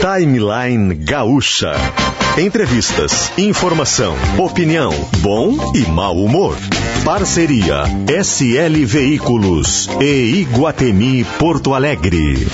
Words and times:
Timeline 0.00 0.94
Gaúcha. 0.94 1.74
Entrevistas, 2.38 3.30
informação, 3.36 4.16
opinião, 4.38 4.90
bom 5.18 5.74
e 5.74 5.80
mau 5.90 6.16
humor. 6.16 6.56
Parceria 7.04 7.82
SL 8.08 8.86
Veículos 8.86 9.90
e 10.00 10.40
Iguatemi 10.40 11.22
Porto 11.38 11.74
Alegre. 11.74 12.46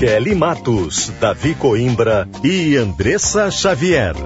Kelly 0.00 0.34
Matos, 0.34 1.12
Davi 1.20 1.54
Coimbra 1.54 2.28
e 2.42 2.74
Andressa 2.74 3.48
Xavier. 3.48 4.16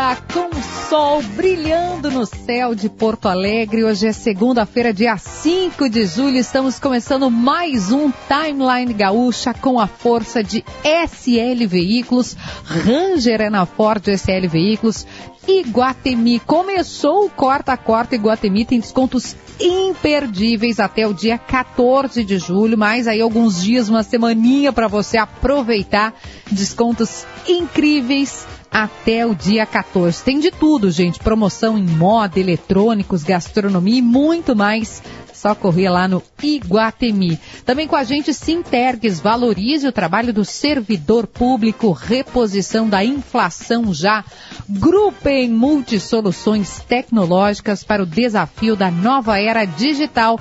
Dia 0.00 0.16
com 0.32 0.50
sol 0.88 1.22
brilhando 1.36 2.10
no 2.10 2.24
céu 2.24 2.74
de 2.74 2.88
Porto 2.88 3.28
Alegre. 3.28 3.84
Hoje 3.84 4.06
é 4.06 4.12
segunda-feira, 4.12 4.94
dia 4.94 5.18
5 5.18 5.90
de 5.90 6.06
julho. 6.06 6.38
Estamos 6.38 6.78
começando 6.78 7.30
mais 7.30 7.92
um 7.92 8.10
Timeline 8.10 8.94
Gaúcha 8.94 9.52
com 9.52 9.78
a 9.78 9.86
força 9.86 10.42
de 10.42 10.64
SL 10.82 11.66
Veículos, 11.66 12.34
Ranger 12.64 13.42
é 13.42 13.50
na 13.50 13.66
Ford 13.66 14.02
SL 14.08 14.48
Veículos, 14.48 15.06
Iguatemi. 15.46 16.40
Começou 16.40 17.26
o 17.26 17.30
Corta 17.30 17.76
Corta 17.76 18.14
Iguatemi, 18.14 18.64
tem 18.64 18.80
descontos 18.80 19.36
imperdíveis 19.60 20.80
até 20.80 21.06
o 21.06 21.12
dia 21.12 21.36
14 21.36 22.24
de 22.24 22.38
julho, 22.38 22.78
mais 22.78 23.06
aí 23.06 23.20
alguns 23.20 23.62
dias, 23.62 23.90
uma 23.90 24.02
semaninha 24.02 24.72
para 24.72 24.88
você 24.88 25.18
aproveitar 25.18 26.14
descontos 26.50 27.26
incríveis 27.46 28.46
até 28.70 29.26
o 29.26 29.34
dia 29.34 29.66
14. 29.66 30.22
Tem 30.22 30.38
de 30.38 30.50
tudo, 30.50 30.90
gente. 30.90 31.18
Promoção 31.18 31.76
em 31.76 31.86
moda, 31.86 32.38
eletrônicos, 32.38 33.24
gastronomia 33.24 33.98
e 33.98 34.02
muito 34.02 34.54
mais. 34.54 35.02
Só 35.40 35.54
correr 35.54 35.88
lá 35.88 36.06
no 36.06 36.22
Iguatemi. 36.42 37.40
Também 37.64 37.88
com 37.88 37.96
a 37.96 38.04
gente 38.04 38.34
Sintergues, 38.34 39.20
valorize 39.20 39.88
o 39.88 39.92
trabalho 39.92 40.34
do 40.34 40.44
servidor 40.44 41.26
público, 41.26 41.92
reposição 41.92 42.86
da 42.86 43.02
inflação 43.02 43.94
já. 43.94 44.22
Grupo 44.68 45.30
em 45.30 45.50
multisoluções 45.50 46.80
tecnológicas 46.80 47.82
para 47.82 48.02
o 48.02 48.06
desafio 48.06 48.76
da 48.76 48.90
nova 48.90 49.40
era 49.40 49.64
digital. 49.64 50.38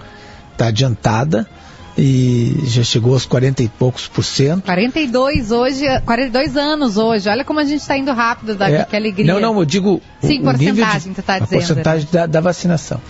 está 0.52 0.66
adiantada 0.66 1.46
e 1.96 2.62
já 2.64 2.82
chegou 2.82 3.12
aos 3.12 3.26
40 3.26 3.62
e 3.62 3.68
poucos 3.68 4.06
por 4.06 4.24
cento. 4.24 4.64
42 4.64 5.50
hoje, 5.50 5.84
42 6.04 6.56
anos 6.56 6.96
hoje. 6.96 7.28
Olha 7.28 7.44
como 7.44 7.60
a 7.60 7.64
gente 7.64 7.80
está 7.80 7.96
indo 7.96 8.12
rápido, 8.12 8.54
Davi, 8.54 8.74
É, 8.74 8.84
que 8.84 8.96
alegria. 8.96 9.34
Não, 9.34 9.40
não, 9.40 9.58
eu 9.58 9.64
digo 9.64 10.00
Sim, 10.22 10.40
o, 10.40 10.44
porcentagem, 10.44 11.12
de, 11.12 11.22
tá 11.22 11.34
a 11.34 11.38
dizendo, 11.40 11.58
porcentagem 11.58 12.08
né? 12.12 12.20
da, 12.20 12.26
da 12.26 12.40
vacinação. 12.40 13.00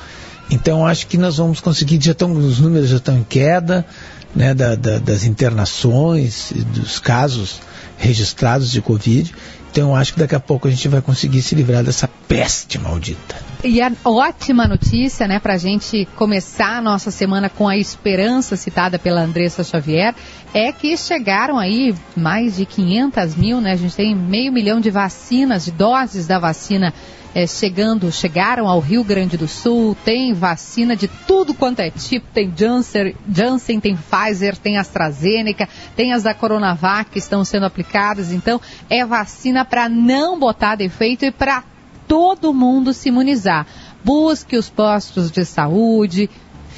Então 0.51 0.85
acho 0.85 1.07
que 1.07 1.17
nós 1.17 1.37
vamos 1.37 1.61
conseguir, 1.61 2.01
já 2.03 2.13
estão, 2.13 2.33
os 2.33 2.59
números 2.59 2.89
já 2.89 2.97
estão 2.97 3.17
em 3.17 3.23
queda, 3.23 3.87
né, 4.35 4.55
da, 4.55 4.75
da- 4.75 4.99
das 4.99 5.25
internações, 5.25 6.53
dos 6.75 6.99
casos 6.99 7.61
registrados 7.99 8.71
de 8.71 8.81
Covid. 8.81 9.35
Então 9.71 9.91
eu 9.91 9.95
acho 9.95 10.15
que 10.15 10.19
daqui 10.19 10.35
a 10.35 10.41
pouco 10.41 10.67
a 10.67 10.71
gente 10.71 10.89
vai 10.89 11.01
conseguir 11.01 11.43
se 11.43 11.55
livrar 11.55 11.85
dessa 11.85 12.09
peste 12.27 12.77
maldita. 12.79 13.37
E 13.63 13.81
a 13.81 13.93
ótima 14.05 14.67
notícia, 14.67 15.29
né, 15.29 15.39
para 15.39 15.55
a 15.55 15.59
gente 15.59 16.09
começar 16.17 16.79
a 16.79 16.81
nossa 16.81 17.11
semana 17.11 17.49
com 17.49 17.69
a 17.69 17.77
esperança 17.77 18.57
citada 18.57 18.99
pela 18.99 19.21
Andressa 19.21 19.63
Xavier, 19.63 20.15
é 20.53 20.73
que 20.73 20.97
chegaram 20.97 21.57
aí 21.59 21.95
mais 22.17 22.57
de 22.57 22.67
500 22.67 23.37
mil, 23.37 23.61
né? 23.61 23.73
A 23.73 23.77
gente 23.77 23.95
tem 23.95 24.17
meio 24.17 24.53
milhão 24.53 24.81
de 24.81 24.91
vacinas, 24.91 25.65
de 25.67 25.71
doses 25.71 26.27
da 26.27 26.39
vacina 26.41 26.93
eh, 27.35 27.47
chegando, 27.47 28.11
chegaram 28.11 28.67
ao 28.67 28.81
Rio 28.81 29.05
Grande 29.05 29.37
do 29.37 29.47
Sul. 29.47 29.97
Tem 30.05 30.33
vacina 30.33 30.97
de 30.97 31.09
tudo 31.09 31.55
quanto 31.55 31.81
é 31.81 31.91
tipo, 31.91 32.27
tem 32.33 32.53
Janssen, 32.57 33.15
Janssen 33.33 33.81
tem 33.81 33.97
Pfizer, 33.97 34.57
tem 34.57 34.79
AstraZeneca, 34.79 35.69
tem 35.95 36.13
as 36.13 36.23
da 36.23 36.35
Coronavac 36.35 37.11
que 37.11 37.19
estão 37.19 37.45
sendo 37.45 37.67
aplicadas. 37.67 38.33
Então, 38.33 38.61
é 38.89 39.05
vacina 39.05 39.65
para 39.65 39.89
não 39.89 40.39
botar 40.39 40.75
defeito 40.75 41.25
e 41.25 41.31
para 41.31 41.63
todo 42.07 42.53
mundo 42.53 42.93
se 42.93 43.09
imunizar. 43.09 43.67
Busque 44.03 44.57
os 44.57 44.69
postos 44.69 45.31
de 45.31 45.45
saúde, 45.45 46.29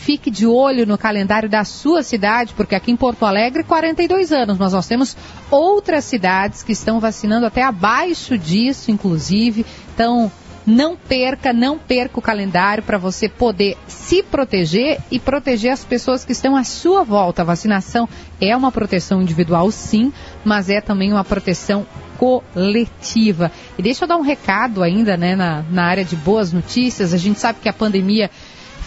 fique 0.02 0.30
de 0.30 0.46
olho 0.46 0.84
no 0.84 0.98
calendário 0.98 1.48
da 1.48 1.64
sua 1.64 2.02
cidade, 2.02 2.52
porque 2.54 2.74
aqui 2.74 2.90
em 2.90 2.96
Porto 2.96 3.24
Alegre, 3.24 3.62
42 3.62 4.32
anos, 4.32 4.58
mas 4.58 4.72
nós 4.72 4.86
temos 4.86 5.16
outras 5.50 6.04
cidades 6.04 6.62
que 6.62 6.72
estão 6.72 6.98
vacinando 6.98 7.46
até 7.46 7.62
abaixo 7.62 8.36
disso, 8.36 8.90
inclusive. 8.90 9.64
Então, 9.94 10.30
não 10.66 10.96
perca, 10.96 11.52
não 11.52 11.78
perca 11.78 12.18
o 12.18 12.22
calendário 12.22 12.82
para 12.82 12.98
você 12.98 13.28
poder 13.28 13.76
se 13.86 14.22
proteger 14.22 15.00
e 15.10 15.18
proteger 15.18 15.72
as 15.72 15.84
pessoas 15.84 16.24
que 16.24 16.32
estão 16.32 16.56
à 16.56 16.64
sua 16.64 17.02
volta. 17.02 17.42
A 17.42 17.44
vacinação 17.44 18.08
é 18.40 18.56
uma 18.56 18.70
proteção 18.70 19.20
individual, 19.20 19.70
sim, 19.70 20.12
mas 20.44 20.68
é 20.68 20.80
também 20.80 21.12
uma 21.12 21.24
proteção 21.24 21.86
coletiva. 22.18 23.50
E 23.76 23.82
deixa 23.82 24.04
eu 24.04 24.08
dar 24.08 24.16
um 24.16 24.22
recado 24.22 24.82
ainda, 24.82 25.16
né, 25.16 25.34
na, 25.34 25.64
na 25.70 25.84
área 25.84 26.04
de 26.04 26.14
boas 26.14 26.52
notícias. 26.52 27.12
A 27.12 27.18
gente 27.18 27.40
sabe 27.40 27.58
que 27.60 27.68
a 27.68 27.72
pandemia 27.72 28.30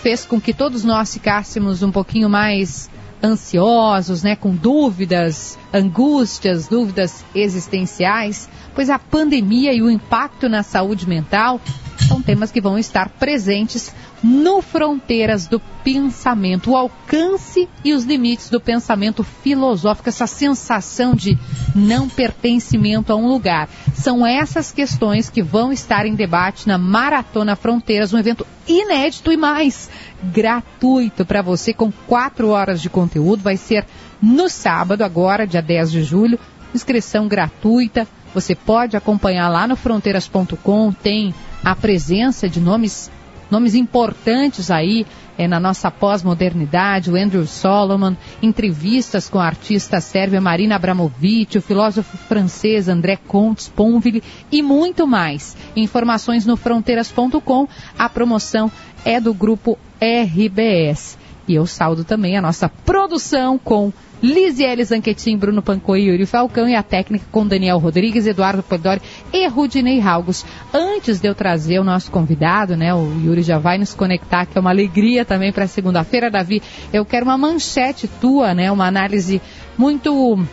fez 0.01 0.25
com 0.25 0.39
que 0.39 0.53
todos 0.53 0.83
nós 0.83 1.13
ficássemos 1.13 1.83
um 1.83 1.91
pouquinho 1.91 2.29
mais 2.29 2.89
ansiosos, 3.23 4.23
né, 4.23 4.35
com 4.35 4.55
dúvidas, 4.55 5.57
angústias, 5.73 6.67
dúvidas 6.67 7.23
existenciais, 7.33 8.49
pois 8.73 8.89
a 8.89 8.99
pandemia 8.99 9.73
e 9.73 9.81
o 9.81 9.89
impacto 9.89 10.47
na 10.49 10.63
saúde 10.63 11.07
mental 11.07 11.59
são 12.07 12.21
temas 12.21 12.51
que 12.51 12.61
vão 12.61 12.77
estar 12.77 13.09
presentes 13.09 13.93
no 14.25 14.59
Fronteiras 14.59 15.45
do 15.45 15.59
Pensamento, 15.83 16.71
o 16.71 16.75
alcance 16.75 17.69
e 17.83 17.93
os 17.93 18.05
limites 18.05 18.49
do 18.49 18.59
pensamento 18.59 19.23
filosófico, 19.23 20.09
essa 20.09 20.25
sensação 20.25 21.13
de 21.13 21.37
não 21.75 22.09
pertencimento 22.09 23.13
a 23.13 23.15
um 23.15 23.27
lugar. 23.27 23.69
São 23.93 24.25
essas 24.25 24.71
questões 24.71 25.29
que 25.29 25.43
vão 25.43 25.71
estar 25.71 26.07
em 26.07 26.15
debate 26.15 26.67
na 26.67 26.75
Maratona 26.75 27.55
Fronteiras, 27.55 28.13
um 28.13 28.17
evento 28.17 28.47
inédito 28.67 29.31
e 29.31 29.37
mais 29.37 29.91
gratuito 30.23 31.23
para 31.23 31.43
você, 31.43 31.71
com 31.71 31.91
quatro 32.07 32.49
horas 32.49 32.81
de 32.81 32.89
conteúdo. 32.89 33.43
Vai 33.43 33.57
ser 33.57 33.85
no 34.19 34.49
sábado, 34.49 35.03
agora, 35.03 35.45
dia 35.45 35.61
10 35.61 35.91
de 35.91 36.03
julho. 36.03 36.39
Inscrição 36.73 37.27
gratuita. 37.27 38.07
Você 38.33 38.55
pode 38.55 38.97
acompanhar 38.97 39.49
lá 39.49 39.67
no 39.67 39.75
fronteiras.com. 39.75 40.91
Tem 40.91 41.31
a 41.63 41.75
presença 41.75 42.49
de 42.49 42.59
nomes 42.59 43.11
nomes 43.49 43.75
importantes 43.75 44.71
aí 44.71 45.05
é, 45.37 45.47
na 45.47 45.59
nossa 45.59 45.91
pós-modernidade, 45.91 47.11
o 47.11 47.15
Andrew 47.15 47.45
Solomon, 47.45 48.15
entrevistas 48.41 49.27
com 49.29 49.39
a 49.39 49.45
artista 49.45 49.99
sérvia 49.99 50.39
Marina 50.39 50.75
Abramovic, 50.75 51.57
o 51.57 51.61
filósofo 51.61 52.17
francês 52.17 52.87
André 52.87 53.17
Comte 53.27 53.63
Sponville 53.63 54.23
e 54.51 54.61
muito 54.61 55.05
mais. 55.05 55.55
Informações 55.75 56.45
no 56.45 56.55
fronteiras.com. 56.55 57.67
A 57.97 58.07
promoção 58.07 58.71
é 59.03 59.19
do 59.19 59.33
grupo 59.33 59.77
RBS. 59.99 61.17
E 61.47 61.53
eu 61.53 61.67
saldo 61.67 62.03
também 62.03 62.37
a 62.37 62.41
nossa 62.41 62.67
produção 62.67 63.57
com 63.57 63.93
Lisiele 64.21 64.83
Zanquetin, 64.83 65.37
Bruno 65.37 65.61
Pancoi, 65.61 66.03
Yuri 66.03 66.25
Falcão 66.25 66.67
e 66.67 66.75
a 66.75 66.83
técnica 66.83 67.25
com 67.31 67.45
Daniel 67.45 67.77
Rodrigues, 67.77 68.25
Eduardo 68.25 68.63
Podori 68.63 69.01
e 69.31 69.47
Rudinei 69.47 69.99
Ralgos. 69.99 70.45
Antes 70.73 71.19
de 71.19 71.27
eu 71.27 71.35
trazer 71.35 71.79
o 71.79 71.83
nosso 71.83 72.09
convidado, 72.09 72.75
né, 72.75 72.93
o 72.93 73.11
Yuri 73.23 73.41
já 73.41 73.57
vai 73.57 73.77
nos 73.77 73.93
conectar, 73.93 74.45
que 74.45 74.57
é 74.57 74.61
uma 74.61 74.69
alegria 74.69 75.25
também 75.25 75.51
para 75.51 75.67
segunda-feira, 75.67 76.31
Davi. 76.31 76.61
Eu 76.91 77.05
quero 77.05 77.25
uma 77.25 77.37
manchete 77.37 78.07
tua, 78.07 78.53
né, 78.53 78.71
uma 78.71 78.87
análise 78.87 79.41
muito 79.77 80.45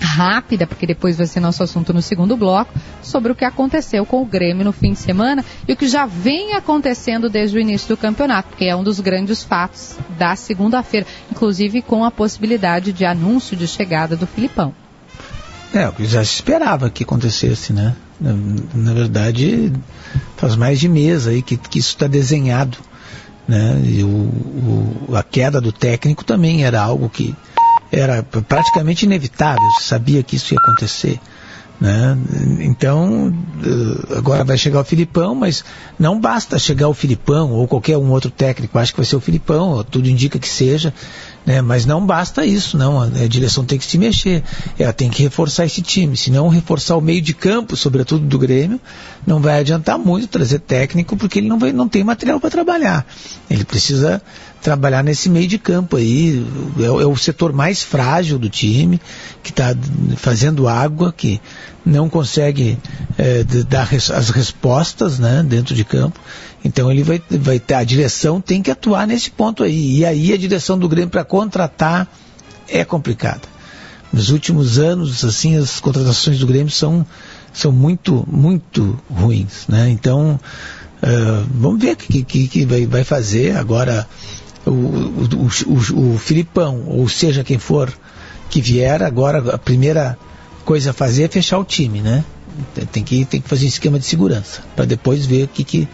rápida, 0.00 0.66
porque 0.66 0.86
depois 0.86 1.16
vai 1.16 1.26
ser 1.26 1.40
nosso 1.40 1.62
assunto 1.62 1.92
no 1.92 2.02
segundo 2.02 2.36
bloco, 2.36 2.72
sobre 3.02 3.32
o 3.32 3.34
que 3.34 3.44
aconteceu 3.44 4.04
com 4.04 4.22
o 4.22 4.26
Grêmio 4.26 4.64
no 4.64 4.72
fim 4.72 4.92
de 4.92 4.98
semana 4.98 5.44
e 5.66 5.72
o 5.72 5.76
que 5.76 5.88
já 5.88 6.06
vem 6.06 6.54
acontecendo 6.54 7.28
desde 7.28 7.56
o 7.56 7.60
início 7.60 7.88
do 7.88 7.96
campeonato, 7.96 8.48
porque 8.50 8.64
é 8.64 8.76
um 8.76 8.84
dos 8.84 9.00
grandes 9.00 9.42
fatos 9.42 9.96
da 10.18 10.36
segunda-feira, 10.36 11.06
inclusive 11.30 11.82
com 11.82 12.04
a 12.04 12.10
possibilidade 12.10 12.92
de 12.92 13.04
anúncio 13.04 13.56
de 13.56 13.66
chegada 13.66 14.16
do 14.16 14.26
Filipão. 14.26 14.74
É, 15.72 15.90
que 15.90 16.04
já 16.04 16.24
se 16.24 16.34
esperava 16.34 16.88
que 16.88 17.02
acontecesse, 17.02 17.72
né? 17.72 17.96
Na, 18.20 18.32
na 18.74 18.92
verdade, 18.92 19.72
faz 20.36 20.54
mais 20.54 20.78
de 20.78 20.88
mês 20.88 21.26
aí 21.26 21.42
que, 21.42 21.56
que 21.56 21.80
isso 21.80 21.88
está 21.88 22.06
desenhado. 22.06 22.78
Né? 23.46 23.82
E 23.84 24.04
o, 24.04 24.06
o, 24.06 25.16
a 25.16 25.22
queda 25.22 25.60
do 25.60 25.72
técnico 25.72 26.24
também 26.24 26.64
era 26.64 26.80
algo 26.80 27.10
que 27.10 27.34
era 27.94 28.22
praticamente 28.22 29.04
inevitável, 29.04 29.68
sabia 29.80 30.22
que 30.22 30.36
isso 30.36 30.52
ia 30.52 30.58
acontecer. 30.60 31.20
Né? 31.80 32.16
Então, 32.60 33.34
eh, 33.62 34.16
agora 34.16 34.44
vai 34.44 34.56
chegar 34.56 34.80
o 34.80 34.84
Filipão, 34.84 35.34
mas 35.34 35.64
não 35.98 36.18
basta 36.20 36.58
chegar 36.58 36.88
o 36.88 36.94
Filipão 36.94 37.50
ou 37.50 37.66
qualquer 37.66 37.98
um 37.98 38.10
outro 38.10 38.30
técnico, 38.30 38.78
acho 38.78 38.92
que 38.92 38.98
vai 38.98 39.06
ser 39.06 39.16
o 39.16 39.20
Filipão, 39.20 39.84
tudo 39.84 40.08
indica 40.08 40.38
que 40.38 40.48
seja, 40.48 40.94
né? 41.44 41.60
mas 41.60 41.84
não 41.84 42.04
basta 42.04 42.44
isso, 42.44 42.76
não. 42.76 43.00
A 43.00 43.08
direção 43.28 43.64
tem 43.64 43.78
que 43.78 43.84
se 43.84 43.98
mexer, 43.98 44.42
ela 44.78 44.92
tem 44.92 45.10
que 45.10 45.22
reforçar 45.22 45.64
esse 45.64 45.82
time, 45.82 46.16
se 46.16 46.30
não 46.30 46.48
reforçar 46.48 46.96
o 46.96 47.00
meio 47.00 47.20
de 47.20 47.34
campo, 47.34 47.76
sobretudo 47.76 48.24
do 48.24 48.38
Grêmio, 48.38 48.80
não 49.26 49.40
vai 49.40 49.60
adiantar 49.60 49.98
muito 49.98 50.28
trazer 50.28 50.60
técnico, 50.60 51.16
porque 51.16 51.38
ele 51.38 51.48
não, 51.48 51.58
vai, 51.58 51.72
não 51.72 51.88
tem 51.88 52.04
material 52.04 52.40
para 52.40 52.50
trabalhar. 52.50 53.06
Ele 53.48 53.64
precisa 53.64 54.22
trabalhar 54.62 55.04
nesse 55.04 55.28
meio 55.28 55.46
de 55.46 55.58
campo 55.58 55.96
aí. 55.96 56.44
É, 56.78 56.84
é 56.84 57.06
o 57.06 57.16
setor 57.16 57.52
mais 57.52 57.82
frágil 57.82 58.38
do 58.38 58.48
time, 58.48 59.00
que 59.42 59.50
está 59.50 59.76
fazendo 60.16 60.66
água, 60.66 61.12
que 61.14 61.40
não 61.84 62.08
consegue 62.08 62.78
é, 63.18 63.44
dar 63.68 63.84
res, 63.84 64.10
as 64.10 64.30
respostas 64.30 65.18
né, 65.18 65.44
dentro 65.46 65.74
de 65.74 65.84
campo. 65.84 66.18
Então 66.64 66.90
ele 66.90 67.02
vai, 67.02 67.22
vai 67.30 67.60
ter, 67.60 67.74
a 67.74 67.84
direção 67.84 68.40
tem 68.40 68.62
que 68.62 68.70
atuar 68.70 69.06
nesse 69.06 69.30
ponto 69.30 69.62
aí. 69.62 69.98
E 69.98 70.04
aí 70.04 70.32
a 70.32 70.36
direção 70.38 70.78
do 70.78 70.88
Grêmio 70.88 71.10
para 71.10 71.22
contratar 71.22 72.08
é 72.66 72.84
complicada. 72.84 73.42
Nos 74.10 74.30
últimos 74.30 74.78
anos, 74.78 75.24
assim, 75.24 75.56
as 75.56 75.78
contratações 75.78 76.38
do 76.38 76.46
Grêmio 76.46 76.70
são, 76.70 77.04
são 77.52 77.70
muito, 77.70 78.26
muito 78.30 78.98
ruins. 79.10 79.66
Né? 79.68 79.90
Então, 79.90 80.40
uh, 81.02 81.46
vamos 81.52 81.80
ver 81.80 81.92
o 81.92 81.96
que, 81.96 82.22
que, 82.22 82.48
que 82.48 82.64
vai, 82.64 82.86
vai 82.86 83.04
fazer. 83.04 83.56
Agora, 83.56 84.08
o, 84.64 84.70
o, 84.70 85.48
o, 85.66 86.14
o 86.14 86.18
Filipão, 86.18 86.84
ou 86.86 87.08
seja 87.08 87.44
quem 87.44 87.58
for 87.58 87.92
que 88.48 88.60
vier, 88.60 89.02
agora 89.02 89.54
a 89.54 89.58
primeira 89.58 90.16
coisa 90.64 90.90
a 90.90 90.92
fazer 90.92 91.24
é 91.24 91.28
fechar 91.28 91.58
o 91.58 91.64
time, 91.64 92.00
né? 92.00 92.24
Tem 92.92 93.02
que, 93.02 93.24
tem 93.24 93.40
que 93.40 93.48
fazer 93.48 93.64
um 93.64 93.68
esquema 93.68 93.98
de 93.98 94.06
segurança, 94.06 94.62
para 94.76 94.84
depois 94.84 95.26
ver 95.26 95.44
o 95.44 95.48
que, 95.48 95.64
que 95.64 95.88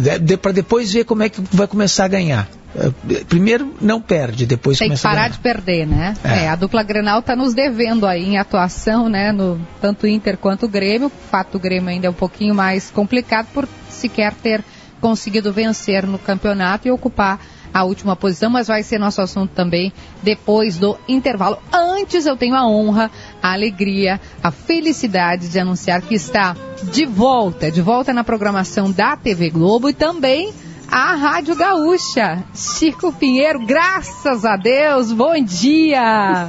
de, 0.00 0.36
para 0.36 0.52
depois 0.52 0.92
ver 0.92 1.04
como 1.04 1.22
é 1.22 1.28
que 1.28 1.40
vai 1.52 1.66
começar 1.66 2.04
a 2.04 2.08
ganhar. 2.08 2.48
É, 2.76 3.24
primeiro 3.24 3.72
não 3.80 4.00
perde, 4.00 4.46
depois 4.46 4.78
tem 4.78 4.90
que 4.90 5.00
parar 5.00 5.28
de 5.28 5.38
perder, 5.38 5.86
né? 5.86 6.14
É. 6.24 6.44
É, 6.44 6.48
a 6.48 6.56
dupla 6.56 6.82
Grenal 6.82 7.20
está 7.20 7.36
nos 7.36 7.54
devendo 7.54 8.04
aí 8.04 8.24
em 8.24 8.36
atuação, 8.36 9.08
né? 9.08 9.30
No 9.30 9.60
tanto 9.80 10.06
Inter 10.08 10.36
quanto 10.36 10.66
o 10.66 10.68
Grêmio. 10.68 11.06
O 11.06 11.10
fato 11.10 11.52
do 11.52 11.60
Grêmio 11.60 11.88
ainda 11.88 12.08
é 12.08 12.10
um 12.10 12.14
pouquinho 12.14 12.54
mais 12.54 12.90
complicado 12.90 13.46
por 13.54 13.68
sequer 13.88 14.34
ter 14.34 14.64
conseguido 15.00 15.52
vencer 15.52 16.04
no 16.04 16.18
campeonato 16.18 16.88
e 16.88 16.90
ocupar 16.90 17.38
a 17.74 17.82
última 17.82 18.14
posição, 18.14 18.48
mas 18.48 18.68
vai 18.68 18.84
ser 18.84 18.98
nosso 18.98 19.20
assunto 19.20 19.50
também 19.50 19.92
depois 20.22 20.78
do 20.78 20.96
intervalo. 21.08 21.58
Antes 21.72 22.24
eu 22.24 22.36
tenho 22.36 22.54
a 22.54 22.66
honra, 22.66 23.10
a 23.44 23.52
alegria, 23.52 24.18
a 24.42 24.50
felicidade 24.50 25.50
de 25.50 25.60
anunciar 25.60 26.00
que 26.00 26.14
está 26.14 26.56
de 26.90 27.04
volta, 27.04 27.70
de 27.70 27.82
volta 27.82 28.10
na 28.10 28.24
programação 28.24 28.90
da 28.90 29.18
TV 29.18 29.50
Globo 29.50 29.90
e 29.90 29.92
também 29.92 30.50
a 30.90 31.14
Rádio 31.14 31.54
Gaúcha. 31.54 32.42
Chico 32.54 33.12
Pinheiro, 33.12 33.66
graças 33.66 34.46
a 34.46 34.56
Deus, 34.56 35.12
bom 35.12 35.34
dia! 35.44 36.48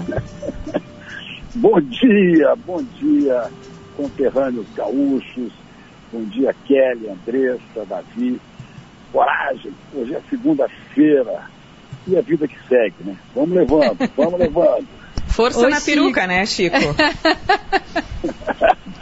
bom 1.54 1.82
dia, 1.82 2.56
bom 2.66 2.82
dia, 2.98 3.52
conterrâneos 3.98 4.68
gaúchos, 4.74 5.52
bom 6.14 6.24
dia 6.24 6.56
Kelly, 6.66 7.10
Andressa, 7.10 7.86
Davi 7.90 8.40
coragem. 9.12 9.74
Hoje 9.94 10.16
é 10.16 10.22
segunda-feira. 10.30 11.44
E 12.08 12.16
a 12.18 12.22
vida 12.22 12.48
que 12.48 12.58
segue, 12.70 12.96
né? 13.04 13.18
Vamos 13.34 13.52
levando, 13.52 13.98
vamos 14.16 14.40
levando. 14.40 14.88
Força 15.36 15.60
Oi, 15.60 15.70
na 15.70 15.82
Chico. 15.82 15.92
peruca, 15.92 16.26
né, 16.26 16.46
Chico? 16.46 16.78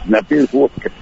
na 0.04 0.20
peruca. 0.20 0.90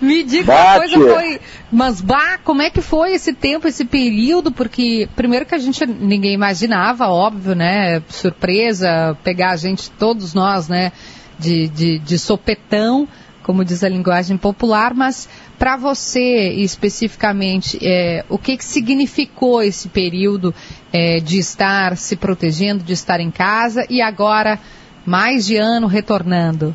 Me 0.00 0.24
diga 0.24 0.50
uma 0.50 0.78
coisa 0.78 0.96
foi. 0.96 1.40
Mas, 1.70 2.00
bah, 2.00 2.38
como 2.42 2.62
é 2.62 2.70
que 2.70 2.80
foi 2.80 3.12
esse 3.12 3.32
tempo, 3.32 3.68
esse 3.68 3.84
período? 3.84 4.50
Porque, 4.50 5.08
primeiro 5.14 5.46
que 5.46 5.54
a 5.54 5.58
gente 5.58 5.86
ninguém 5.86 6.34
imaginava, 6.34 7.06
óbvio, 7.06 7.54
né? 7.54 8.02
Surpresa, 8.08 9.16
pegar 9.22 9.50
a 9.50 9.56
gente, 9.56 9.88
todos 9.92 10.34
nós, 10.34 10.66
né? 10.68 10.90
De, 11.38 11.68
de, 11.68 12.00
de 12.00 12.18
sopetão, 12.18 13.06
como 13.44 13.64
diz 13.64 13.84
a 13.84 13.88
linguagem 13.88 14.36
popular, 14.36 14.94
mas 14.94 15.28
para 15.58 15.76
você, 15.76 16.50
especificamente, 16.50 17.78
é, 17.80 18.24
o 18.28 18.36
que, 18.36 18.56
que 18.56 18.64
significou 18.64 19.62
esse 19.62 19.88
período 19.88 20.52
é, 20.92 21.18
de 21.20 21.38
estar 21.38 21.96
se 21.96 22.16
protegendo, 22.16 22.82
de 22.82 22.92
estar 22.92 23.20
em 23.20 23.30
casa 23.30 23.86
e 23.88 24.00
agora, 24.00 24.58
mais 25.04 25.46
de 25.46 25.56
ano, 25.56 25.86
retornando? 25.86 26.74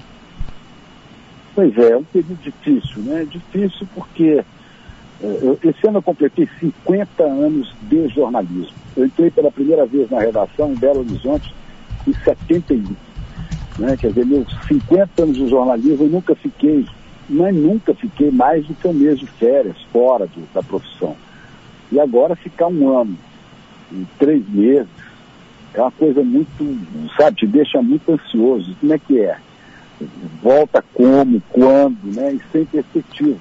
Pois 1.55 1.77
é, 1.77 1.91
é 1.91 1.97
um 1.97 2.03
período 2.03 2.39
difícil, 2.41 3.03
né? 3.03 3.25
Difícil 3.29 3.87
porque 3.93 4.43
é, 5.21 5.57
esse 5.63 5.87
ano 5.87 5.99
eu 5.99 6.03
completei 6.03 6.47
50 6.59 7.23
anos 7.23 7.73
de 7.83 8.07
jornalismo. 8.09 8.73
Eu 8.95 9.05
entrei 9.05 9.31
pela 9.31 9.51
primeira 9.51 9.85
vez 9.85 10.09
na 10.09 10.19
redação 10.19 10.71
em 10.71 10.75
Belo 10.75 10.99
Horizonte 10.99 11.53
em 12.07 12.13
71. 12.13 12.95
Né? 13.79 13.97
Quer 13.97 14.09
dizer, 14.09 14.25
meus 14.25 14.47
50 14.67 15.23
anos 15.23 15.37
de 15.37 15.47
jornalismo 15.47 16.05
eu 16.05 16.09
nunca 16.09 16.35
fiquei 16.35 16.85
mas 17.29 17.55
nunca 17.55 17.93
fiquei 17.93 18.29
mais 18.31 18.65
do 18.65 18.73
que 18.73 18.87
um 18.87 18.93
mês 18.93 19.19
de 19.19 19.25
férias 19.25 19.77
fora 19.91 20.27
do, 20.27 20.47
da 20.53 20.61
profissão. 20.61 21.15
E 21.91 21.99
agora 21.99 22.35
ficar 22.35 22.67
um 22.67 22.97
ano, 22.97 23.17
em 23.93 24.07
três 24.17 24.47
meses, 24.49 24.87
é 25.73 25.81
uma 25.81 25.91
coisa 25.91 26.23
muito, 26.23 27.11
sabe, 27.17 27.37
te 27.37 27.47
deixa 27.47 27.81
muito 27.81 28.11
ansioso. 28.11 28.75
Como 28.79 28.93
é 28.93 28.99
que 28.99 29.19
é? 29.19 29.37
Volta 30.41 30.83
como, 30.93 31.41
quando, 31.49 32.13
né? 32.13 32.33
E 32.33 32.41
sem 32.51 32.65
perspectiva. 32.65 33.39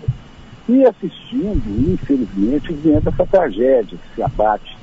E 0.69 0.85
assistindo, 0.85 1.93
infelizmente, 1.93 2.73
vendo 2.73 3.09
essa 3.09 3.27
tragédia 3.27 3.99
que 3.99 4.15
se 4.15 4.23
abate, 4.23 4.77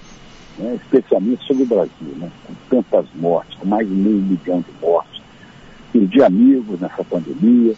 né? 0.58 0.76
especialmente 0.76 1.44
sobre 1.46 1.64
o 1.64 1.68
Brasil, 1.68 2.16
né? 2.18 2.30
com 2.46 2.54
tantas 2.70 3.06
mortes, 3.16 3.58
com 3.58 3.68
mais 3.68 3.88
de 3.88 3.94
meio 3.94 4.18
milhão 4.18 4.62
de 4.62 4.86
mortes. 4.86 5.22
Perdi 5.92 6.22
amigos 6.22 6.80
nessa 6.80 7.04
pandemia, 7.04 7.74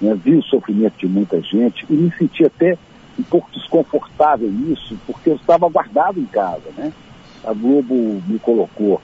né, 0.00 0.14
vi 0.14 0.36
o 0.36 0.42
sofrimento 0.42 0.96
de 0.98 1.08
muita 1.08 1.40
gente 1.40 1.84
e 1.90 1.92
me 1.92 2.12
senti 2.16 2.44
até 2.44 2.78
um 3.18 3.22
pouco 3.24 3.50
desconfortável 3.50 4.48
nisso, 4.48 4.96
porque 5.06 5.30
eu 5.30 5.34
estava 5.34 5.68
guardado 5.68 6.20
em 6.20 6.26
casa, 6.26 6.70
né? 6.76 6.92
A 7.48 7.54
Globo 7.54 8.22
me 8.26 8.38
colocou 8.38 9.00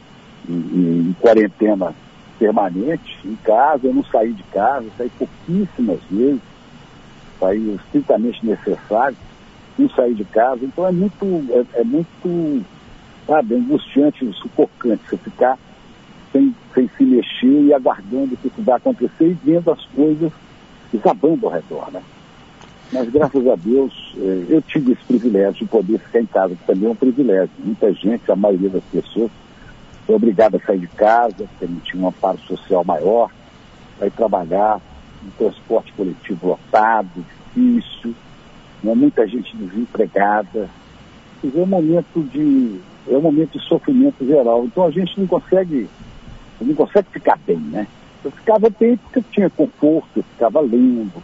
em, 0.47 0.53
em, 0.53 1.17
quarentena 1.19 1.95
permanente 2.39 3.19
em 3.25 3.35
casa, 3.37 3.87
eu 3.87 3.95
não 3.95 4.05
saí 4.05 4.35
de 4.35 4.43
casa, 4.45 4.87
saí 4.99 5.11
pouquíssimas 5.19 5.99
vezes, 6.11 6.43
saí 7.41 7.75
estritamente 7.75 8.45
necessário, 8.45 9.17
não 9.79 9.89
saí 9.89 10.13
de 10.13 10.25
casa, 10.27 10.63
então 10.63 10.87
é 10.87 10.93
muito, 10.93 11.25
é, 11.51 11.81
é 11.81 11.85
muito, 11.85 12.63
sabe, 13.27 13.55
angustiante, 13.55 14.31
sufocante 14.35 15.03
você 15.09 15.17
ficar 15.17 15.59
sem, 16.31 16.55
sem 16.75 16.91
se 16.99 17.05
mexer 17.05 17.63
e 17.63 17.73
aguardando 17.73 18.35
o 18.35 18.37
que 18.37 18.61
vai 18.61 18.77
acontecer 18.77 19.31
e 19.31 19.39
vendo 19.43 19.71
as 19.71 19.83
coisas 19.87 20.31
desabando 20.93 21.47
ao 21.47 21.53
redor, 21.53 21.91
né? 21.91 22.03
Mas 22.95 23.11
graças 23.11 23.45
a 23.49 23.57
Deus 23.57 24.15
eh, 24.17 24.47
eu 24.51 24.63
tive 24.63 24.93
esse 24.93 25.05
privilégio 25.05 25.65
de 25.65 25.67
poder 25.67 25.99
ficar 25.99 26.21
em 26.21 26.27
casa, 26.27 26.55
que 26.55 26.65
também 26.65 26.89
é 26.89 26.93
um 26.93 26.95
privilégio. 26.95 27.51
Muita 27.59 27.93
gente, 27.93 28.31
a 28.31 28.37
maioria 28.37 28.71
das 28.71 28.85
pessoas, 28.85 29.33
foi 30.07 30.15
obrigada 30.15 30.59
a 30.59 30.61
sair 30.65 30.79
de 30.79 30.87
casa, 30.87 31.35
porque 31.39 31.67
não 31.67 31.81
tinha 31.81 32.05
um 32.05 32.07
amparo 32.07 32.39
social 32.43 32.85
maior, 32.85 33.33
para 33.99 34.07
ir 34.07 34.13
trabalhar, 34.13 34.81
um 35.27 35.31
transporte 35.37 35.93
coletivo 35.95 36.47
lotado, 36.47 37.27
difícil, 37.53 38.15
né? 38.81 38.95
muita 38.95 39.27
gente 39.27 39.57
desempregada. 39.57 40.71
É 41.43 41.61
um 41.61 41.67
momento 41.67 42.23
de 42.31 42.79
é 43.09 43.17
um 43.17 43.23
momento 43.23 43.59
de 43.59 43.65
sofrimento 43.67 44.25
geral. 44.25 44.67
Então 44.67 44.87
a 44.87 44.91
gente 44.93 45.19
não 45.19 45.27
consegue 45.27 45.89
não 46.61 46.75
consegue 46.77 47.09
ficar 47.11 47.39
bem, 47.45 47.59
né? 47.59 47.89
Eu 48.25 48.31
ficava 48.31 48.71
bem 48.71 48.97
porque 48.97 49.19
eu 49.19 49.25
tinha 49.33 49.51
conforto, 49.51 50.11
eu 50.17 50.23
ficava 50.23 50.61
lendo, 50.61 51.23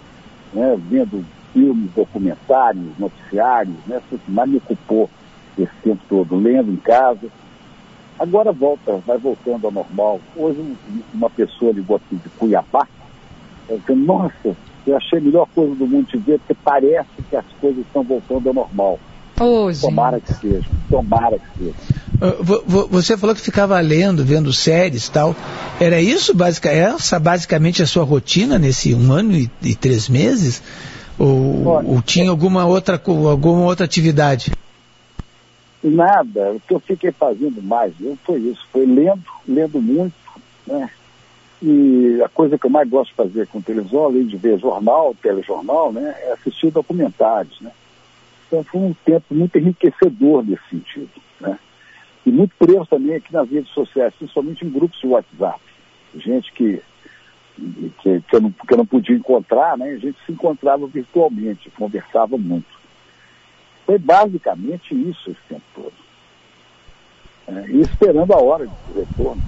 né? 0.52 0.76
vendo 0.90 1.24
filmes, 1.52 1.90
documentários, 1.95 2.85
noticiários, 2.99 3.76
né? 3.87 4.00
Foi 4.09 4.19
o 4.19 4.21
que 4.21 4.30
mais 4.30 4.50
me 4.50 4.57
ocupou 4.59 5.11
esse 5.59 5.73
tempo 5.83 6.00
todo, 6.09 6.37
lendo 6.37 6.73
em 6.73 6.76
casa. 6.76 7.28
Agora 8.19 8.52
volta, 8.52 8.97
vai 9.07 9.19
voltando 9.19 9.66
ao 9.66 9.73
normal. 9.73 10.21
Hoje 10.37 10.76
uma 11.14 11.30
pessoa 11.30 11.73
ligou 11.73 11.97
aqui 11.97 12.16
de 12.16 12.28
Cuiabá, 12.30 12.87
dizendo, 13.69 14.04
nossa, 14.04 14.57
eu 14.87 14.97
achei 14.97 15.19
a 15.19 15.23
melhor 15.23 15.47
coisa 15.54 15.75
do 15.75 15.87
mundo 15.87 16.07
te 16.07 16.19
ver, 16.19 16.38
porque 16.38 16.54
parece 16.62 17.09
que 17.28 17.37
as 17.37 17.45
coisas 17.61 17.85
estão 17.85 18.02
voltando 18.02 18.49
ao 18.49 18.54
normal. 18.54 18.99
Oh, 19.40 19.71
tomara 19.80 20.21
que 20.21 20.35
seja, 20.35 20.69
tomara 20.90 21.38
que 21.38 21.59
seja. 21.59 21.75
Uh, 22.21 22.87
você 22.90 23.16
falou 23.16 23.35
que 23.35 23.40
ficava 23.40 23.80
lendo, 23.80 24.23
vendo 24.23 24.52
séries 24.52 25.07
e 25.07 25.11
tal. 25.11 25.35
Era 25.80 26.02
isso, 26.02 26.35
basic, 26.35 26.69
essa 26.69 27.19
basicamente 27.19 27.83
a 27.83 27.87
sua 27.87 28.04
rotina 28.04 28.59
nesse 28.59 28.95
um 28.95 29.11
ano 29.11 29.33
e, 29.33 29.50
e 29.62 29.75
três 29.75 30.11
meses? 30.11 30.62
Ou, 31.20 31.84
ou 31.84 32.02
tinha 32.02 32.30
alguma 32.30 32.64
outra, 32.64 33.00
alguma 33.04 33.66
outra 33.66 33.84
atividade? 33.84 34.52
Nada. 35.84 36.52
O 36.52 36.60
que 36.60 36.72
eu 36.72 36.80
fiquei 36.80 37.12
fazendo 37.12 37.62
mais 37.62 37.92
foi 38.24 38.40
isso, 38.40 38.66
foi 38.72 38.86
lendo, 38.86 39.22
lendo 39.46 39.82
muito, 39.82 40.14
né? 40.66 40.90
E 41.62 42.22
a 42.24 42.28
coisa 42.30 42.56
que 42.56 42.64
eu 42.64 42.70
mais 42.70 42.88
gosto 42.88 43.10
de 43.10 43.16
fazer 43.16 43.46
com 43.48 43.60
televisão, 43.60 44.04
além 44.04 44.26
de 44.26 44.36
ver 44.38 44.58
jornal, 44.58 45.14
telejornal, 45.20 45.92
né, 45.92 46.14
é 46.22 46.32
assistir 46.32 46.70
documentários, 46.70 47.60
né? 47.60 47.70
Então 48.46 48.64
foi 48.64 48.80
um 48.80 48.94
tempo 49.04 49.34
muito 49.34 49.58
enriquecedor 49.58 50.42
nesse 50.42 50.62
sentido. 50.70 51.10
Né? 51.38 51.58
E 52.24 52.30
muito 52.30 52.54
preso 52.58 52.86
também 52.86 53.16
aqui 53.16 53.30
nas 53.32 53.48
redes 53.48 53.70
sociais, 53.72 54.14
principalmente 54.18 54.64
em 54.64 54.70
grupos 54.70 54.98
de 54.98 55.06
WhatsApp. 55.06 55.60
Gente 56.16 56.50
que, 56.52 56.82
que, 57.54 58.21
que, 58.23 58.37
eu, 58.37 58.40
não, 58.40 58.50
que 58.50 58.73
eu 58.73 58.78
não 58.78 58.87
podia 58.87 59.16
encontrar, 59.16 59.76
né? 59.76 59.90
a 59.90 59.99
gente 59.99 60.19
se 60.25 60.33
encontrava 60.33 60.87
virtualmente, 60.87 61.71
conversava 61.71 62.37
muito. 62.38 62.80
Foi 63.87 63.99
basicamente 63.99 64.95
isso 64.95 65.30
esse 65.30 65.40
tempo 65.49 65.62
todo. 65.75 65.92
É, 67.49 67.71
e 67.71 67.80
esperando 67.80 68.33
a 68.33 68.40
hora 68.40 68.66
de 68.66 69.00
retorno. 69.00 69.42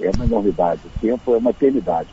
É 0.00 0.10
uma 0.10 0.24
enormidade. 0.24 0.80
O 0.84 1.00
tempo 1.00 1.34
é 1.34 1.38
uma 1.38 1.50
eternidade. 1.50 2.08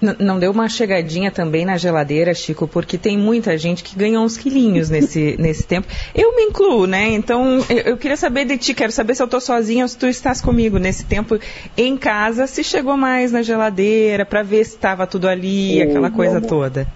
Não 0.00 0.38
deu 0.38 0.50
uma 0.50 0.68
chegadinha 0.68 1.30
também 1.30 1.64
na 1.64 1.78
geladeira, 1.78 2.34
Chico, 2.34 2.68
porque 2.68 2.98
tem 2.98 3.16
muita 3.16 3.56
gente 3.56 3.82
que 3.82 3.96
ganhou 3.96 4.22
uns 4.22 4.36
quilinhos 4.36 4.90
nesse, 4.90 5.36
nesse 5.40 5.66
tempo. 5.66 5.88
Eu 6.14 6.36
me 6.36 6.42
incluo, 6.42 6.86
né? 6.86 7.08
Então, 7.12 7.64
eu, 7.70 7.78
eu, 7.78 7.96
queria 7.96 8.16
saber 8.16 8.44
de 8.44 8.58
ti, 8.58 8.74
quero 8.74 8.92
saber 8.92 9.14
se 9.14 9.22
eu 9.22 9.28
tô 9.28 9.40
sozinha 9.40 9.84
ou 9.84 9.88
se 9.88 9.96
tu 9.96 10.06
estás 10.06 10.42
comigo 10.42 10.78
nesse 10.78 11.06
tempo 11.06 11.38
em 11.76 11.96
casa, 11.96 12.46
se 12.46 12.62
chegou 12.62 12.96
mais 12.96 13.32
na 13.32 13.42
geladeira, 13.42 14.26
para 14.26 14.42
ver 14.42 14.64
se 14.64 14.74
estava 14.74 15.06
tudo 15.06 15.28
ali, 15.28 15.80
aquela 15.80 16.10
coisa 16.10 16.42
toda. 16.42 16.86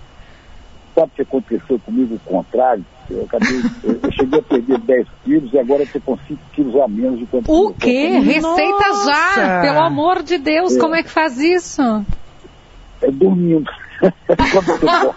Sabe 0.95 1.13
o 1.13 1.17
que 1.17 1.23
aconteceu 1.23 1.79
comigo? 1.79 2.17
O 2.17 2.19
contrário. 2.19 2.85
Eu, 3.09 3.25
acabei, 3.25 3.61
eu, 3.83 4.13
cheguei 4.13 4.39
a 4.39 4.43
perder 4.43 4.79
10 4.87 5.07
quilos 5.25 5.53
e 5.53 5.59
agora 5.59 5.83
estou 5.83 6.01
com 6.03 6.17
5 6.17 6.41
quilos 6.53 6.77
a 6.77 6.87
menos 6.87 7.19
de 7.19 7.27
quanto 7.27 7.51
O 7.51 7.73
quê? 7.73 8.19
Receita 8.19 8.89
Nossa. 8.89 9.11
já! 9.11 9.61
Pelo 9.63 9.81
amor 9.81 10.23
de 10.23 10.37
Deus, 10.39 10.77
é. 10.77 10.79
como 10.79 10.95
é 10.95 11.03
que 11.03 11.11
faz 11.11 11.39
isso? 11.39 11.83
É 13.03 13.11
dormindo. 13.11 13.71
Quando 14.27 14.67
você 14.67 14.87
dorme, 14.87 15.15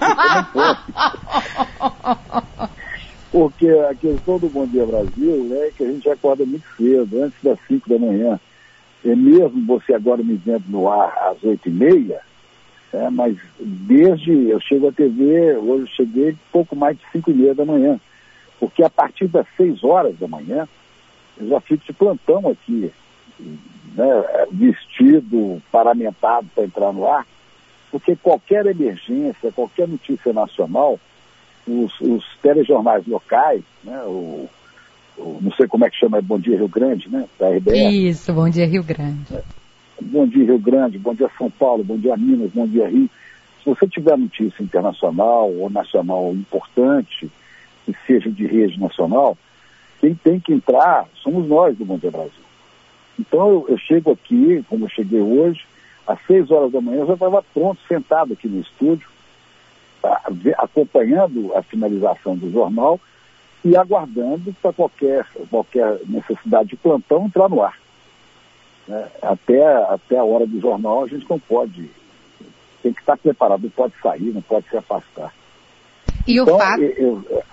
Porque 3.32 3.70
a 3.70 3.96
questão 3.96 4.40
do 4.40 4.50
Bom 4.50 4.68
Dia 4.68 4.86
Brasil 4.86 5.50
é 5.62 5.72
que 5.76 5.84
a 5.84 5.88
gente 5.88 6.10
acorda 6.10 6.46
muito 6.46 6.66
cedo, 6.78 7.24
antes 7.24 7.38
das 7.42 7.58
5 7.68 7.90
da 7.90 7.98
manhã. 7.98 8.40
É 9.06 9.16
mesmo 9.16 9.66
você 9.66 9.94
agora 9.94 10.24
me 10.24 10.36
vendo 10.36 10.64
no 10.68 10.90
ar 10.90 11.12
às 11.30 11.44
8 11.44 11.68
e 11.68 11.72
meia, 11.72 12.22
é, 12.94 13.10
mas 13.10 13.36
desde 13.60 14.50
eu 14.50 14.60
chego 14.62 14.88
à 14.88 14.92
TV, 14.92 15.58
hoje 15.58 15.92
cheguei 15.96 16.38
pouco 16.52 16.76
mais 16.76 16.98
de 16.98 17.04
5 17.12 17.32
e 17.32 17.34
meia 17.34 17.56
da 17.56 17.66
manhã. 17.66 18.00
Porque 18.60 18.84
a 18.84 18.90
partir 18.90 19.28
das 19.28 19.46
6 19.58 19.84
horas 19.84 20.18
da 20.18 20.28
manhã, 20.28 20.68
eu 21.38 21.50
já 21.50 21.60
fico 21.60 21.84
de 21.86 21.92
plantão 21.92 22.48
aqui, 22.48 22.92
né, 23.96 24.48
vestido, 24.52 25.62
paramentado 25.72 26.48
para 26.54 26.64
entrar 26.64 26.94
no 26.94 27.08
ar, 27.08 27.26
porque 27.94 28.16
qualquer 28.16 28.66
emergência, 28.66 29.52
qualquer 29.52 29.88
notícia 29.88 30.34
nacional, 30.34 31.00
os, 31.68 31.94
os 32.02 32.26
telejornais 32.42 33.06
locais, 33.06 33.62
né, 33.84 34.02
o, 34.08 34.50
o, 35.16 35.38
não 35.40 35.52
sei 35.52 35.68
como 35.68 35.86
é 35.86 35.92
que 35.92 35.98
chama, 35.98 36.18
é 36.18 36.22
Bom 36.22 36.40
Dia 36.40 36.58
Rio 36.58 36.68
Grande, 36.68 37.08
né, 37.08 37.28
da 37.40 37.50
RBS. 37.52 37.94
Isso, 37.94 38.34
Bom 38.34 38.50
Dia 38.50 38.66
Rio 38.66 38.84
Grande. 38.84 39.36
É, 39.36 39.44
bom 40.02 40.26
Dia 40.26 40.44
Rio 40.44 40.58
Grande, 40.58 40.98
Bom 40.98 41.14
Dia 41.14 41.30
São 41.38 41.52
Paulo, 41.52 41.84
Bom 41.84 42.00
Dia 42.00 42.18
Minas, 42.18 42.50
Bom 42.50 42.66
Dia 42.66 42.88
Rio. 42.88 43.08
Se 43.64 43.70
você 43.70 43.88
tiver 43.88 44.18
notícia 44.18 44.64
internacional 44.64 45.54
ou 45.54 45.70
nacional 45.70 46.34
importante, 46.34 47.32
que 47.86 47.96
seja 48.08 48.32
de 48.32 48.48
rede 48.48 48.80
nacional, 48.80 49.38
quem 50.02 50.16
tem 50.16 50.40
que 50.40 50.52
entrar 50.52 51.06
somos 51.22 51.48
nós 51.48 51.78
do 51.78 51.86
Bom 51.86 52.00
Dia 52.00 52.10
Brasil. 52.10 52.32
Então 53.20 53.50
eu, 53.50 53.66
eu 53.70 53.78
chego 53.78 54.12
aqui, 54.12 54.66
como 54.68 54.86
eu 54.86 54.90
cheguei 54.90 55.22
hoje, 55.22 55.64
às 56.06 56.20
seis 56.26 56.50
horas 56.52 56.72
da 56.72 56.82
manhã 56.82 57.02
eu 57.02 57.08
já 57.08 57.14
estava 57.14 57.44
pronto, 57.54 57.80
sentado 57.88 58.34
aqui 58.34 58.48
no 58.48 58.62
estúdio, 58.62 59.08
acompanhando 60.58 61.56
a 61.56 61.62
finalização 61.64 62.36
do 62.36 62.52
jornal 62.52 63.00
e 63.64 63.78
aguardando 63.78 64.54
para 64.62 64.74
qualquer, 64.74 65.26
qualquer 65.50 66.00
necessidade 66.06 66.70
de 66.70 66.76
plantão 66.76 67.26
entrar 67.26 67.48
no 67.50 67.62
ar. 67.62 67.78
Né? 68.88 69.08
Até, 69.22 69.66
até 69.86 70.18
a 70.18 70.24
hora 70.24 70.46
do 70.46 70.60
jornal 70.60 71.04
a 71.04 71.08
gente 71.08 71.26
não 71.30 71.40
pode, 71.40 71.90
tem 72.82 72.92
que 72.92 73.00
estar 73.00 73.18
preparado, 73.18 73.64
não 73.64 73.70
pode 73.70 73.94
sair, 74.02 74.34
não 74.34 74.42
pode 74.42 74.68
se 74.70 74.76
afastar. 74.76 75.34
E 76.28 76.38
então, 76.38 76.56
o 76.56 76.60
fato... 76.60 76.82
Eu, 76.82 77.24
eu, 77.30 77.44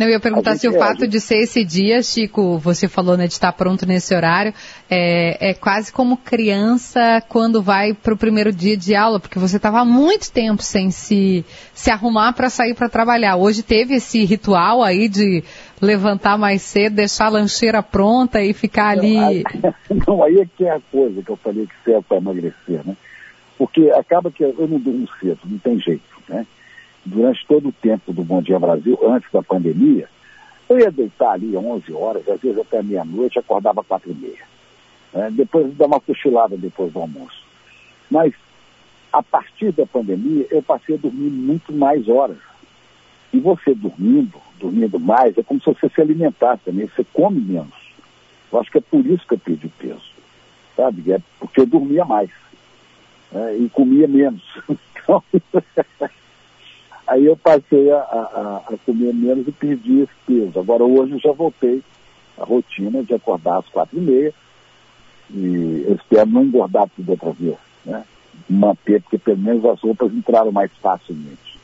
não, 0.00 0.06
eu 0.06 0.12
ia 0.12 0.20
perguntar 0.20 0.56
se 0.56 0.66
o 0.66 0.72
fato 0.72 1.06
de 1.06 1.20
ser 1.20 1.42
esse 1.42 1.62
dia, 1.62 2.02
Chico, 2.02 2.56
você 2.56 2.88
falou 2.88 3.18
né, 3.18 3.26
de 3.26 3.34
estar 3.34 3.52
pronto 3.52 3.84
nesse 3.84 4.14
horário, 4.14 4.54
é, 4.88 5.50
é 5.50 5.52
quase 5.52 5.92
como 5.92 6.16
criança 6.16 7.22
quando 7.28 7.60
vai 7.60 7.92
para 7.92 8.14
o 8.14 8.16
primeiro 8.16 8.50
dia 8.50 8.78
de 8.78 8.94
aula, 8.94 9.20
porque 9.20 9.38
você 9.38 9.58
estava 9.58 9.80
há 9.80 9.84
muito 9.84 10.32
tempo 10.32 10.62
sem 10.62 10.90
se, 10.90 11.44
se 11.74 11.90
arrumar 11.90 12.32
para 12.32 12.48
sair 12.48 12.72
para 12.72 12.88
trabalhar. 12.88 13.36
Hoje 13.36 13.62
teve 13.62 13.96
esse 13.96 14.24
ritual 14.24 14.82
aí 14.82 15.06
de 15.06 15.44
levantar 15.82 16.38
mais 16.38 16.62
cedo, 16.62 16.96
deixar 16.96 17.26
a 17.26 17.32
lancheira 17.32 17.82
pronta 17.82 18.42
e 18.42 18.54
ficar 18.54 18.88
ali. 18.88 19.16
Não, 19.16 19.28
aí, 19.28 19.44
não, 20.08 20.24
aí 20.24 20.38
é 20.38 20.46
que 20.46 20.64
é 20.64 20.76
a 20.76 20.80
coisa 20.80 21.22
que 21.22 21.30
eu 21.30 21.36
falei 21.36 21.66
que 21.66 21.74
serve 21.84 22.06
para 22.08 22.16
emagrecer, 22.16 22.86
né? 22.86 22.96
Porque 23.58 23.90
acaba 23.90 24.30
que 24.30 24.42
eu 24.42 24.66
não 24.66 24.78
durmo 24.78 25.06
cedo, 25.20 25.40
não 25.44 25.58
tem 25.58 25.78
jeito, 25.78 26.02
né? 26.26 26.46
Durante 27.04 27.46
todo 27.46 27.68
o 27.68 27.72
tempo 27.72 28.12
do 28.12 28.22
Bom 28.22 28.42
Dia 28.42 28.58
Brasil, 28.58 28.98
antes 29.02 29.30
da 29.32 29.42
pandemia, 29.42 30.08
eu 30.68 30.78
ia 30.78 30.90
deitar 30.90 31.32
ali 31.32 31.56
às 31.56 31.64
11 31.64 31.92
horas, 31.92 32.28
às 32.28 32.40
vezes 32.40 32.58
até 32.58 32.82
meia-noite, 32.82 33.38
acordava 33.38 33.82
4 33.82 34.10
e 34.10 34.14
meia. 34.14 34.44
Né? 35.12 35.28
Depois 35.32 35.74
dar 35.76 35.86
uma 35.86 36.00
cochilada 36.00 36.56
depois 36.56 36.92
do 36.92 37.00
almoço. 37.00 37.42
Mas, 38.10 38.32
a 39.12 39.22
partir 39.22 39.72
da 39.72 39.86
pandemia, 39.86 40.46
eu 40.50 40.62
passei 40.62 40.94
a 40.94 40.98
dormir 40.98 41.30
muito 41.30 41.72
mais 41.72 42.08
horas. 42.08 42.38
E 43.32 43.38
você 43.38 43.74
dormindo, 43.74 44.40
dormindo 44.58 44.98
mais, 44.98 45.36
é 45.38 45.42
como 45.42 45.60
se 45.60 45.66
você 45.66 45.88
se 45.88 46.00
alimentasse 46.00 46.62
também, 46.64 46.86
você 46.86 47.04
come 47.12 47.40
menos. 47.40 47.90
Eu 48.52 48.60
acho 48.60 48.70
que 48.70 48.78
é 48.78 48.80
por 48.80 49.04
isso 49.06 49.26
que 49.26 49.34
eu 49.34 49.38
perdi 49.38 49.68
peso, 49.68 50.12
sabe? 50.76 51.12
É 51.12 51.20
porque 51.38 51.60
eu 51.60 51.66
dormia 51.66 52.04
mais 52.04 52.30
né? 53.32 53.56
e 53.58 53.68
comia 53.68 54.06
menos. 54.06 54.42
Então, 55.02 55.24
Aí 57.10 57.26
eu 57.26 57.36
passei 57.36 57.90
a, 57.90 57.98
a, 57.98 58.62
a, 58.68 58.74
comer 58.86 59.12
menos 59.12 59.48
e 59.48 59.50
perdi 59.50 60.02
esse 60.02 60.12
peso. 60.24 60.60
Agora 60.60 60.84
hoje 60.84 61.14
eu 61.14 61.18
já 61.18 61.32
voltei 61.32 61.82
à 62.38 62.44
rotina 62.44 63.02
de 63.02 63.12
acordar 63.12 63.58
às 63.58 63.66
quatro 63.66 63.98
e 63.98 64.00
meia. 64.00 64.32
E 65.28 65.84
eu 65.88 65.96
espero 65.96 66.30
não 66.30 66.44
engordar 66.44 66.88
tudo 66.94 67.10
outra 67.10 67.32
vez, 67.32 67.56
né? 67.84 68.04
Manter, 68.48 69.02
porque 69.02 69.18
pelo 69.18 69.38
menos 69.38 69.64
as 69.64 69.80
roupas 69.80 70.12
entraram 70.14 70.52
mais 70.52 70.70
facilmente. 70.80 71.58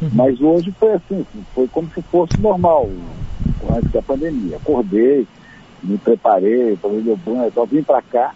Uhum. 0.00 0.10
Mas 0.14 0.40
hoje 0.40 0.72
foi 0.78 0.94
assim, 0.94 1.26
foi 1.54 1.68
como 1.68 1.90
se 1.90 2.00
fosse 2.02 2.40
normal, 2.40 2.88
antes 3.70 3.92
da 3.92 4.00
pandemia. 4.00 4.56
Acordei, 4.56 5.26
me 5.82 5.98
preparei, 5.98 6.78
tomei 6.78 7.02
meu 7.02 7.16
banho, 7.16 7.46
então 7.46 7.66
vim 7.66 7.82
para 7.82 8.00
cá. 8.00 8.34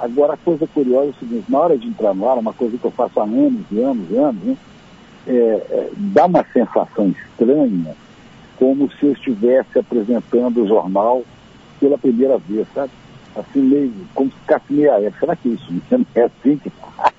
Agora 0.00 0.34
a 0.34 0.36
coisa 0.36 0.66
curiosa 0.66 1.06
é 1.06 1.10
o 1.10 1.14
seguinte, 1.14 1.44
na 1.48 1.60
hora 1.60 1.78
de 1.78 1.86
entrar 1.86 2.12
no 2.12 2.28
ar, 2.28 2.38
uma 2.38 2.52
coisa 2.52 2.76
que 2.76 2.84
eu 2.84 2.90
faço 2.90 3.20
há 3.20 3.22
anos 3.22 3.64
e 3.70 3.80
anos 3.80 4.10
e 4.10 4.16
anos, 4.16 4.42
né? 4.42 4.56
É, 5.26 5.32
é, 5.32 5.90
dá 5.96 6.26
uma 6.26 6.44
sensação 6.52 7.08
estranha, 7.08 7.94
como 8.56 8.90
se 8.92 9.06
eu 9.06 9.12
estivesse 9.12 9.78
apresentando 9.78 10.62
o 10.62 10.68
jornal 10.68 11.24
pela 11.80 11.98
primeira 11.98 12.38
vez, 12.38 12.66
sabe? 12.74 12.90
Assim, 13.36 13.60
meio, 13.60 13.92
como 14.14 14.30
se 14.30 14.36
ficasse 14.38 14.72
meio 14.72 14.92
aéreo. 14.92 15.14
Será 15.18 15.34
que 15.34 15.48
isso 15.48 15.72
não 15.90 16.06
é 16.14 16.22
assim 16.22 16.56
que 16.56 16.70
faz? 16.70 17.14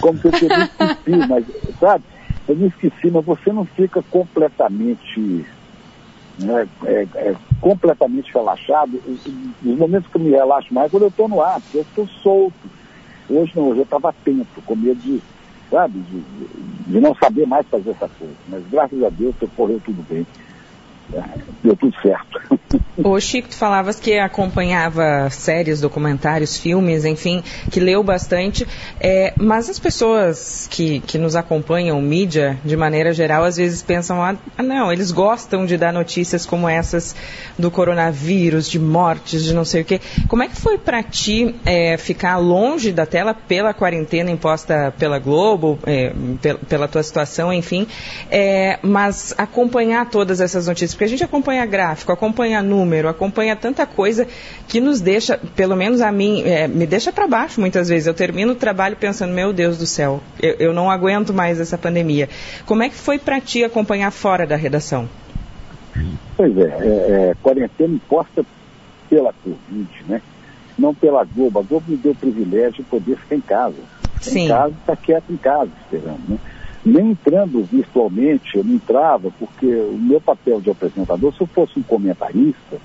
Como 0.00 0.18
se 0.18 0.26
eu 0.26 0.32
tivesse 0.32 0.70
esqueci, 0.80 1.16
mas, 1.28 1.44
sabe? 1.80 2.04
Eu 2.46 2.56
me 2.56 2.68
esqueci, 2.68 3.10
mas 3.10 3.24
você 3.24 3.52
não 3.52 3.64
fica 3.64 4.02
completamente 4.10 5.46
né, 6.38 6.68
é, 6.84 7.06
é, 7.14 7.34
completamente 7.60 8.32
relaxado. 8.32 9.00
Nos 9.62 9.78
momentos 9.78 10.10
que 10.10 10.16
eu 10.16 10.22
me 10.22 10.30
relaxo 10.30 10.72
mais, 10.72 10.90
quando 10.90 11.04
eu 11.04 11.08
estou 11.08 11.28
no 11.28 11.40
ar, 11.40 11.60
porque 11.60 11.78
eu 11.78 11.82
estou 11.82 12.08
solto. 12.22 12.70
Hoje 13.28 13.52
não, 13.54 13.68
hoje 13.68 13.80
eu 13.80 13.84
estava 13.84 14.10
atento, 14.10 14.62
com 14.66 14.76
medo 14.76 15.00
de, 15.00 15.22
sabe, 15.70 15.98
de, 15.98 16.92
de, 16.92 17.00
não 17.00 17.14
saber 17.14 17.46
mais 17.46 17.66
fazer 17.66 17.90
essa 17.90 18.08
coisa. 18.18 18.34
Mas 18.48 18.62
graças 18.70 19.02
a 19.02 19.08
Deus 19.10 19.34
correu 19.56 19.80
tudo 19.84 20.04
bem. 20.08 20.26
Deu 21.62 21.76
tudo 21.76 21.94
certo. 22.02 22.60
O 22.96 23.18
Chico, 23.20 23.48
tu 23.48 23.56
falavas 23.56 24.00
que 24.00 24.18
acompanhava 24.18 25.28
séries, 25.30 25.80
documentários, 25.80 26.56
filmes, 26.56 27.04
enfim, 27.04 27.42
que 27.70 27.78
leu 27.80 28.02
bastante, 28.02 28.66
é, 29.00 29.34
mas 29.36 29.68
as 29.68 29.78
pessoas 29.78 30.68
que, 30.70 31.00
que 31.00 31.18
nos 31.18 31.36
acompanham, 31.36 32.00
mídia, 32.00 32.58
de 32.64 32.76
maneira 32.76 33.12
geral, 33.12 33.44
às 33.44 33.56
vezes 33.56 33.82
pensam, 33.82 34.22
ah, 34.22 34.36
não, 34.62 34.92
eles 34.92 35.10
gostam 35.10 35.66
de 35.66 35.76
dar 35.76 35.92
notícias 35.92 36.46
como 36.46 36.68
essas 36.68 37.14
do 37.58 37.70
coronavírus, 37.70 38.68
de 38.68 38.78
mortes, 38.78 39.44
de 39.44 39.54
não 39.54 39.64
sei 39.64 39.82
o 39.82 39.84
quê. 39.84 40.00
Como 40.28 40.42
é 40.42 40.48
que 40.48 40.56
foi 40.56 40.78
para 40.78 41.02
ti 41.02 41.54
é, 41.64 41.96
ficar 41.96 42.38
longe 42.38 42.92
da 42.92 43.06
tela 43.06 43.34
pela 43.34 43.74
quarentena 43.74 44.30
imposta 44.30 44.94
pela 44.98 45.18
Globo, 45.18 45.78
é, 45.86 46.12
pela 46.68 46.88
tua 46.88 47.02
situação, 47.02 47.52
enfim, 47.52 47.86
é, 48.30 48.78
mas 48.82 49.34
acompanhar 49.36 50.08
todas 50.10 50.40
essas 50.40 50.66
notícias? 50.66 50.93
Porque 50.94 51.04
a 51.04 51.08
gente 51.08 51.24
acompanha 51.24 51.64
gráfico, 51.66 52.12
acompanha 52.12 52.62
número, 52.62 53.08
acompanha 53.08 53.54
tanta 53.54 53.86
coisa 53.86 54.26
que 54.68 54.80
nos 54.80 55.00
deixa, 55.00 55.38
pelo 55.54 55.76
menos 55.76 56.00
a 56.00 56.10
mim, 56.10 56.42
é, 56.42 56.66
me 56.68 56.86
deixa 56.86 57.12
para 57.12 57.26
baixo 57.26 57.60
muitas 57.60 57.88
vezes. 57.88 58.06
Eu 58.06 58.14
termino 58.14 58.52
o 58.52 58.56
trabalho 58.56 58.96
pensando, 58.96 59.32
meu 59.32 59.52
Deus 59.52 59.78
do 59.78 59.86
céu, 59.86 60.20
eu, 60.40 60.54
eu 60.58 60.72
não 60.72 60.90
aguento 60.90 61.32
mais 61.32 61.60
essa 61.60 61.76
pandemia. 61.76 62.28
Como 62.66 62.82
é 62.82 62.88
que 62.88 62.94
foi 62.94 63.18
para 63.18 63.40
ti 63.40 63.64
acompanhar 63.64 64.10
fora 64.10 64.46
da 64.46 64.56
redação? 64.56 65.08
Pois 66.36 66.56
é, 66.56 66.62
é, 66.62 67.30
é, 67.30 67.34
quarentena 67.42 67.94
imposta 67.94 68.44
pela 69.08 69.32
Covid, 69.32 69.88
né? 70.08 70.20
Não 70.76 70.94
pela 70.94 71.24
Globo. 71.24 71.60
A 71.60 71.62
Globo 71.62 71.84
me 71.88 71.96
deu 71.96 72.12
o 72.12 72.16
privilégio 72.16 72.82
de 72.82 72.82
poder 72.82 73.16
ficar 73.18 73.36
em 73.36 73.40
casa. 73.40 73.76
Sim. 74.20 74.46
Em 74.46 74.48
casa, 74.48 74.74
está 74.80 74.96
quieto 74.96 75.30
em 75.30 75.36
casa, 75.36 75.70
esperando, 75.82 76.22
né? 76.28 76.38
Nem 76.84 77.12
entrando 77.12 77.64
virtualmente, 77.64 78.56
eu 78.56 78.64
não 78.64 78.74
entrava, 78.74 79.30
porque 79.38 79.66
o 79.66 79.96
meu 79.98 80.20
papel 80.20 80.60
de 80.60 80.70
apresentador, 80.70 81.32
se 81.32 81.40
eu 81.40 81.46
fosse 81.46 81.78
um 81.78 81.82
comentarista, 81.82 82.78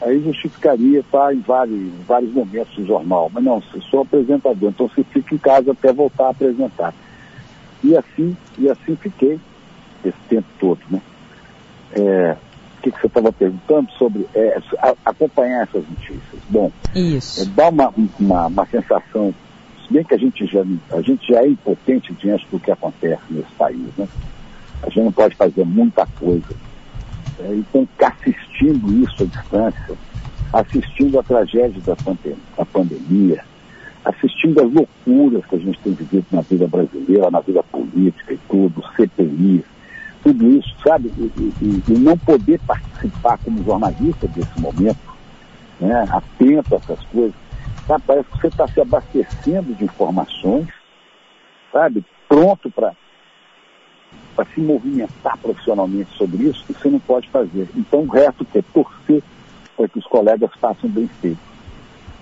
aí 0.00 0.22
justificaria 0.22 1.00
estar 1.00 1.34
em 1.34 1.40
vários, 1.40 1.90
vários 2.06 2.32
momentos 2.32 2.74
do 2.76 2.86
jornal. 2.86 3.30
Mas 3.32 3.42
não, 3.42 3.62
eu 3.74 3.82
sou 3.82 4.02
apresentador, 4.02 4.70
então 4.70 4.88
você 4.88 5.02
fica 5.04 5.34
em 5.34 5.38
casa 5.38 5.72
até 5.72 5.92
voltar 5.92 6.26
a 6.26 6.30
apresentar. 6.30 6.94
E 7.82 7.96
assim, 7.96 8.36
e 8.56 8.68
assim 8.68 8.94
fiquei 8.96 9.40
esse 10.04 10.18
tempo 10.28 10.46
todo, 10.60 10.80
né? 10.88 11.00
É, 11.92 12.36
o 12.78 12.82
que, 12.82 12.92
que 12.92 13.00
você 13.00 13.06
estava 13.06 13.32
perguntando 13.32 13.90
sobre 13.92 14.26
é, 14.34 14.60
acompanhar 15.04 15.62
essas 15.62 15.88
notícias? 15.88 16.42
Bom, 16.48 16.70
Isso. 16.94 17.42
É, 17.42 17.44
dá 17.46 17.68
uma, 17.68 17.92
uma, 18.18 18.46
uma 18.46 18.66
sensação 18.66 19.32
se 19.32 19.43
bem 19.94 20.02
que 20.02 20.14
a 20.14 20.18
gente, 20.18 20.44
já, 20.46 20.64
a 20.90 21.00
gente 21.00 21.32
já 21.32 21.40
é 21.40 21.48
impotente 21.48 22.12
diante 22.14 22.44
do 22.50 22.58
que 22.58 22.70
acontece 22.70 23.22
nesse 23.30 23.52
país, 23.52 23.96
né? 23.96 24.08
A 24.82 24.86
gente 24.86 25.04
não 25.04 25.12
pode 25.12 25.36
fazer 25.36 25.64
muita 25.64 26.04
coisa. 26.18 26.54
É, 27.38 27.54
então, 27.54 27.86
ficar 27.86 28.16
assistindo 28.20 28.92
isso 29.04 29.22
à 29.22 29.26
distância, 29.26 29.94
assistindo 30.52 31.18
a 31.18 31.22
tragédia 31.22 31.80
da, 31.86 31.94
pandemia, 31.94 32.36
da 32.56 32.64
pandemia, 32.64 33.44
assistindo 34.04 34.60
as 34.60 34.72
loucuras 34.72 35.46
que 35.46 35.54
a 35.54 35.58
gente 35.58 35.78
tem 35.78 35.92
vivido 35.92 36.26
na 36.32 36.40
vida 36.40 36.66
brasileira, 36.66 37.30
na 37.30 37.40
vida 37.40 37.62
política 37.62 38.34
e 38.34 38.38
tudo, 38.48 38.82
CPI, 38.96 39.64
tudo 40.24 40.58
isso, 40.58 40.74
sabe? 40.84 41.12
E, 41.16 41.52
e, 41.62 41.82
e 41.88 41.98
não 41.98 42.18
poder 42.18 42.58
participar 42.66 43.38
como 43.38 43.62
jornalista 43.62 44.26
desse 44.26 44.60
momento, 44.60 45.14
né? 45.80 46.04
atento 46.10 46.74
a 46.74 46.78
essas 46.78 47.00
coisas, 47.06 47.43
Sabe? 47.86 48.04
Parece 48.06 48.28
que 48.28 48.40
você 48.40 48.46
está 48.48 48.66
se 48.68 48.80
abastecendo 48.80 49.74
de 49.74 49.84
informações, 49.84 50.68
sabe? 51.72 52.04
Pronto 52.28 52.70
para 52.70 52.94
se 54.54 54.60
movimentar 54.60 55.38
profissionalmente 55.38 56.10
sobre 56.16 56.44
isso, 56.44 56.64
que 56.66 56.72
você 56.72 56.88
não 56.88 56.98
pode 57.00 57.28
fazer. 57.28 57.68
Então 57.76 58.00
o 58.00 58.08
resto 58.08 58.46
é 58.54 58.62
torcer 58.72 59.22
para 59.76 59.88
que 59.88 59.98
os 59.98 60.06
colegas 60.06 60.50
façam 60.60 60.88
bem 60.88 61.08
feito. 61.20 61.54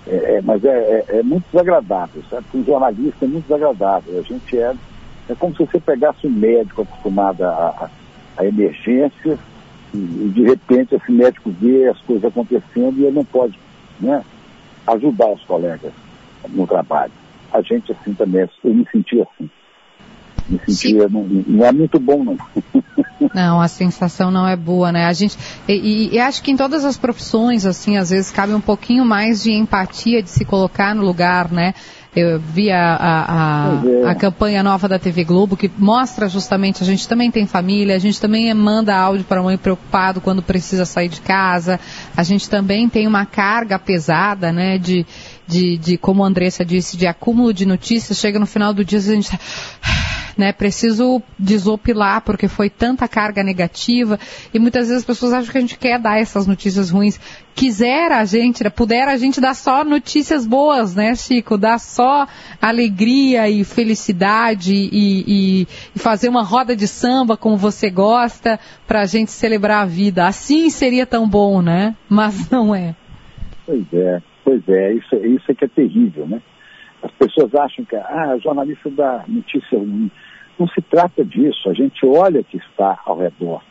É, 0.05 0.35
é, 0.35 0.41
mas 0.41 0.63
é, 0.65 0.69
é, 0.69 1.05
é, 1.19 1.23
muito 1.23 1.45
desagradável, 1.51 2.21
sabe? 2.29 2.43
Porque 2.43 2.57
um 2.57 2.65
jornalista 2.65 3.25
é 3.25 3.27
muito 3.27 3.43
desagradável. 3.45 4.19
A 4.19 4.21
gente 4.21 4.57
é. 4.57 4.73
É 5.29 5.35
como 5.35 5.55
se 5.55 5.65
você 5.65 5.79
pegasse 5.79 6.27
um 6.27 6.29
médico 6.29 6.81
acostumado 6.81 7.43
a, 7.43 7.47
a, 7.47 7.89
a 8.35 8.45
emergências 8.45 9.39
e, 9.93 9.97
e, 9.97 10.31
de 10.35 10.43
repente 10.43 10.95
esse 10.95 11.09
médico 11.09 11.49
vê 11.49 11.87
as 11.87 11.97
coisas 12.01 12.25
acontecendo 12.25 12.99
e 12.99 13.05
ele 13.05 13.15
não 13.15 13.23
pode, 13.23 13.57
né? 14.01 14.21
Ajudar 14.87 15.31
os 15.31 15.43
colegas 15.43 15.93
no 16.49 16.67
trabalho. 16.67 17.11
A 17.51 17.61
gente 17.61 17.91
assim 17.91 18.13
também, 18.13 18.47
eu 18.63 18.73
me 18.73 18.85
sentia 18.91 19.23
assim. 19.23 19.49
Me 20.49 20.59
sentia, 20.67 21.07
não, 21.07 21.23
não, 21.23 21.65
é 21.65 21.71
muito 21.71 21.99
bom 21.99 22.23
não. 22.23 22.37
Não, 23.33 23.61
a 23.61 23.69
sensação 23.69 24.29
não 24.29 24.45
é 24.45 24.55
boa, 24.55 24.91
né? 24.91 25.05
A 25.05 25.13
gente, 25.13 25.37
e, 25.67 26.09
e, 26.13 26.19
acho 26.19 26.43
que 26.43 26.51
em 26.51 26.57
todas 26.57 26.83
as 26.83 26.97
profissões, 26.97 27.65
assim, 27.65 27.97
às 27.97 28.09
vezes 28.09 28.29
cabe 28.29 28.53
um 28.53 28.59
pouquinho 28.59 29.05
mais 29.05 29.41
de 29.41 29.53
empatia, 29.53 30.21
de 30.21 30.29
se 30.29 30.43
colocar 30.43 30.93
no 30.93 31.03
lugar, 31.03 31.49
né? 31.49 31.73
Eu 32.15 32.39
vi 32.39 32.71
a, 32.71 32.95
a, 32.95 33.25
a, 33.25 33.87
é. 33.87 34.09
a, 34.09 34.15
campanha 34.15 34.61
nova 34.61 34.87
da 34.87 34.99
TV 34.99 35.23
Globo 35.23 35.57
que 35.57 35.71
mostra 35.77 36.29
justamente 36.29 36.83
a 36.83 36.85
gente 36.85 37.07
também 37.07 37.31
tem 37.31 37.47
família, 37.47 37.95
a 37.95 37.99
gente 37.99 38.21
também 38.21 38.53
manda 38.53 38.95
áudio 38.95 39.25
para 39.25 39.39
a 39.39 39.43
mãe 39.43 39.57
preocupado 39.57 40.21
quando 40.21 40.43
precisa 40.43 40.85
sair 40.85 41.09
de 41.09 41.21
casa, 41.21 41.79
a 42.15 42.21
gente 42.21 42.47
também 42.47 42.87
tem 42.87 43.07
uma 43.07 43.25
carga 43.25 43.79
pesada, 43.79 44.51
né, 44.51 44.77
de, 44.77 45.05
de, 45.47 45.77
de 45.77 45.97
como 45.97 46.23
a 46.23 46.27
Andressa 46.27 46.63
disse, 46.63 46.95
de 46.97 47.07
acúmulo 47.07 47.51
de 47.51 47.65
notícias, 47.65 48.19
chega 48.19 48.37
no 48.37 48.45
final 48.45 48.75
do 48.75 48.85
dia 48.85 48.99
a 48.99 49.01
gente 49.01 49.31
tá 49.31 49.39
né? 50.37 50.51
Preciso 50.51 51.21
desopilar 51.37 52.21
porque 52.21 52.47
foi 52.47 52.69
tanta 52.69 53.07
carga 53.07 53.43
negativa 53.43 54.19
e 54.53 54.59
muitas 54.59 54.87
vezes 54.87 55.01
as 55.01 55.05
pessoas 55.05 55.33
acham 55.33 55.51
que 55.51 55.57
a 55.57 55.61
gente 55.61 55.77
quer 55.77 55.99
dar 55.99 56.19
essas 56.19 56.47
notícias 56.47 56.89
ruins. 56.89 57.19
Quiser 57.55 58.11
a 58.11 58.25
gente, 58.25 58.67
puder 58.71 59.07
a 59.07 59.15
gente 59.15 59.39
dar 59.39 59.53
só 59.53 59.83
notícias 59.83 60.45
boas, 60.45 60.95
né, 60.95 61.13
Chico? 61.15 61.57
Dar 61.57 61.79
só 61.79 62.27
alegria 62.61 63.47
e 63.49 63.63
felicidade 63.63 64.73
e, 64.73 64.89
e, 64.91 65.67
e 65.95 65.99
fazer 65.99 66.29
uma 66.29 66.43
roda 66.43 66.75
de 66.75 66.87
samba 66.87 67.37
como 67.37 67.55
você 67.55 67.89
gosta 67.89 68.59
para 68.87 69.01
a 69.01 69.05
gente 69.05 69.31
celebrar 69.31 69.83
a 69.83 69.85
vida. 69.85 70.25
Assim 70.25 70.69
seria 70.69 71.05
tão 71.05 71.27
bom, 71.29 71.61
né? 71.61 71.95
Mas 72.09 72.49
não 72.49 72.73
é. 72.73 72.95
Pois 73.65 73.85
é, 73.93 74.21
pois 74.43 74.67
é, 74.67 74.93
isso, 74.93 75.15
isso 75.15 75.51
é 75.51 75.53
que 75.53 75.65
é 75.65 75.67
terrível, 75.67 76.27
né? 76.27 76.41
As 77.01 77.11
pessoas 77.11 77.53
acham 77.55 77.83
que, 77.83 77.95
ah, 77.95 78.37
jornalista 78.41 78.89
dá 78.89 79.23
notícia 79.27 79.77
ruim. 79.77 80.09
Não 80.57 80.67
se 80.67 80.81
trata 80.81 81.25
disso, 81.25 81.69
a 81.69 81.73
gente 81.73 82.05
olha 82.05 82.41
o 82.41 82.43
que 82.43 82.57
está 82.57 82.99
ao 83.05 83.17
redor. 83.17 83.61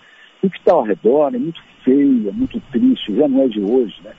E 0.43 0.47
o 0.47 0.51
que 0.51 0.59
está 0.59 0.73
ao 0.73 0.83
redor 0.83 1.35
é 1.35 1.39
muito 1.39 1.63
feio, 1.85 2.29
é 2.29 2.33
muito 2.33 2.61
triste, 2.73 3.15
já 3.15 3.29
não 3.29 3.43
é 3.43 3.49
de 3.49 3.61
hoje, 3.61 3.95
né? 4.05 4.13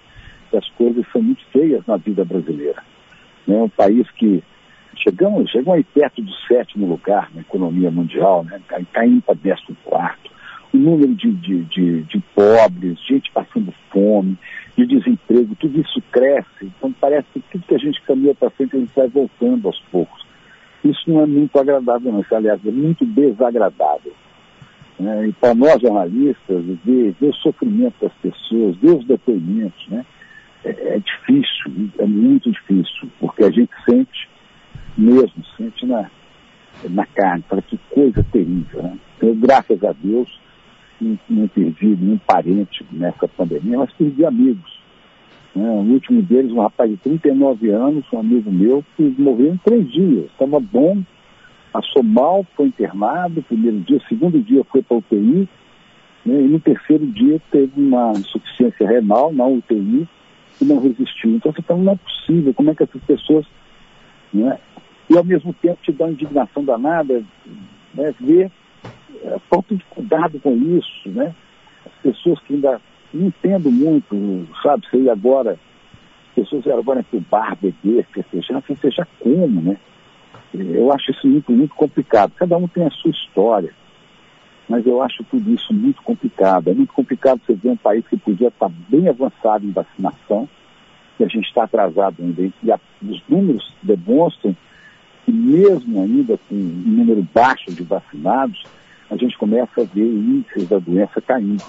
As 0.56 0.70
coisas 0.72 1.04
são 1.12 1.22
muito 1.22 1.44
feias 1.52 1.86
na 1.88 1.98
vida 1.98 2.24
brasileira. 2.24 2.84
É 3.48 3.54
um 3.54 3.70
país 3.70 4.10
que 4.12 4.44
chegamos, 4.96 5.50
chegamos 5.50 5.76
aí 5.76 5.84
perto 5.84 6.22
do 6.22 6.32
sétimo 6.48 6.88
lugar 6.88 7.30
na 7.34 7.42
economia 7.42 7.92
mundial, 7.92 8.44
né? 8.44 8.62
caindo 8.92 9.22
para 9.22 9.36
décimo 9.36 9.76
quarto. 9.84 10.32
O 10.74 10.78
número 10.78 11.14
de, 11.16 11.32
de, 11.32 11.64
de, 11.66 12.04
de 12.04 12.20
pobres, 12.34 13.00
gente 13.08 13.32
passando 13.32 13.74
fome, 13.92 14.38
de 14.76 14.88
desemprego, 14.88 15.56
tudo 15.56 15.80
isso 15.80 16.02
cresce. 16.12 16.48
Então 16.64 16.92
parece 17.00 17.28
que 17.34 17.40
tudo 17.52 17.66
que 17.68 17.76
a 17.76 17.80
gente 17.80 18.02
caminha 18.04 18.34
para 18.34 18.50
frente, 18.50 18.76
a 18.76 18.80
gente 18.80 18.96
vai 18.96 19.08
voltando 19.08 19.68
aos 19.68 19.80
poucos. 19.92 20.23
Isso 20.84 21.10
não 21.10 21.22
é 21.22 21.26
muito 21.26 21.58
agradável, 21.58 22.12
não. 22.12 22.22
Isso, 22.22 22.36
aliás, 22.36 22.60
é 22.66 22.72
muito 22.72 23.06
desagradável. 23.06 24.14
Né? 25.00 25.28
E 25.28 25.34
para 25.34 25.54
nós 25.56 25.82
jornalistas, 25.82 26.64
ver, 26.84 27.16
ver 27.20 27.30
o 27.30 27.34
sofrimento 27.36 27.96
das 28.02 28.14
pessoas, 28.14 28.76
ver 28.78 28.92
os 28.92 29.06
depoimentos, 29.06 29.88
né? 29.88 30.06
É, 30.66 30.96
é, 30.96 31.00
difícil, 31.00 31.90
é 32.00 32.06
muito 32.06 32.50
difícil, 32.50 33.10
porque 33.20 33.44
a 33.44 33.52
gente 33.52 33.72
sente 33.84 34.30
mesmo, 34.98 35.44
sente 35.58 35.86
na, 35.86 36.10
na 36.90 37.06
carne, 37.06 37.44
para 37.50 37.62
que 37.62 37.78
coisa 37.90 38.26
terrível. 38.32 38.82
Né? 38.82 38.98
Então, 39.18 39.36
graças 39.36 39.84
a 39.84 39.92
Deus, 39.92 40.30
não, 41.02 41.20
não 41.30 41.48
perdi 41.50 41.88
nenhum 41.88 42.18
parente 42.20 42.86
nessa 42.92 43.28
pandemia, 43.28 43.78
mas 43.80 43.92
perdi 43.94 44.26
amigos. 44.26 44.73
Né? 45.56 45.70
O 45.70 45.94
último 45.94 46.22
deles, 46.22 46.52
um 46.52 46.62
rapaz 46.62 46.90
de 46.90 46.98
39 46.98 47.70
anos, 47.70 48.06
um 48.12 48.20
amigo 48.20 48.52
meu, 48.52 48.84
que 48.96 49.04
morreu 49.18 49.54
em 49.54 49.58
três 49.58 49.92
dias. 49.92 50.26
Estava 50.26 50.60
bom, 50.60 51.04
Passou 51.74 52.04
mal, 52.04 52.46
foi 52.56 52.68
internado, 52.68 53.42
primeiro 53.42 53.80
dia, 53.80 54.00
segundo 54.08 54.40
dia 54.40 54.64
foi 54.66 54.84
para 54.84 54.98
UTI, 54.98 55.50
né, 56.24 56.42
e 56.42 56.48
no 56.48 56.60
terceiro 56.60 57.04
dia 57.08 57.42
teve 57.52 57.72
uma 57.76 58.12
insuficiência 58.12 58.88
renal 58.88 59.34
na 59.34 59.48
UTI 59.48 60.08
e 60.62 60.66
não 60.66 60.80
resistiu. 60.80 61.32
Então 61.32 61.52
você 61.52 61.64
fala, 61.64 61.82
não 61.82 61.94
é 61.94 61.96
possível, 61.96 62.54
como 62.54 62.70
é 62.70 62.76
que 62.76 62.84
essas 62.84 63.02
pessoas. 63.02 63.48
Né, 64.32 64.60
e 65.10 65.18
ao 65.18 65.24
mesmo 65.24 65.52
tempo 65.52 65.80
te 65.82 65.92
dá 65.92 66.06
uma 66.06 66.12
indignação 66.12 66.64
danada, 66.64 67.24
né, 67.96 68.14
ver 68.20 68.52
é, 69.24 69.40
falta 69.50 69.76
de 69.76 69.84
cuidado 69.86 70.40
com 70.40 70.56
isso, 70.56 71.10
né? 71.10 71.34
As 71.88 71.94
pessoas 72.04 72.40
que 72.42 72.54
ainda 72.54 72.80
entendo 73.14 73.72
muito, 73.72 74.48
sabe, 74.62 74.86
sei 74.90 75.10
agora, 75.10 75.60
as 76.30 76.36
pessoas 76.36 76.68
agora 76.68 77.04
para 77.04 77.18
o 77.18 77.22
bar, 77.22 77.58
beber, 77.62 78.06
festejar, 78.12 78.62
festejar 78.62 79.08
como, 79.20 79.62
né? 79.62 79.78
Eu 80.54 80.92
acho 80.94 81.12
isso 81.12 81.28
muito, 81.28 81.52
muito 81.52 81.76
complicado. 81.76 82.32
Cada 82.36 82.58
um 82.58 82.68
tem 82.68 82.86
a 82.86 82.92
sua 82.92 83.12
história. 83.12 83.74
Mas 84.70 84.86
eu 84.86 85.02
acho 85.02 85.24
tudo 85.26 85.52
isso 85.52 85.74
muito 85.74 86.02
complicado. 86.04 86.70
É 86.70 86.74
muito 86.74 86.94
complicado 86.94 87.42
você 87.46 87.54
ver 87.54 87.70
um 87.70 87.78
país 87.78 88.08
que 88.08 88.18
podia 88.18 88.48
estar 88.48 88.70
bem 88.88 89.08
avançado 89.10 89.66
em 89.66 89.72
vacinação, 89.72 90.48
que 91.18 91.24
a 91.24 91.28
gente 91.28 91.48
está 91.48 91.64
atrasado 91.64 92.16
ainda. 92.20 92.42
E 92.64 92.72
a, 92.72 92.80
os 93.02 93.22
números 93.28 93.74
demonstram 93.82 94.56
que 95.26 95.32
mesmo 95.32 96.02
ainda 96.02 96.38
com 96.50 96.56
um 96.56 96.84
número 96.86 97.28
baixo 97.34 97.72
de 97.72 97.84
vacinados, 97.84 98.64
a 99.10 99.18
gente 99.18 99.38
começa 99.38 99.82
a 99.82 99.86
ver 99.86 100.06
índices 100.06 100.68
da 100.68 100.80
doença 100.80 101.22
caindo. 101.22 101.64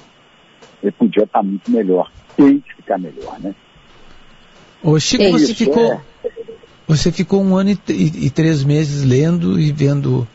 Ele 0.84 0.92
podia 0.92 1.24
estar 1.24 1.42
muito 1.42 1.70
melhor. 1.70 2.12
Tem 2.36 2.60
que 2.60 2.74
ficar 2.76 2.98
melhor, 2.98 3.40
né? 3.40 3.54
Ô 4.82 5.00
Chico, 5.00 5.22
é 5.22 5.30
você 5.30 5.44
isso, 5.44 5.54
ficou. 5.54 5.92
É 5.92 6.00
você 6.86 7.10
ficou 7.10 7.42
um 7.42 7.56
ano 7.56 7.70
e, 7.70 7.78
e, 7.88 8.26
e 8.26 8.30
três 8.30 8.62
meses 8.62 9.02
lendo 9.02 9.58
e 9.58 9.72
vendo 9.72 10.28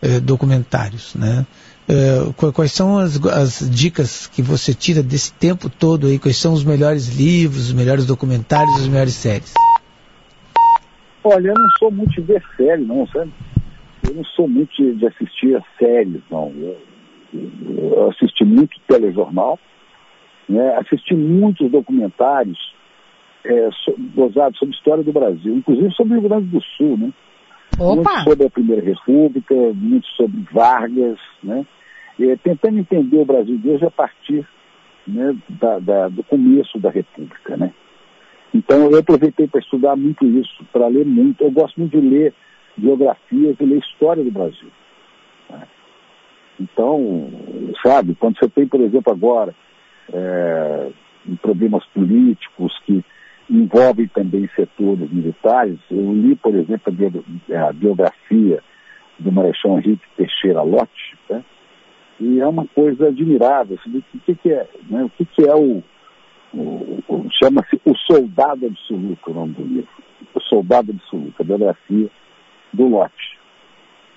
eh, 0.00 0.20
documentários, 0.20 1.16
né? 1.16 1.44
Eh, 1.88 2.32
quais 2.54 2.70
são 2.70 2.98
as, 2.98 3.20
as, 3.26 3.68
dicas 3.68 4.28
que 4.28 4.40
você 4.40 4.72
tira 4.72 5.02
desse 5.02 5.32
tempo 5.32 5.68
todo 5.68 6.06
aí? 6.06 6.20
Quais 6.20 6.36
são 6.36 6.52
os 6.52 6.62
melhores 6.62 7.08
livros, 7.08 7.66
os 7.66 7.72
melhores 7.72 8.06
documentários, 8.06 8.76
as 8.76 8.86
melhores 8.86 9.14
séries? 9.14 9.52
Olha, 11.24 11.48
eu 11.48 11.54
não 11.54 11.68
sou 11.80 11.90
muito 11.90 12.12
de 12.12 12.20
ver 12.20 12.42
série, 12.56 12.84
não, 12.84 13.04
sabe? 13.08 13.32
Eu 14.06 14.14
não 14.14 14.24
sou 14.24 14.46
muito 14.46 14.70
de, 14.80 14.94
de 14.94 15.06
assistir 15.08 15.56
a 15.56 15.62
séries, 15.76 16.22
não. 16.30 16.52
Eu, 16.56 16.78
eu 17.34 18.10
assisti 18.10 18.44
muito 18.44 18.78
telejornal, 18.86 19.58
né? 20.50 20.76
assisti 20.76 21.14
muitos 21.14 21.70
documentários 21.70 22.58
é, 23.44 23.70
so, 23.84 23.94
gozados 24.14 24.58
sobre 24.58 24.74
a 24.74 24.76
história 24.76 25.04
do 25.04 25.12
Brasil, 25.12 25.56
inclusive 25.56 25.94
sobre 25.94 26.14
o 26.14 26.20
Rio 26.20 26.28
Grande 26.28 26.46
do 26.46 26.60
Sul, 26.76 26.98
né? 26.98 27.12
Opa. 27.78 27.94
Muito 27.94 28.24
sobre 28.24 28.46
a 28.46 28.50
Primeira 28.50 28.82
República, 28.82 29.54
muito 29.54 30.06
sobre 30.08 30.44
Vargas, 30.52 31.18
né? 31.42 31.64
É, 32.20 32.36
tentando 32.36 32.78
entender 32.78 33.18
o 33.18 33.24
Brasil 33.24 33.58
desde 33.62 33.86
a 33.86 33.90
partir 33.90 34.46
né, 35.06 35.34
da, 35.48 35.78
da, 35.78 36.08
do 36.08 36.22
começo 36.24 36.78
da 36.78 36.90
República, 36.90 37.56
né? 37.56 37.72
Então 38.52 38.90
eu 38.90 38.98
aproveitei 38.98 39.46
para 39.46 39.60
estudar 39.60 39.96
muito 39.96 40.26
isso, 40.26 40.64
para 40.72 40.88
ler 40.88 41.06
muito. 41.06 41.42
Eu 41.42 41.50
gosto 41.50 41.78
muito 41.78 41.98
de 41.98 42.06
ler 42.06 42.34
biografias 42.76 43.56
e 43.58 43.64
ler 43.64 43.78
história 43.78 44.22
do 44.22 44.30
Brasil. 44.30 44.68
Né? 45.48 45.62
Então, 46.60 47.30
sabe, 47.82 48.14
quando 48.16 48.38
você 48.38 48.48
tem, 48.48 48.66
por 48.66 48.80
exemplo, 48.80 49.12
agora 49.12 49.54
é, 50.12 50.90
problemas 51.42 51.84
políticos 51.86 52.72
que 52.84 53.04
envolvem 53.48 54.06
também 54.08 54.48
setores 54.54 55.10
militares. 55.10 55.78
Eu 55.90 56.12
li, 56.12 56.36
por 56.36 56.54
exemplo, 56.54 56.94
a 57.68 57.72
biografia 57.72 58.62
do 59.18 59.32
Marechal 59.32 59.78
Henrique 59.78 60.06
Teixeira 60.16 60.62
Lott, 60.62 60.90
né? 61.28 61.44
e 62.20 62.40
é 62.40 62.46
uma 62.46 62.66
coisa 62.66 63.08
admirável. 63.08 63.78
Assim, 63.80 63.98
o 63.98 64.18
que, 64.20 64.34
que 64.34 64.52
é, 64.52 64.68
né? 64.88 65.04
o 65.04 65.10
que, 65.10 65.24
que 65.24 65.42
é 65.42 65.54
o, 65.54 65.82
o, 66.54 67.28
chama-se 67.42 67.80
O 67.84 67.96
Soldado 67.96 68.66
Absoluto, 68.66 69.30
o 69.30 69.34
nome 69.34 69.54
do 69.54 69.62
livro. 69.62 69.90
O 70.34 70.40
Soldado 70.40 70.92
Absoluto, 70.92 71.34
a 71.40 71.44
biografia 71.44 72.08
do 72.72 72.86
Lott. 72.86 73.14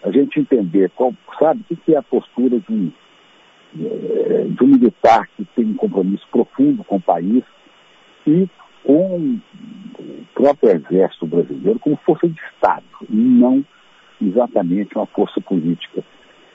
A 0.04 0.12
gente 0.12 0.40
entender, 0.40 0.92
qual, 0.92 1.14
sabe, 1.40 1.62
o 1.62 1.64
que, 1.64 1.76
que 1.78 1.96
é 1.96 1.98
a 1.98 2.04
postura 2.04 2.60
de 2.60 2.72
um, 2.72 2.92
de 3.76 4.64
um 4.64 4.68
militar 4.68 5.28
que 5.36 5.46
tem 5.56 5.66
um 5.66 5.76
compromisso 5.76 6.28
profundo 6.32 6.84
com 6.84 6.98
o 6.98 7.02
país 7.02 7.44
e 8.28 8.48
com 8.84 9.40
o 10.00 10.26
próprio 10.36 10.72
exército 10.72 11.26
brasileiro 11.26 11.80
como 11.80 11.98
força 12.06 12.28
de 12.28 12.40
Estado, 12.54 12.86
e 13.10 13.16
não 13.16 13.66
exatamente 14.22 14.96
uma 14.96 15.06
força 15.08 15.40
política. 15.42 16.04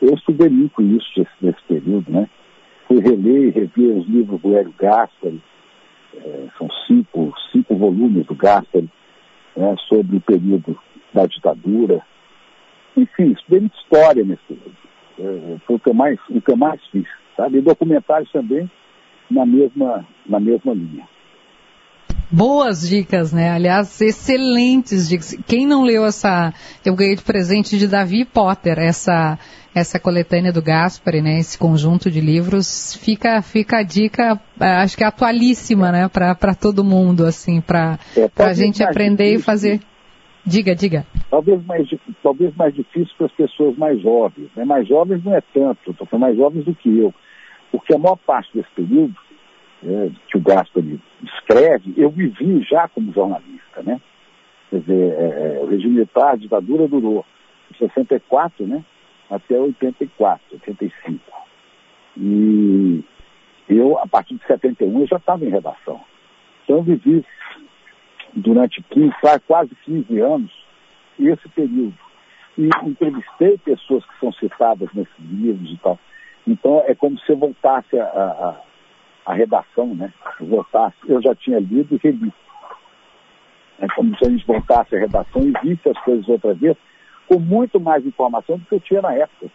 Eu 0.01 0.15
estudei 0.15 0.49
muito 0.49 0.81
isso 0.81 1.27
nesse, 1.41 1.63
período, 1.67 2.11
né? 2.11 2.29
Fui 2.87 3.01
reler 3.01 3.49
e 3.49 3.51
rever 3.51 3.97
os 3.97 4.07
livros 4.07 4.41
do 4.41 4.57
Hélio 4.57 4.73
Gaspari, 4.79 5.43
é, 6.17 6.47
são 6.57 6.69
cinco, 6.87 7.35
cinco 7.53 7.77
volumes 7.77 8.27
do 8.27 8.35
Gaspari, 8.35 8.89
né, 9.57 9.75
sobre 9.89 10.17
o 10.17 10.21
período 10.21 10.79
da 11.13 11.27
ditadura. 11.27 12.01
Enfim, 12.97 13.33
estudei 13.33 13.61
muita 13.61 13.77
história 13.77 14.25
nesse 14.25 14.43
período. 14.49 14.88
É, 15.19 15.57
foi 15.67 15.77
o 15.77 15.79
que 15.79 15.91
eu 15.91 15.95
mais, 15.95 16.19
o 16.31 16.41
que 16.41 16.53
eu 16.53 16.57
mais 16.57 16.81
fiz, 16.91 17.07
sabe? 17.37 17.59
E 17.59 17.63
documentários 17.63 18.31
também 18.31 18.71
na 19.31 19.45
mesma, 19.45 20.07
na 20.27 20.41
mesma 20.41 20.73
linha. 20.73 21.07
Boas 22.31 22.87
dicas, 22.87 23.33
né? 23.33 23.51
Aliás, 23.51 24.01
excelentes 24.03 25.09
dicas. 25.09 25.35
Quem 25.47 25.67
não 25.67 25.83
leu 25.83 26.05
essa, 26.05 26.53
eu 26.85 26.95
ganhei 26.95 27.17
de 27.17 27.23
presente 27.23 27.79
de 27.79 27.89
Davi 27.89 28.25
Potter, 28.25 28.79
essa 28.79 29.39
essa 29.75 29.99
coletânea 30.01 30.53
do 30.53 30.61
Gaspari, 30.61 31.23
né? 31.23 31.39
Esse 31.39 31.57
conjunto 31.57 32.11
de 32.11 32.21
livros, 32.21 32.95
fica 32.95 33.41
fica 33.41 33.79
a 33.79 33.83
dica, 33.83 34.41
eh, 34.61 34.67
acho 34.83 34.97
que 34.97 35.05
é 35.05 35.07
atualíssima, 35.07 35.93
né? 35.93 36.09
Para 36.09 36.55
todo 36.55 36.85
mundo, 36.85 37.25
assim, 37.25 37.61
para 37.61 37.99
é, 38.17 38.29
a 38.43 38.53
gente 38.53 38.83
aprender 38.83 39.25
difícil, 39.25 39.41
e 39.41 39.43
fazer. 39.43 39.81
Diga, 40.49 40.75
diga. 40.75 41.07
Talvez 41.29 41.63
mais, 41.67 41.87
talvez 42.23 42.57
mais 42.57 42.75
difícil 42.75 43.15
para 43.19 43.27
as 43.27 43.33
pessoas 43.33 43.77
mais 43.77 44.01
jovens. 44.01 44.49
Né? 44.57 44.65
Mais 44.65 44.89
jovens 44.89 45.23
não 45.23 45.35
é 45.35 45.43
tanto, 45.53 45.91
estou 45.91 46.19
mais 46.19 46.35
jovens 46.37 46.65
do 46.65 46.75
que 46.75 46.99
eu. 46.99 47.13
Porque 47.71 47.95
a 47.95 47.99
maior 47.99 48.17
parte 48.17 48.51
desse 48.55 48.71
período 48.75 49.15
é, 49.85 50.11
que 50.27 50.39
o 50.39 50.41
Gaspari 50.41 50.99
escreve, 51.23 51.93
eu 51.99 52.09
vivi 52.09 52.63
já 52.63 52.89
como 52.89 53.13
jornalista, 53.13 53.83
né? 53.83 54.01
Quer 54.71 54.81
dizer, 54.81 55.13
é, 55.13 55.57
é 55.57 55.61
o 55.63 55.67
regime 55.67 55.95
militar, 55.95 56.33
a 56.33 56.37
ditadura 56.37 56.89
durou 56.89 57.27
de 57.71 57.79
64, 57.79 58.67
né? 58.67 58.83
Até 59.31 59.59
84, 59.59 60.41
85. 60.53 61.21
E 62.17 63.05
eu, 63.69 63.99
a 63.99 64.07
partir 64.07 64.37
de 64.37 64.47
71, 64.47 65.01
eu 65.01 65.07
já 65.07 65.17
estava 65.17 65.45
em 65.45 65.51
redação. 65.51 66.01
Então 66.65 66.79
eu 66.79 66.83
vivi 66.83 67.23
durante 68.35 68.83
15, 68.83 69.13
quase 69.47 69.75
15 69.85 70.21
anos 70.21 70.53
esse 71.19 71.49
período. 71.49 71.95
E 72.57 72.69
entrevistei 72.85 73.59
pessoas 73.59 74.05
que 74.05 74.19
são 74.21 74.33
citadas 74.33 74.89
nesses 74.93 75.19
livros 75.19 75.71
e 75.71 75.77
tal. 75.79 75.99
Então 76.47 76.83
é 76.87 76.95
como 76.95 77.19
se 77.21 77.31
eu 77.31 77.37
voltasse 77.37 77.99
a, 77.99 78.05
a 78.05 78.57
a 79.29 79.35
redação, 79.35 79.95
né? 79.95 80.11
Voltasse, 80.41 80.97
eu 81.07 81.21
já 81.21 81.35
tinha 81.35 81.59
lido 81.61 81.95
e 81.95 82.01
reli. 82.03 82.33
É 83.79 83.87
como 83.95 84.17
se 84.17 84.27
a 84.27 84.31
gente 84.31 84.47
voltasse 84.47 84.97
a 84.97 84.99
redação 84.99 85.43
e 85.43 85.53
visse 85.63 85.87
as 85.87 85.99
coisas 86.03 86.27
outra 86.27 86.55
vez, 86.55 86.75
com 87.29 87.39
muito 87.39 87.79
mais 87.79 88.07
informação 88.07 88.57
do 88.57 88.65
que 88.65 88.75
eu 88.75 88.81
tinha 88.81 89.03
na 89.03 89.13
época. 89.13 89.51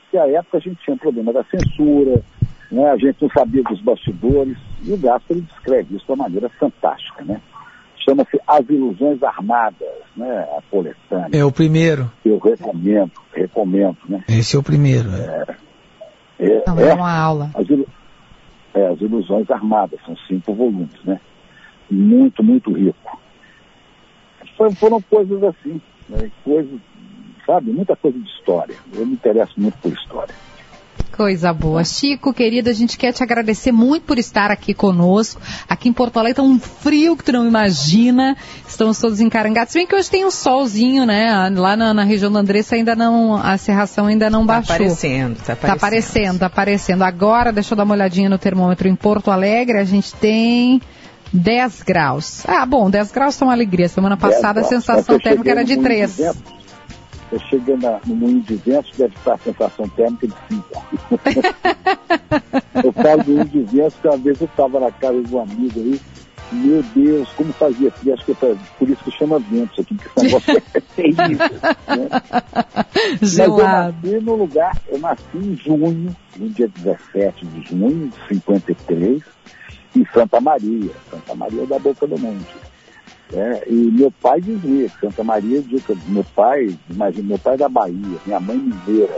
Porque 0.00 0.16
à 0.16 0.26
época 0.26 0.56
a 0.56 0.60
gente 0.60 0.82
tinha 0.82 0.96
problema 0.96 1.30
da 1.30 1.44
censura, 1.44 2.22
né? 2.70 2.90
a 2.90 2.96
gente 2.96 3.20
não 3.20 3.28
sabia 3.28 3.62
dos 3.64 3.82
bastidores, 3.82 4.56
e 4.82 4.90
o 4.90 4.96
Gaspar 4.96 5.36
descreve 5.36 5.94
isso 5.94 6.06
de 6.06 6.12
uma 6.12 6.24
maneira 6.24 6.48
fantástica, 6.48 7.22
né? 7.22 7.38
Chama-se 8.04 8.40
As 8.46 8.68
Ilusões 8.68 9.22
Armadas, 9.22 9.88
né? 10.16 10.48
A 10.56 10.62
coletânea. 10.70 11.28
É 11.32 11.44
o 11.44 11.52
primeiro. 11.52 12.10
Eu 12.24 12.38
recomendo, 12.38 13.12
recomendo, 13.32 13.98
né? 14.08 14.24
Esse 14.28 14.56
é 14.56 14.58
o 14.58 14.62
primeiro. 14.62 15.08
É, 15.14 15.56
é, 16.38 16.46
é, 16.46 16.64
não, 16.66 16.80
é 16.80 16.94
uma 16.94 17.12
aula. 17.12 17.50
As, 17.54 17.66
é, 18.74 18.86
As 18.88 19.00
Ilusões 19.00 19.50
Armadas, 19.50 20.00
são 20.04 20.16
cinco 20.28 20.54
volumes, 20.54 21.00
né? 21.04 21.20
Muito, 21.90 22.42
muito 22.42 22.72
rico. 22.72 23.20
Foram 24.78 25.00
coisas 25.02 25.42
assim, 25.42 25.80
né? 26.08 26.30
coisas, 26.44 26.80
sabe, 27.44 27.72
muita 27.72 27.96
coisa 27.96 28.18
de 28.18 28.28
história. 28.28 28.74
Eu 28.94 29.06
me 29.06 29.14
interesso 29.14 29.54
muito 29.56 29.76
por 29.78 29.92
história. 29.92 30.34
Coisa 31.16 31.52
boa. 31.52 31.84
Chico, 31.84 32.32
querido, 32.32 32.70
a 32.70 32.72
gente 32.72 32.96
quer 32.96 33.12
te 33.12 33.22
agradecer 33.22 33.70
muito 33.70 34.04
por 34.04 34.18
estar 34.18 34.50
aqui 34.50 34.72
conosco. 34.72 35.40
Aqui 35.68 35.88
em 35.88 35.92
Porto 35.92 36.18
Alegre 36.18 36.36
tá 36.36 36.42
um 36.42 36.58
frio 36.58 37.16
que 37.16 37.24
tu 37.24 37.32
não 37.32 37.46
imagina. 37.46 38.36
Estamos 38.66 38.98
todos 38.98 39.20
encarangados. 39.20 39.72
Se 39.72 39.78
bem 39.78 39.86
que 39.86 39.94
hoje 39.94 40.10
tem 40.10 40.24
um 40.24 40.30
solzinho, 40.30 41.04
né? 41.04 41.50
Lá 41.50 41.76
na, 41.76 41.92
na 41.92 42.04
região 42.04 42.32
do 42.32 42.38
Andressa 42.38 42.76
ainda 42.76 42.96
não, 42.96 43.36
a 43.36 43.58
serração 43.58 44.06
ainda 44.06 44.30
não 44.30 44.46
tá 44.46 44.54
baixou. 44.54 44.74
Aparecendo, 44.76 45.36
tá 45.36 45.52
aparecendo. 45.52 45.66
Tá 45.66 45.72
aparecendo, 45.72 46.38
tá 46.38 46.46
aparecendo. 46.46 47.02
Agora, 47.02 47.52
deixa 47.52 47.74
eu 47.74 47.76
dar 47.76 47.84
uma 47.84 47.94
olhadinha 47.94 48.30
no 48.30 48.38
termômetro 48.38 48.88
em 48.88 48.94
Porto 48.94 49.30
Alegre. 49.30 49.78
A 49.78 49.84
gente 49.84 50.14
tem 50.14 50.80
10 51.32 51.82
graus. 51.82 52.42
Ah, 52.46 52.64
bom, 52.64 52.88
10 52.88 53.12
graus 53.12 53.36
tá 53.36 53.44
uma 53.44 53.52
alegria. 53.52 53.88
Semana 53.88 54.16
passada 54.16 54.60
a 54.60 54.64
sensação 54.64 55.18
térmica 55.18 55.50
era 55.50 55.64
de 55.64 55.76
3. 55.76 56.20
Chegando 57.38 57.86
no 58.06 58.14
moinho 58.14 58.40
de 58.40 58.56
ventos, 58.56 58.90
deve 58.96 59.14
estar 59.14 59.34
a 59.34 59.38
sensação 59.38 59.88
térmica 59.90 60.28
de 60.28 60.34
5. 60.48 60.64
eu 62.84 62.92
falo 62.92 63.24
do 63.24 63.32
moinho 63.32 63.48
de 63.48 63.62
ventos, 63.62 63.94
que 64.00 64.08
uma 64.08 64.16
vez 64.16 64.40
eu 64.40 64.46
estava 64.46 64.80
na 64.80 64.90
casa 64.90 65.22
de 65.22 65.34
um 65.34 65.40
amigo 65.40 65.80
aí, 65.80 66.00
meu 66.52 66.82
Deus, 66.94 67.28
como 67.30 67.52
fazia 67.54 67.90
frio, 67.90 68.12
acho 68.12 68.24
que 68.26 68.32
é 68.32 68.56
por 68.78 68.88
isso 68.88 69.02
que 69.04 69.10
chama 69.12 69.38
ventos 69.38 69.78
aqui, 69.78 69.94
porque 69.94 70.20
esse 70.20 70.26
negócio 70.26 70.58
é 70.58 70.80
terrível. 70.94 71.48
Né? 71.88 72.08
Mas 73.20 73.38
eu 73.38 73.56
nasci 73.56 74.20
no 74.20 74.34
lugar, 74.36 74.76
eu 74.88 74.98
nasci 74.98 75.24
em 75.34 75.56
junho, 75.56 76.14
no 76.36 76.48
dia 76.50 76.68
17 76.68 77.46
de 77.46 77.68
junho 77.68 78.08
de 78.08 78.28
53, 78.28 79.22
em 79.96 80.06
Santa 80.12 80.40
Maria, 80.40 80.90
Santa 81.10 81.34
Maria 81.34 81.66
da 81.66 81.78
Boca 81.78 82.06
do 82.06 82.18
Monte. 82.18 82.71
É, 83.34 83.62
e 83.66 83.72
meu 83.72 84.12
pai 84.20 84.40
dizia, 84.40 84.90
Santa 85.00 85.24
Maria, 85.24 85.62
meu 86.06 86.24
pai, 86.36 86.76
imagina, 86.90 87.28
meu 87.28 87.38
pai 87.38 87.54
é 87.54 87.56
da 87.56 87.68
Bahia, 87.68 88.18
minha 88.26 88.40
mãe 88.40 88.58
mineira. 88.58 89.16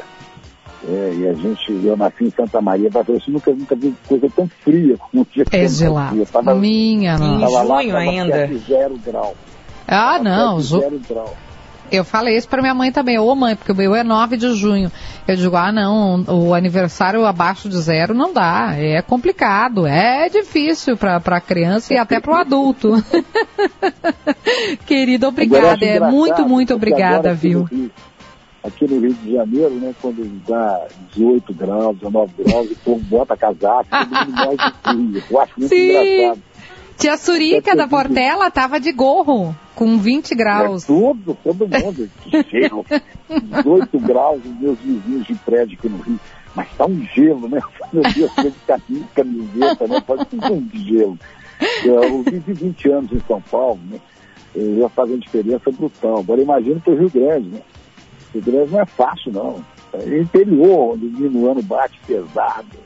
É, 0.86 1.14
e 1.14 1.28
a 1.28 1.32
gente, 1.32 1.72
eu 1.84 1.96
nasci 1.96 2.24
em 2.24 2.30
Santa 2.30 2.60
Maria, 2.60 2.90
mas 2.92 3.08
eu 3.08 3.20
nunca, 3.28 3.52
nunca 3.52 3.74
vi 3.74 3.94
coisa 4.06 4.28
tão 4.36 4.46
fria 4.46 4.96
como 4.98 5.22
o 5.22 5.26
dia 5.32 5.44
que 5.44 5.56
É 5.56 5.66
gelado. 5.66 6.24
Tava, 6.26 6.54
Minha 7.18 7.18
nossa. 7.18 7.82
Em 7.82 7.82
junho 7.82 7.96
ainda. 7.96 8.58
Zero 8.58 8.98
grau. 9.04 9.34
Ah, 9.88 10.18
não. 10.22 10.60
Zero 10.60 11.00
grau. 11.08 11.34
Eu 11.94 12.04
falei 12.04 12.36
isso 12.36 12.48
para 12.48 12.62
minha 12.62 12.74
mãe 12.74 12.90
também. 12.92 13.18
Ô 13.18 13.34
mãe, 13.34 13.56
porque 13.56 13.72
o 13.72 13.74
meu 13.74 13.94
é 13.94 14.02
9 14.02 14.36
de 14.36 14.54
junho. 14.54 14.90
Eu 15.26 15.36
digo, 15.36 15.56
ah 15.56 15.72
não, 15.72 16.24
o 16.28 16.54
aniversário 16.54 17.24
abaixo 17.24 17.68
de 17.68 17.76
zero 17.78 18.14
não 18.14 18.32
dá. 18.32 18.74
É 18.76 19.00
complicado, 19.02 19.86
é 19.86 20.28
difícil 20.28 20.96
para 20.96 21.16
a 21.16 21.40
criança 21.40 21.94
e 21.94 21.98
até 21.98 22.20
para 22.20 22.32
o 22.32 22.36
adulto. 22.36 22.92
Querida, 24.86 25.28
obrigada. 25.28 25.84
É 25.84 26.00
muito, 26.00 26.46
muito 26.46 26.74
obrigada, 26.74 27.34
viu? 27.34 27.68
aqui 28.64 28.86
no 28.88 28.98
Rio 28.98 29.12
de 29.12 29.32
Janeiro, 29.32 29.74
né, 29.74 29.94
quando 30.00 30.24
dá 30.48 30.86
18 31.12 31.52
graus, 31.52 31.98
19 31.98 32.32
graus, 32.42 32.70
o 32.70 32.76
povo 32.76 33.00
bota 33.04 33.36
casaco, 33.36 33.86
todo 33.90 34.08
mundo 34.08 34.32
morre 34.32 34.56
de 34.56 34.72
frio. 34.82 35.22
Eu 35.30 35.40
acho 35.40 35.52
muito 35.58 35.68
Sim. 35.68 35.90
engraçado. 35.90 36.42
Tia 36.96 37.16
Surica 37.16 37.74
da 37.74 37.88
Portela 37.88 38.50
tava 38.50 38.78
de 38.78 38.92
gorro, 38.92 39.54
com 39.74 39.98
20 39.98 40.34
graus. 40.34 40.84
É 40.84 40.86
tudo, 40.86 41.36
todo 41.42 41.68
mundo. 41.68 42.08
gelo. 42.50 42.86
18 43.28 43.98
graus, 44.00 44.40
os 44.44 44.60
meus 44.60 44.78
vizinhos 44.78 45.26
de 45.26 45.34
prédio 45.34 45.76
aqui 45.78 45.88
no 45.88 45.98
Rio. 45.98 46.20
Mas 46.54 46.68
tá 46.76 46.86
um 46.86 47.02
gelo, 47.14 47.48
né? 47.48 47.60
Meu 47.92 48.02
Deus, 48.02 48.30
eu 48.38 48.50
de 48.50 48.58
camisa, 48.66 49.06
camiseta, 49.14 49.88
né? 49.88 50.00
Pode 50.00 50.28
ser 50.30 50.52
um 50.52 50.68
gelo. 50.72 51.18
Eu 51.84 52.22
vivi 52.22 52.52
20 52.52 52.90
anos 52.90 53.12
em 53.12 53.20
São 53.26 53.40
Paulo, 53.40 53.80
né? 53.90 53.98
Já 54.78 54.88
faz 54.88 55.10
uma 55.10 55.18
diferença 55.18 55.70
brutal. 55.72 56.18
Agora 56.18 56.40
imagina 56.40 56.78
para 56.80 56.92
o 56.92 56.96
Rio 56.96 57.10
Grande, 57.10 57.48
né? 57.48 57.60
Rio 58.32 58.42
Grande 58.42 58.72
não 58.72 58.80
é 58.80 58.86
fácil, 58.86 59.32
não. 59.32 59.64
É 59.92 60.18
interior, 60.18 60.94
onde 60.94 61.06
o 61.06 61.50
ano 61.50 61.62
bate 61.62 61.98
pesado 62.06 62.83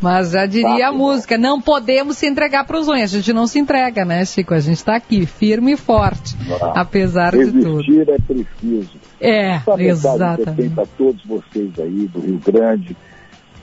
mas 0.00 0.30
já 0.30 0.46
diria 0.46 0.88
a 0.88 0.92
música, 0.92 1.38
não 1.38 1.60
podemos 1.60 2.18
se 2.18 2.26
entregar 2.26 2.64
para 2.64 2.78
os 2.78 2.86
sonhos. 2.86 3.12
A 3.12 3.16
gente 3.16 3.32
não 3.32 3.46
se 3.46 3.58
entrega, 3.58 4.04
né, 4.04 4.24
Chico? 4.24 4.54
A 4.54 4.60
gente 4.60 4.76
está 4.76 4.96
aqui, 4.96 5.26
firme 5.26 5.72
e 5.72 5.76
forte, 5.76 6.36
ah, 6.60 6.80
apesar 6.80 7.32
de 7.32 7.50
tudo. 7.52 7.76
Resistir 7.76 8.08
é 8.08 8.18
preciso. 8.18 8.98
É, 9.20 9.60
exatamente. 9.78 10.74
para 10.74 10.86
todos 10.98 11.24
vocês 11.24 11.70
aí 11.78 12.08
do 12.08 12.20
Rio 12.20 12.40
Grande, 12.44 12.96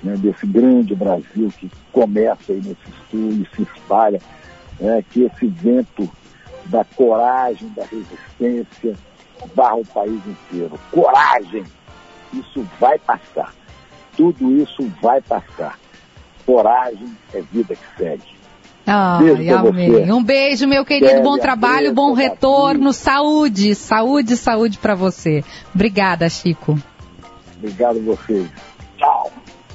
né, 0.03 0.15
desse 0.17 0.47
grande 0.47 0.95
Brasil 0.95 1.51
que 1.59 1.69
começa 1.91 2.51
aí 2.51 2.57
nesse 2.57 2.77
sul 3.09 3.29
e 3.31 3.47
se 3.55 3.61
espalha, 3.61 4.19
né, 4.79 5.03
que 5.09 5.23
esse 5.23 5.45
vento 5.47 6.09
da 6.65 6.83
coragem, 6.83 7.69
da 7.75 7.83
resistência, 7.83 8.95
barra 9.55 9.75
o 9.75 9.85
país 9.85 10.21
inteiro. 10.25 10.79
Coragem! 10.91 11.63
Isso 12.33 12.65
vai 12.79 12.97
passar. 12.97 13.53
Tudo 14.15 14.51
isso 14.51 14.89
vai 15.01 15.21
passar 15.21 15.77
coragem 16.45 17.15
é 17.33 17.41
vida 17.41 17.75
que 17.75 17.97
segue. 17.97 18.41
Ai, 18.85 19.49
amém. 19.49 20.11
Um 20.11 20.23
beijo, 20.23 20.67
meu 20.67 20.83
querido. 20.83 21.21
bom 21.21 21.37
trabalho, 21.37 21.93
bom 21.93 22.13
retorno. 22.13 22.91
Saúde, 22.91 23.75
saúde, 23.75 24.35
saúde 24.35 24.77
para 24.77 24.95
você. 24.95 25.43
Obrigada, 25.73 26.27
Chico. 26.29 26.77
Obrigado 27.57 27.97
a 27.97 28.01
vocês. 28.01 28.49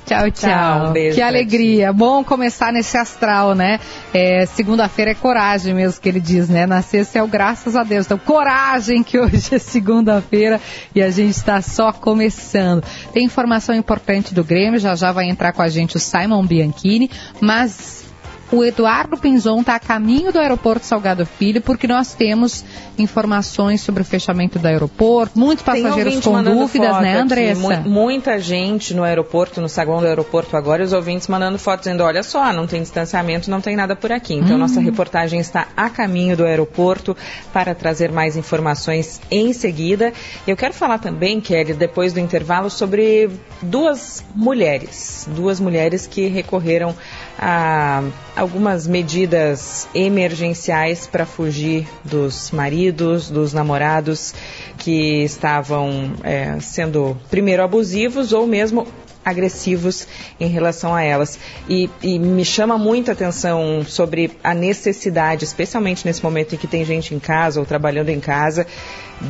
Tchau. 0.06 0.30
Tchau. 0.30 0.90
Um 0.90 0.92
que 0.92 1.20
alegria. 1.20 1.92
Bom 1.92 2.22
começar 2.22 2.72
nesse 2.72 2.96
astral, 2.96 3.54
né? 3.54 3.80
É, 4.14 4.46
Segunda-feira 4.46 5.10
é 5.10 5.14
coragem 5.14 5.74
mesmo 5.74 6.00
que 6.00 6.08
ele 6.08 6.20
diz, 6.20 6.48
né? 6.48 6.64
Nascer 6.64 7.06
é 7.14 7.22
o 7.22 7.26
graças 7.26 7.74
a 7.74 7.82
Deus. 7.82 8.06
Então, 8.06 8.18
coragem 8.18 9.02
que 9.02 9.18
hoje 9.18 9.54
é 9.54 9.58
segunda-feira 9.58 10.60
e 10.94 11.02
a 11.02 11.10
gente 11.10 11.32
está 11.32 11.60
só 11.60 11.92
começando. 11.92 12.84
Tem 13.12 13.24
informação 13.24 13.74
importante 13.74 14.32
do 14.32 14.44
Grêmio, 14.44 14.78
já 14.78 14.94
já 14.94 15.10
vai 15.10 15.28
entrar 15.28 15.52
com 15.52 15.62
a 15.62 15.68
gente 15.68 15.96
o 15.96 16.00
Simon 16.00 16.46
Bianchini, 16.46 17.10
mas 17.40 18.05
o 18.50 18.64
Eduardo 18.64 19.16
Pinzon 19.16 19.60
está 19.60 19.74
a 19.74 19.80
caminho 19.80 20.32
do 20.32 20.38
aeroporto 20.38 20.86
Salgado 20.86 21.26
Filho, 21.26 21.60
porque 21.60 21.86
nós 21.86 22.14
temos 22.14 22.64
informações 22.98 23.80
sobre 23.80 24.02
o 24.02 24.04
fechamento 24.04 24.58
do 24.58 24.66
aeroporto, 24.66 25.38
muitos 25.38 25.64
passageiros 25.64 26.20
com 26.20 26.42
dúvidas, 26.42 27.00
né, 27.00 27.18
Andressa? 27.18 27.80
muita 27.80 28.38
gente 28.38 28.94
no 28.94 29.02
aeroporto, 29.02 29.60
no 29.60 29.68
saguão 29.68 30.00
do 30.00 30.06
aeroporto 30.06 30.56
agora, 30.56 30.82
os 30.82 30.92
ouvintes 30.92 31.28
mandando 31.28 31.58
fotos 31.58 31.84
dizendo, 31.84 32.04
olha 32.04 32.22
só, 32.22 32.52
não 32.52 32.66
tem 32.66 32.80
distanciamento, 32.82 33.50
não 33.50 33.60
tem 33.60 33.76
nada 33.76 33.96
por 33.96 34.12
aqui. 34.12 34.34
Então, 34.34 34.56
hum. 34.56 34.58
nossa 34.58 34.80
reportagem 34.80 35.40
está 35.40 35.68
a 35.76 35.90
caminho 35.90 36.36
do 36.36 36.44
aeroporto 36.44 37.16
para 37.52 37.74
trazer 37.74 38.12
mais 38.12 38.36
informações 38.36 39.20
em 39.30 39.52
seguida. 39.52 40.12
Eu 40.46 40.56
quero 40.56 40.72
falar 40.72 40.98
também, 40.98 41.40
Kelly, 41.40 41.74
depois 41.74 42.12
do 42.12 42.20
intervalo, 42.20 42.70
sobre 42.70 43.30
duas 43.60 44.24
mulheres, 44.34 45.28
duas 45.34 45.60
mulheres 45.60 46.06
que 46.06 46.26
recorreram 46.28 46.94
a 47.38 48.02
algumas 48.34 48.86
medidas 48.86 49.88
emergenciais 49.94 51.06
para 51.06 51.26
fugir 51.26 51.86
dos 52.04 52.50
maridos, 52.50 53.30
dos 53.30 53.52
namorados 53.52 54.34
que 54.78 55.22
estavam 55.24 56.12
é, 56.22 56.58
sendo 56.60 57.16
primeiro 57.30 57.62
abusivos 57.62 58.32
ou 58.32 58.46
mesmo 58.46 58.86
agressivos 59.26 60.06
em 60.38 60.48
relação 60.48 60.94
a 60.94 61.02
elas. 61.02 61.36
E, 61.68 61.90
e, 62.00 62.16
me 62.16 62.44
chama 62.44 62.78
muita 62.78 63.10
atenção 63.10 63.84
sobre 63.84 64.30
a 64.42 64.54
necessidade, 64.54 65.44
especialmente 65.44 66.06
nesse 66.06 66.22
momento 66.22 66.54
em 66.54 66.58
que 66.58 66.68
tem 66.68 66.84
gente 66.84 67.12
em 67.12 67.18
casa 67.18 67.58
ou 67.58 67.66
trabalhando 67.66 68.10
em 68.10 68.20
casa, 68.20 68.68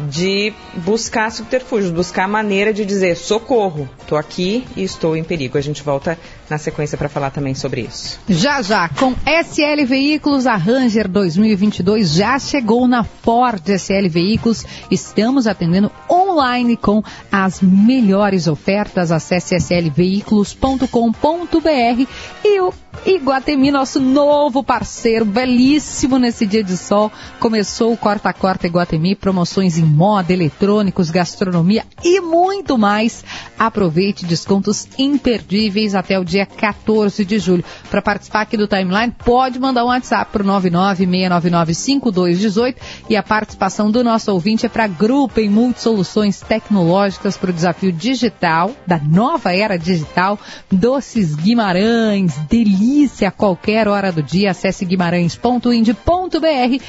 de 0.09 0.53
buscar 0.75 1.31
subterfúgios, 1.31 1.91
buscar 1.91 2.29
maneira 2.29 2.73
de 2.73 2.85
dizer 2.85 3.17
socorro, 3.17 3.89
estou 4.01 4.19
aqui 4.19 4.65
e 4.77 4.83
estou 4.83 5.17
em 5.17 5.23
perigo. 5.23 5.57
A 5.57 5.61
gente 5.61 5.83
volta 5.83 6.19
na 6.49 6.59
sequência 6.59 6.99
para 6.99 7.09
falar 7.09 7.31
também 7.31 7.55
sobre 7.55 7.83
isso. 7.83 8.19
Já 8.29 8.63
já, 8.63 8.89
com 8.89 9.13
SL 9.13 9.85
Veículos, 9.87 10.47
a 10.47 10.57
Ranger 10.57 11.09
2022 11.09 12.11
já 12.11 12.39
chegou 12.39 12.89
na 12.89 13.05
Ford 13.05 13.63
SL 13.69 14.09
Veículos. 14.09 14.65
Estamos 14.91 15.47
atendendo 15.47 15.91
online 16.11 16.77
com 16.77 17.03
as 17.31 17.61
melhores 17.61 18.49
ofertas. 18.49 19.13
Acesse 19.13 19.55
slveículos.com.br 19.57 22.07
e 22.45 22.61
o 22.61 22.73
Iguatemi, 23.05 23.71
nosso 23.71 24.01
novo 24.01 24.65
parceiro, 24.65 25.25
belíssimo 25.25 26.19
nesse 26.19 26.45
dia 26.47 26.65
de 26.65 26.77
sol. 26.77 27.11
Começou 27.39 27.93
o 27.93 27.97
Corta 27.97 28.33
Corta 28.33 28.67
Iguatemi, 28.67 29.15
promoções 29.15 29.79
em 29.79 29.85
moda, 29.85 30.33
eletrônicos, 30.33 31.11
gastronomia 31.11 31.85
e 32.03 32.21
muito 32.21 32.77
mais. 32.79 33.23
Aproveite 33.59 34.25
descontos 34.25 34.89
imperdíveis 34.99 35.95
até 35.95 36.19
o 36.19 36.25
dia 36.25 36.47
14 36.47 37.23
de 37.25 37.39
julho. 37.39 37.65
Para 37.91 38.01
participar 38.01 38.41
aqui 38.43 38.57
do 38.57 38.67
Timeline, 38.67 39.15
pode 39.25 39.59
mandar 39.59 39.85
um 39.85 39.89
WhatsApp 39.89 40.33
para 40.33 40.43
o 40.43 40.47
996995218 40.47 42.77
e 43.11 43.17
a 43.17 43.23
participação 43.23 43.91
do 43.91 44.03
nosso 44.03 44.33
ouvinte 44.33 44.65
é 44.67 44.69
para 44.69 44.87
Grupo 44.87 45.41
em 45.41 45.51
Multisoluções 45.51 46.41
Tecnológicas 46.41 47.37
para 47.37 47.51
o 47.51 47.55
desafio 47.55 47.93
digital, 47.93 48.71
da 48.87 48.99
nova 48.99 49.55
era 49.55 49.77
digital, 49.77 50.39
Doces 50.71 51.35
Guimarães, 51.35 52.39
delícia 52.49 52.86
delícia 52.87 53.29
a 53.29 53.33
qualquer 53.33 53.89
hora 53.89 54.13
do 54.13 54.23
dia. 54.23 54.53
Acesse 54.53 54.85
guimarães.ind.br. 54.85 56.85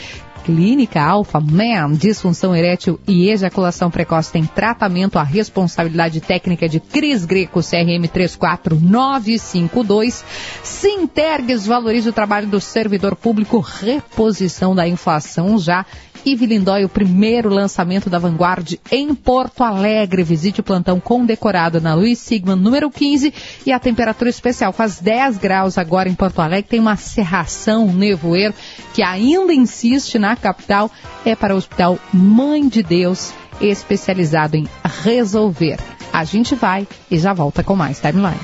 Clínica 0.46 1.02
Alfa 1.02 1.40
Man, 1.42 1.92
disfunção 1.92 2.56
erétil 2.56 2.98
e 3.06 3.30
ejaculação 3.30 3.92
precoce 3.92 4.32
tem 4.32 4.46
tratamento. 4.46 5.20
A 5.20 5.24
responsabilidade 5.24 6.22
técnica 6.22 6.70
de 6.70 6.80
Cris 6.80 7.26
Greco, 7.26 7.60
CRM 7.60 8.08
34952. 8.08 10.24
Sintergues 10.64 11.66
valoriza 11.66 12.12
o 12.12 12.14
trabalho 12.14 12.48
do 12.48 12.62
servidor 12.62 13.14
público, 13.14 13.60
reposição 13.60 14.74
da 14.74 14.88
inflação 14.88 15.58
já 15.58 15.86
Yves 16.28 16.50
Lindói, 16.50 16.84
o 16.84 16.90
primeiro 16.90 17.48
lançamento 17.48 18.10
da 18.10 18.20
Vanguard 18.20 18.74
em 18.92 19.16
Porto 19.16 19.64
Alegre. 19.64 20.24
Visite 20.24 20.60
o 20.60 20.64
plantão 20.64 21.00
condecorado 21.00 21.80
na 21.80 21.94
Luiz 21.94 22.20
Sigman, 22.20 22.58
número 22.58 22.92
15. 22.92 23.34
E 23.66 23.72
a 23.72 23.80
temperatura 23.80 24.30
especial 24.30 24.74
faz 24.74 25.00
10 25.00 25.38
graus 25.38 25.78
agora 25.78 26.10
em 26.10 26.14
Porto 26.14 26.42
Alegre. 26.42 26.70
Tem 26.70 26.80
uma 26.82 26.98
serração, 26.98 27.88
um 27.88 27.94
nevoeiro, 27.94 28.54
que 28.94 29.02
ainda 29.02 29.54
insiste 29.54 30.20
na 30.20 30.36
capital. 30.36 30.92
É 31.26 31.34
para 31.34 31.54
o 31.56 31.58
Hospital 31.58 31.98
Mãe 32.12 32.68
de 32.68 32.84
Deus 32.84 33.34
especializado 33.62 34.58
em 34.58 34.68
resolver. 35.04 35.80
A 36.12 36.26
gente 36.26 36.56
vai 36.56 36.86
e 37.10 37.18
já 37.18 37.34
volta 37.34 37.64
com 37.64 37.76
mais 37.76 38.02
timeline. 38.02 38.38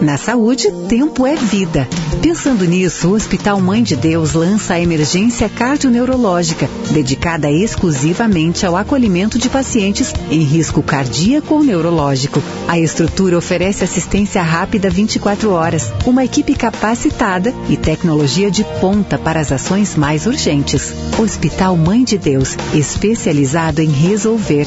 Na 0.00 0.16
saúde, 0.16 0.72
tempo 0.88 1.26
é 1.26 1.36
vida. 1.36 1.86
Pensando 2.22 2.64
nisso, 2.64 3.08
o 3.08 3.12
Hospital 3.12 3.60
Mãe 3.60 3.82
de 3.82 3.94
Deus 3.94 4.32
lança 4.32 4.74
a 4.74 4.80
emergência 4.80 5.46
cardioneurológica, 5.46 6.70
dedicada 6.90 7.50
exclusivamente 7.50 8.64
ao 8.64 8.76
acolhimento 8.76 9.38
de 9.38 9.50
pacientes 9.50 10.14
em 10.30 10.42
risco 10.42 10.82
cardíaco 10.82 11.54
ou 11.54 11.62
neurológico. 11.62 12.42
A 12.66 12.78
estrutura 12.78 13.36
oferece 13.36 13.84
assistência 13.84 14.42
rápida 14.42 14.88
24 14.88 15.50
horas, 15.50 15.92
uma 16.06 16.24
equipe 16.24 16.54
capacitada 16.54 17.54
e 17.68 17.76
tecnologia 17.76 18.50
de 18.50 18.64
ponta 18.80 19.18
para 19.18 19.38
as 19.38 19.52
ações 19.52 19.96
mais 19.96 20.26
urgentes. 20.26 20.94
Hospital 21.18 21.76
Mãe 21.76 22.04
de 22.04 22.16
Deus, 22.16 22.56
especializado 22.72 23.82
em 23.82 23.90
resolver. 23.90 24.66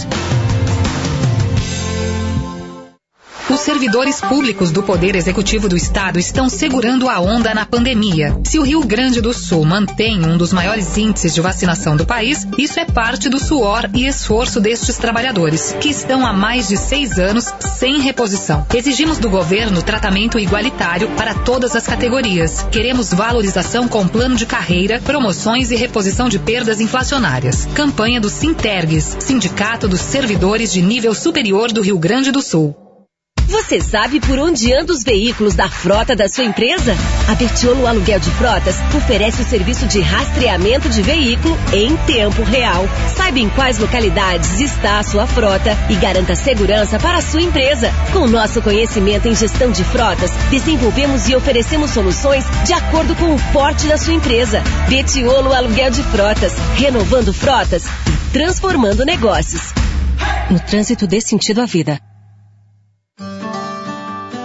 Servidores 3.63 4.19
públicos 4.19 4.71
do 4.71 4.83
Poder 4.83 5.15
Executivo 5.15 5.69
do 5.69 5.77
Estado 5.77 6.19
estão 6.19 6.49
segurando 6.49 7.07
a 7.07 7.21
onda 7.21 7.53
na 7.53 7.65
pandemia. 7.65 8.37
Se 8.43 8.59
o 8.59 8.61
Rio 8.61 8.83
Grande 8.83 9.21
do 9.21 9.33
Sul 9.33 9.63
mantém 9.63 10.19
um 10.25 10.37
dos 10.37 10.51
maiores 10.51 10.97
índices 10.97 11.33
de 11.33 11.39
vacinação 11.39 11.95
do 11.95 12.05
país, 12.05 12.45
isso 12.57 12.77
é 12.77 12.83
parte 12.83 13.29
do 13.29 13.39
suor 13.39 13.89
e 13.93 14.05
esforço 14.05 14.59
destes 14.59 14.97
trabalhadores, 14.97 15.73
que 15.79 15.87
estão 15.87 16.25
há 16.25 16.33
mais 16.33 16.67
de 16.67 16.75
seis 16.75 17.17
anos 17.17 17.53
sem 17.77 18.01
reposição. 18.01 18.67
Exigimos 18.73 19.17
do 19.17 19.29
governo 19.29 19.81
tratamento 19.81 20.37
igualitário 20.37 21.09
para 21.11 21.33
todas 21.33 21.73
as 21.73 21.87
categorias. 21.87 22.67
Queremos 22.69 23.13
valorização 23.13 23.87
com 23.87 24.05
plano 24.05 24.35
de 24.35 24.45
carreira, 24.45 24.99
promoções 24.99 25.71
e 25.71 25.77
reposição 25.77 26.27
de 26.27 26.37
perdas 26.37 26.81
inflacionárias. 26.81 27.65
Campanha 27.73 28.19
do 28.19 28.29
Sintergues, 28.29 29.15
Sindicato 29.21 29.87
dos 29.87 30.01
Servidores 30.01 30.73
de 30.73 30.81
Nível 30.81 31.15
Superior 31.15 31.71
do 31.71 31.81
Rio 31.81 31.97
Grande 31.97 32.29
do 32.29 32.41
Sul. 32.41 32.82
Você 33.53 33.79
sabe 33.79 34.19
por 34.19 34.39
onde 34.39 34.73
andam 34.73 34.95
os 34.95 35.03
veículos 35.03 35.53
da 35.53 35.69
frota 35.69 36.15
da 36.15 36.27
sua 36.27 36.43
empresa? 36.43 36.95
A 37.29 37.35
Bertiolo 37.35 37.85
Aluguel 37.85 38.19
de 38.19 38.31
Frotas 38.31 38.75
oferece 38.97 39.43
o 39.43 39.45
serviço 39.45 39.85
de 39.85 40.01
rastreamento 40.01 40.89
de 40.89 41.03
veículo 41.03 41.55
em 41.71 41.95
tempo 41.97 42.41
real. 42.41 42.83
Saiba 43.15 43.37
em 43.37 43.47
quais 43.49 43.77
localidades 43.77 44.59
está 44.59 44.97
a 44.97 45.03
sua 45.03 45.27
frota 45.27 45.77
e 45.87 45.95
garanta 45.97 46.33
segurança 46.33 46.97
para 46.97 47.19
a 47.19 47.21
sua 47.21 47.43
empresa. 47.43 47.91
Com 48.11 48.25
nosso 48.25 48.59
conhecimento 48.59 49.27
em 49.27 49.35
gestão 49.35 49.69
de 49.69 49.83
frotas, 49.83 50.31
desenvolvemos 50.49 51.29
e 51.29 51.35
oferecemos 51.35 51.91
soluções 51.91 52.45
de 52.65 52.73
acordo 52.73 53.15
com 53.15 53.35
o 53.35 53.39
porte 53.53 53.85
da 53.85 53.99
sua 53.99 54.15
empresa. 54.15 54.63
Betiolo 54.89 55.53
Aluguel 55.53 55.91
de 55.91 56.01
Frotas, 56.01 56.53
renovando 56.75 57.31
frotas 57.31 57.85
e 57.85 58.33
transformando 58.33 59.05
negócios. 59.05 59.61
No 60.49 60.59
trânsito 60.59 61.05
dê 61.05 61.21
sentido 61.21 61.61
à 61.61 61.67
vida. 61.67 61.99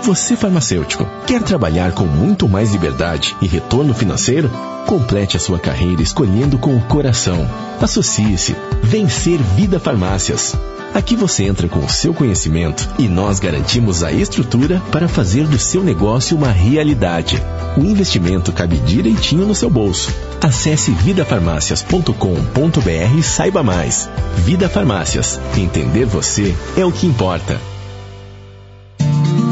Você 0.08 0.34
farmacêutico, 0.34 1.06
quer 1.26 1.42
trabalhar 1.42 1.92
com 1.92 2.06
muito 2.06 2.48
mais 2.48 2.72
liberdade 2.72 3.36
e 3.42 3.46
retorno 3.46 3.92
financeiro? 3.92 4.50
Complete 4.86 5.36
a 5.36 5.40
sua 5.40 5.58
carreira 5.58 6.00
escolhendo 6.00 6.56
com 6.56 6.74
o 6.74 6.80
coração. 6.80 7.46
Associe-se. 7.78 8.56
Vencer 8.82 9.38
Vida 9.54 9.78
Farmácias. 9.78 10.56
Aqui 10.94 11.14
você 11.14 11.44
entra 11.44 11.68
com 11.68 11.80
o 11.80 11.90
seu 11.90 12.14
conhecimento 12.14 12.88
e 12.98 13.06
nós 13.06 13.38
garantimos 13.38 14.02
a 14.02 14.10
estrutura 14.10 14.80
para 14.90 15.08
fazer 15.08 15.46
do 15.46 15.58
seu 15.58 15.84
negócio 15.84 16.38
uma 16.38 16.50
realidade. 16.50 17.42
O 17.76 17.84
investimento 17.84 18.50
cabe 18.50 18.78
direitinho 18.78 19.44
no 19.44 19.54
seu 19.54 19.68
bolso. 19.68 20.10
Acesse 20.40 20.90
vidafarmácias.com.br 20.90 23.18
e 23.18 23.22
saiba 23.22 23.62
mais. 23.62 24.08
Vida 24.38 24.70
Farmácias. 24.70 25.38
Entender 25.54 26.06
você 26.06 26.56
é 26.78 26.84
o 26.86 26.90
que 26.90 27.06
importa. 27.06 27.60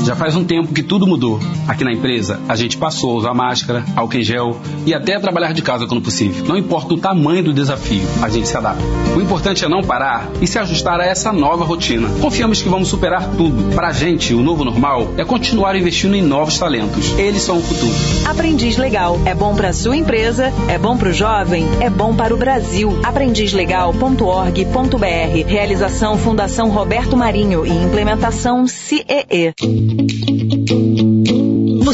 Já 0.07 0.15
faz 0.15 0.37
um 0.37 0.45
tempo 0.45 0.73
que 0.73 0.85
tudo 0.85 1.05
mudou. 1.05 1.41
Aqui 1.67 1.83
na 1.83 1.93
empresa, 1.93 2.41
a 2.49 2.55
gente 2.55 2.77
passou 2.77 3.11
a 3.11 3.15
usar 3.15 3.35
máscara, 3.35 3.85
álcool 3.97 4.19
em 4.19 4.23
gel 4.23 4.57
e 4.87 4.95
até 4.95 5.19
trabalhar 5.19 5.53
de 5.53 5.63
casa 5.63 5.85
quando 5.85 6.01
possível. 6.01 6.45
Não 6.47 6.57
importa 6.57 6.95
o 6.95 6.97
tamanho 6.97 7.43
do 7.43 7.53
desafio, 7.53 8.05
a 8.23 8.29
gente 8.29 8.47
se 8.47 8.57
adapta. 8.57 8.85
O 9.17 9.21
importante 9.21 9.65
é 9.65 9.69
não 9.69 9.83
parar 9.83 10.31
e 10.41 10.47
se 10.47 10.61
ajustar 10.61 11.01
a 11.01 11.05
essa 11.05 11.33
nova 11.33 11.65
rotina. 11.65 12.09
Confiamos 12.21 12.63
que 12.63 12.69
vamos 12.69 12.87
superar 12.87 13.29
tudo. 13.37 13.75
Para 13.75 13.89
a 13.89 13.93
gente, 13.93 14.33
o 14.33 14.45
novo 14.45 14.65
normal 14.65 15.09
é 15.17 15.25
continuar 15.25 15.75
investindo 15.75 16.15
em 16.15 16.23
novos 16.23 16.57
talentos. 16.57 17.11
Eles 17.19 17.43
são 17.43 17.59
o 17.59 17.63
futuro. 17.63 17.93
Aprendiz 18.29 18.77
Legal. 18.77 19.21
É 19.25 19.35
bom 19.35 19.57
para 19.57 19.73
sua 19.73 19.97
empresa, 19.97 20.53
é 20.69 20.79
bom 20.79 20.97
para 20.97 21.09
o 21.09 21.13
jovem, 21.13 21.67
é 21.81 21.91
bom 21.91 22.15
para 22.15 22.33
o 22.33 22.37
Brasil. 22.37 22.97
aprendizlegal.org.br. 23.03 25.49
Realização 25.49 26.17
Fundação 26.17 26.71
Roberto 26.71 27.17
Marinho 27.17 27.67
e 27.67 27.71
implementação 27.71 28.69
CEE. 28.69 29.96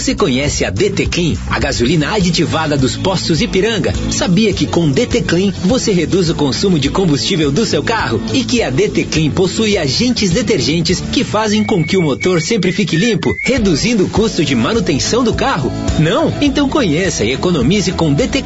Você 0.02 0.14
conhece 0.14 0.64
a 0.64 0.70
DT 0.70 1.38
a 1.48 1.58
gasolina 1.58 2.14
aditivada 2.14 2.76
dos 2.76 2.96
postos 2.96 3.40
Ipiranga? 3.40 3.92
Sabia 4.10 4.52
que 4.52 4.66
com 4.66 4.90
DT 4.90 5.22
você 5.64 5.92
reduz 5.92 6.30
o 6.30 6.34
consumo 6.34 6.78
de 6.78 6.88
combustível 6.88 7.52
do 7.52 7.64
seu 7.64 7.82
carro 7.82 8.20
e 8.32 8.42
que 8.42 8.62
a 8.62 8.70
DT 8.70 9.30
possui 9.34 9.76
agentes 9.76 10.30
detergentes 10.30 11.00
que 11.12 11.22
fazem 11.22 11.62
com 11.62 11.84
que 11.84 11.96
o 11.96 12.02
motor 12.02 12.40
sempre 12.40 12.72
fique 12.72 12.96
limpo, 12.96 13.32
reduzindo 13.44 14.04
o 14.04 14.08
custo 14.08 14.44
de 14.44 14.54
manutenção 14.54 15.22
do 15.22 15.34
carro? 15.34 15.70
Não? 16.00 16.32
Então 16.40 16.68
conheça 16.68 17.22
e 17.22 17.32
economize 17.32 17.92
com 17.92 18.12
DT 18.12 18.42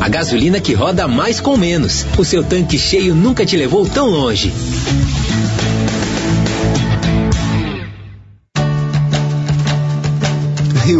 a 0.00 0.08
gasolina 0.08 0.60
que 0.60 0.74
roda 0.74 1.08
mais 1.08 1.40
com 1.40 1.56
menos. 1.56 2.04
O 2.18 2.24
seu 2.24 2.42
tanque 2.44 2.78
cheio 2.78 3.14
nunca 3.14 3.46
te 3.46 3.56
levou 3.56 3.86
tão 3.86 4.10
longe. 4.10 4.52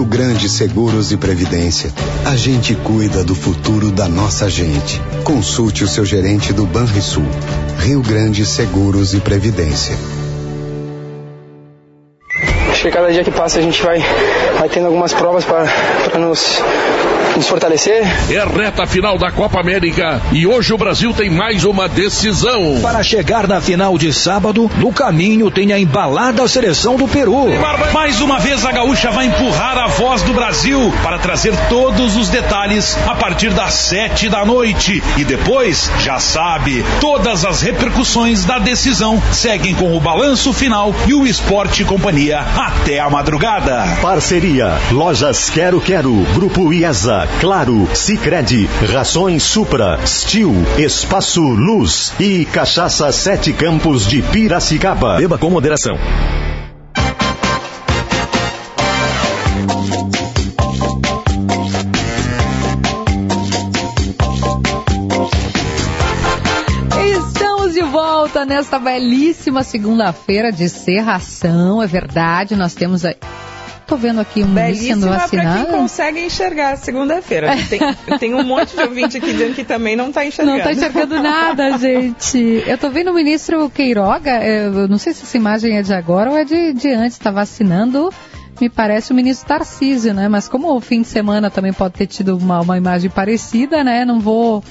Grande 0.08 0.48
Seguros 0.48 1.12
e 1.12 1.18
Previdência. 1.18 1.92
A 2.24 2.34
gente 2.34 2.74
cuida 2.74 3.22
do 3.22 3.34
futuro 3.34 3.90
da 3.90 4.08
nossa 4.08 4.48
gente. 4.48 4.98
Consulte 5.22 5.84
o 5.84 5.88
seu 5.88 6.02
gerente 6.02 6.50
do 6.50 6.64
Banrisul. 6.64 7.26
Rio 7.80 8.00
Grande 8.00 8.46
Seguros 8.46 9.12
e 9.12 9.20
Previdência. 9.20 9.94
Acho 12.70 12.82
que 12.82 12.90
cada 12.90 13.12
dia 13.12 13.22
que 13.22 13.30
passa 13.30 13.58
a 13.58 13.62
gente 13.62 13.82
vai, 13.82 14.02
vai 14.58 14.68
tendo 14.70 14.86
algumas 14.86 15.12
provas 15.12 15.44
para 15.44 16.18
nos, 16.18 16.58
nos 17.38 17.46
fortalecer. 17.46 18.02
É 18.30 18.38
a 18.38 18.46
reta 18.46 18.84
final 18.84 19.16
da 19.16 19.30
Copa 19.30 19.60
América 19.60 20.20
e 20.32 20.44
hoje 20.44 20.72
o 20.74 20.76
Brasil 20.76 21.14
tem 21.14 21.30
mais 21.30 21.64
uma 21.64 21.88
decisão. 21.88 22.80
Para 22.82 23.00
chegar 23.02 23.46
na 23.46 23.60
final 23.60 23.96
de 23.96 24.12
sábado, 24.12 24.68
no 24.78 24.92
caminho 24.92 25.48
tem 25.48 25.72
a 25.72 25.78
embalada 25.78 26.48
seleção 26.48 26.96
do 26.96 27.06
Peru. 27.06 27.46
Mais 27.92 28.20
uma 28.20 28.40
vez 28.40 28.64
a 28.64 28.72
gaúcha 28.72 29.12
vai 29.12 29.26
empurrar 29.26 29.78
a 29.78 29.86
voz 29.86 30.22
do 30.22 30.32
Brasil 30.32 30.92
para 31.00 31.18
trazer 31.18 31.54
todos 31.68 32.16
os 32.16 32.28
detalhes 32.28 32.98
a 33.06 33.14
partir 33.14 33.50
das 33.50 33.72
sete 33.74 34.28
da 34.28 34.44
noite. 34.44 35.00
E 35.16 35.24
depois, 35.24 35.88
já 36.00 36.18
sabe, 36.18 36.84
todas 37.00 37.44
as 37.44 37.62
repercussões 37.62 38.44
da 38.44 38.58
decisão 38.58 39.22
seguem 39.30 39.76
com 39.76 39.96
o 39.96 40.00
balanço 40.00 40.52
final 40.52 40.92
e 41.06 41.14
o 41.14 41.24
Esporte 41.24 41.84
Companhia 41.84 42.40
até 42.40 42.98
a 42.98 43.08
madrugada. 43.08 43.84
Parceria 44.02 44.72
Lojas 44.90 45.48
Quero 45.50 45.80
Quero, 45.80 46.14
Grupo 46.34 46.72
IESA, 46.72 47.27
Claro, 47.40 47.88
Sicredi, 47.94 48.68
Rações 48.92 49.44
Supra, 49.44 49.98
Stil, 50.04 50.52
Espaço 50.76 51.40
Luz 51.40 52.12
e 52.18 52.44
Cachaça 52.44 53.12
Sete 53.12 53.52
Campos 53.52 54.06
de 54.06 54.22
Piracicaba. 54.22 55.16
Beba 55.18 55.38
com 55.38 55.48
moderação. 55.48 55.96
Estamos 67.00 67.74
de 67.74 67.82
volta 67.82 68.44
nesta 68.44 68.80
belíssima 68.80 69.62
segunda-feira 69.62 70.50
de 70.50 70.68
serração, 70.68 71.80
é 71.80 71.86
verdade, 71.86 72.56
nós 72.56 72.74
temos 72.74 73.04
aí... 73.04 73.14
Tô 73.88 73.96
vendo 73.96 74.20
aqui 74.20 74.40
um 74.40 74.44
sendo 74.44 74.54
Belíssima 74.54 75.06
vacinado. 75.06 75.30
para 75.30 75.64
quem 75.64 75.80
consegue 75.80 76.20
enxergar 76.20 76.76
segunda-feira. 76.76 77.56
Tem, 77.70 77.80
tem 78.18 78.34
um 78.34 78.44
monte 78.44 78.76
de 78.76 78.82
ouvinte 78.82 79.16
aqui 79.16 79.32
dizendo 79.32 79.54
que 79.54 79.64
também 79.64 79.96
não 79.96 80.10
está 80.10 80.26
enxergando. 80.26 80.58
Não 80.58 80.64
tá 80.64 80.72
enxergando 80.72 81.22
nada, 81.22 81.76
gente. 81.80 82.62
Eu 82.66 82.76
tô 82.76 82.90
vendo 82.90 83.10
o 83.10 83.14
ministro 83.14 83.70
Queiroga, 83.70 84.44
eu 84.44 84.86
não 84.86 84.98
sei 84.98 85.14
se 85.14 85.22
essa 85.22 85.36
imagem 85.38 85.78
é 85.78 85.82
de 85.82 85.94
agora 85.94 86.30
ou 86.30 86.36
é 86.36 86.44
de, 86.44 86.74
de 86.74 86.92
antes, 86.92 87.16
tá 87.16 87.30
vacinando, 87.30 88.12
me 88.60 88.68
parece 88.68 89.10
o 89.10 89.14
ministro 89.14 89.48
Tarcísio, 89.48 90.12
né? 90.12 90.28
Mas 90.28 90.48
como 90.48 90.76
o 90.76 90.80
fim 90.80 91.00
de 91.00 91.08
semana 91.08 91.50
também 91.50 91.72
pode 91.72 91.94
ter 91.94 92.06
tido 92.06 92.36
uma, 92.36 92.60
uma 92.60 92.76
imagem 92.76 93.08
parecida, 93.08 93.82
né? 93.82 94.04
Não 94.04 94.20
vou, 94.20 94.62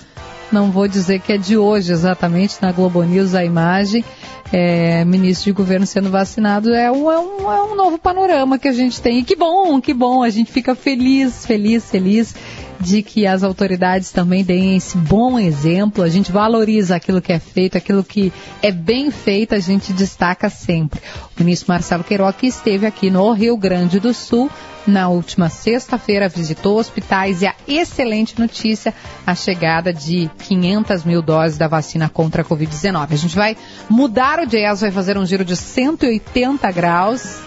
não 0.52 0.70
vou 0.70 0.88
dizer 0.88 1.22
que 1.22 1.34
é 1.34 1.38
de 1.38 1.58
hoje 1.58 1.92
exatamente, 1.92 2.58
na 2.62 2.72
Globo 2.72 3.02
News 3.02 3.34
a 3.34 3.44
imagem. 3.44 4.06
É, 4.52 5.04
ministro 5.06 5.46
de 5.46 5.52
governo 5.52 5.86
sendo 5.86 6.10
vacinado 6.10 6.74
é 6.74 6.92
um, 6.92 7.12
é, 7.12 7.20
um, 7.20 7.52
é 7.52 7.64
um 7.64 7.76
novo 7.76 7.98
panorama 7.98 8.58
que 8.58 8.68
a 8.68 8.74
gente 8.74 9.02
tem. 9.02 9.20
E 9.20 9.24
que 9.24 9.36
bom, 9.36 9.80
que 9.82 9.94
bom, 9.94 10.24
a 10.24 10.30
gente 10.30 10.52
fica 10.52 10.76
feliz, 10.76 11.46
feliz, 11.46 11.90
feliz 11.90 12.36
de 12.80 13.02
que 13.02 13.26
as 13.26 13.44
autoridades 13.44 14.12
também 14.12 14.44
deem 14.44 14.76
esse 14.76 14.98
bom 14.98 15.40
exemplo. 15.40 16.04
A 16.04 16.10
gente 16.10 16.32
valoriza 16.32 16.96
aquilo 16.96 17.22
que 17.22 17.34
é 17.34 17.40
feito, 17.40 17.78
aquilo 17.78 18.04
que 18.04 18.32
é 18.62 18.72
bem 18.72 19.12
feito, 19.12 19.56
a 19.56 19.60
gente 19.60 19.94
destaca 19.94 20.50
sempre. 20.50 21.00
O 21.38 21.44
ministro 21.44 21.72
Marcelo 21.72 22.04
Queiroga 22.04 22.38
esteve 22.44 22.86
aqui 22.86 23.10
no 23.10 23.32
Rio 23.32 23.58
Grande 23.58 24.00
do 24.00 24.14
Sul 24.14 24.50
na 24.88 25.10
última 25.10 25.50
sexta-feira, 25.50 26.30
visitou 26.30 26.80
hospitais 26.80 27.42
e 27.42 27.48
a 27.48 27.54
excelente 27.68 28.40
notícia, 28.40 28.94
a 29.26 29.36
chegada 29.36 29.94
de 29.94 30.30
500 30.40 31.04
mil 31.04 31.22
doses 31.22 31.58
da 31.58 31.68
vacina 31.68 32.08
contra 32.08 32.42
a 32.42 32.46
Covid-19. 32.46 33.08
A 33.12 33.16
gente 33.16 33.36
vai 33.36 33.58
mudar 33.90 34.40
o 34.40 34.46
jazz, 34.46 34.82
vai 34.82 34.92
fazer 34.92 35.18
um 35.18 35.26
giro 35.26 35.44
de 35.44 35.56
180 35.56 36.72
graus 36.72 37.42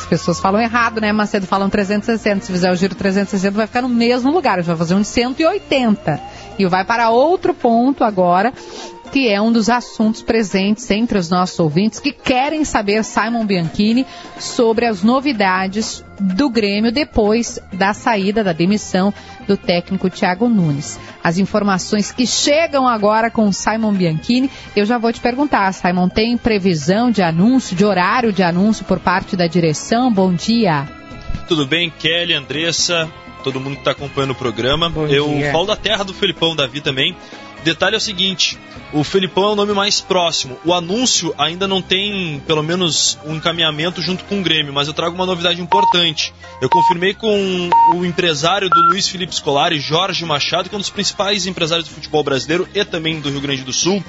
as 0.00 0.06
pessoas 0.06 0.40
falam 0.40 0.60
errado, 0.60 1.00
né? 1.00 1.12
Macedo 1.12 1.46
falam 1.46 1.68
360. 1.68 2.44
Se 2.44 2.52
fizer 2.52 2.70
o 2.70 2.76
giro 2.76 2.94
360, 2.94 3.56
vai 3.56 3.66
ficar 3.66 3.82
no 3.82 3.88
mesmo 3.88 4.30
lugar. 4.30 4.56
Gente 4.58 4.66
vai 4.66 4.76
fazer 4.76 4.94
um 4.94 5.02
de 5.02 5.06
180. 5.06 6.20
E 6.58 6.66
vai 6.66 6.84
para 6.84 7.10
outro 7.10 7.54
ponto 7.54 8.04
agora, 8.04 8.52
que 9.10 9.28
é 9.28 9.40
um 9.40 9.52
dos 9.52 9.68
assuntos 9.68 10.22
presentes 10.22 10.90
entre 10.90 11.18
os 11.18 11.28
nossos 11.28 11.58
ouvintes 11.58 11.98
que 11.98 12.12
querem 12.12 12.64
saber, 12.64 13.02
Simon 13.04 13.44
Bianchini, 13.44 14.06
sobre 14.38 14.86
as 14.86 15.02
novidades 15.02 16.04
do 16.18 16.48
Grêmio 16.48 16.92
depois 16.92 17.58
da 17.72 17.92
saída 17.92 18.44
da 18.44 18.52
demissão 18.52 19.12
do 19.48 19.56
técnico 19.56 20.08
Thiago 20.08 20.48
Nunes. 20.48 20.98
As 21.24 21.38
informações 21.38 22.12
que 22.12 22.26
chegam 22.26 22.86
agora 22.86 23.30
com 23.30 23.50
Simon 23.52 23.92
Bianchini, 23.92 24.50
eu 24.76 24.86
já 24.86 24.98
vou 24.98 25.12
te 25.12 25.20
perguntar, 25.20 25.72
Simon, 25.72 26.08
tem 26.08 26.36
previsão 26.36 27.10
de 27.10 27.22
anúncio, 27.22 27.76
de 27.76 27.84
horário 27.84 28.32
de 28.32 28.42
anúncio 28.42 28.84
por 28.84 29.00
parte 29.00 29.36
da 29.36 29.46
direção? 29.46 30.12
Bom 30.12 30.32
dia. 30.32 30.88
Tudo 31.48 31.66
bem, 31.66 31.92
Kelly, 31.98 32.32
Andressa, 32.32 33.10
todo 33.42 33.58
mundo 33.58 33.74
que 33.74 33.80
está 33.80 33.90
acompanhando 33.90 34.30
o 34.30 34.36
programa. 34.36 34.88
Bom 34.88 35.06
eu 35.06 35.28
dia. 35.28 35.50
falo 35.50 35.66
da 35.66 35.76
terra 35.76 36.04
do 36.04 36.14
Felipão 36.14 36.54
Davi 36.54 36.80
também. 36.80 37.16
Detalhe 37.64 37.94
é 37.94 37.98
o 37.98 38.00
seguinte: 38.00 38.58
o 38.92 39.04
Felipão 39.04 39.44
é 39.44 39.52
o 39.52 39.56
nome 39.56 39.72
mais 39.72 40.00
próximo. 40.00 40.58
O 40.64 40.72
anúncio 40.72 41.34
ainda 41.36 41.68
não 41.68 41.82
tem, 41.82 42.40
pelo 42.46 42.62
menos, 42.62 43.18
um 43.24 43.36
encaminhamento 43.36 44.00
junto 44.00 44.24
com 44.24 44.40
o 44.40 44.42
Grêmio, 44.42 44.72
mas 44.72 44.88
eu 44.88 44.94
trago 44.94 45.14
uma 45.14 45.26
novidade 45.26 45.60
importante. 45.60 46.32
Eu 46.60 46.68
confirmei 46.68 47.14
com 47.14 47.70
o 47.94 48.04
empresário 48.04 48.68
do 48.68 48.80
Luiz 48.88 49.08
Felipe 49.08 49.34
Scolari, 49.34 49.78
Jorge 49.78 50.24
Machado, 50.24 50.68
que 50.68 50.74
é 50.74 50.78
um 50.78 50.80
dos 50.80 50.90
principais 50.90 51.46
empresários 51.46 51.88
do 51.88 51.94
futebol 51.94 52.24
brasileiro 52.24 52.68
e 52.74 52.84
também 52.84 53.20
do 53.20 53.30
Rio 53.30 53.40
Grande 53.40 53.62
do 53.62 53.72
Sul. 53.72 54.02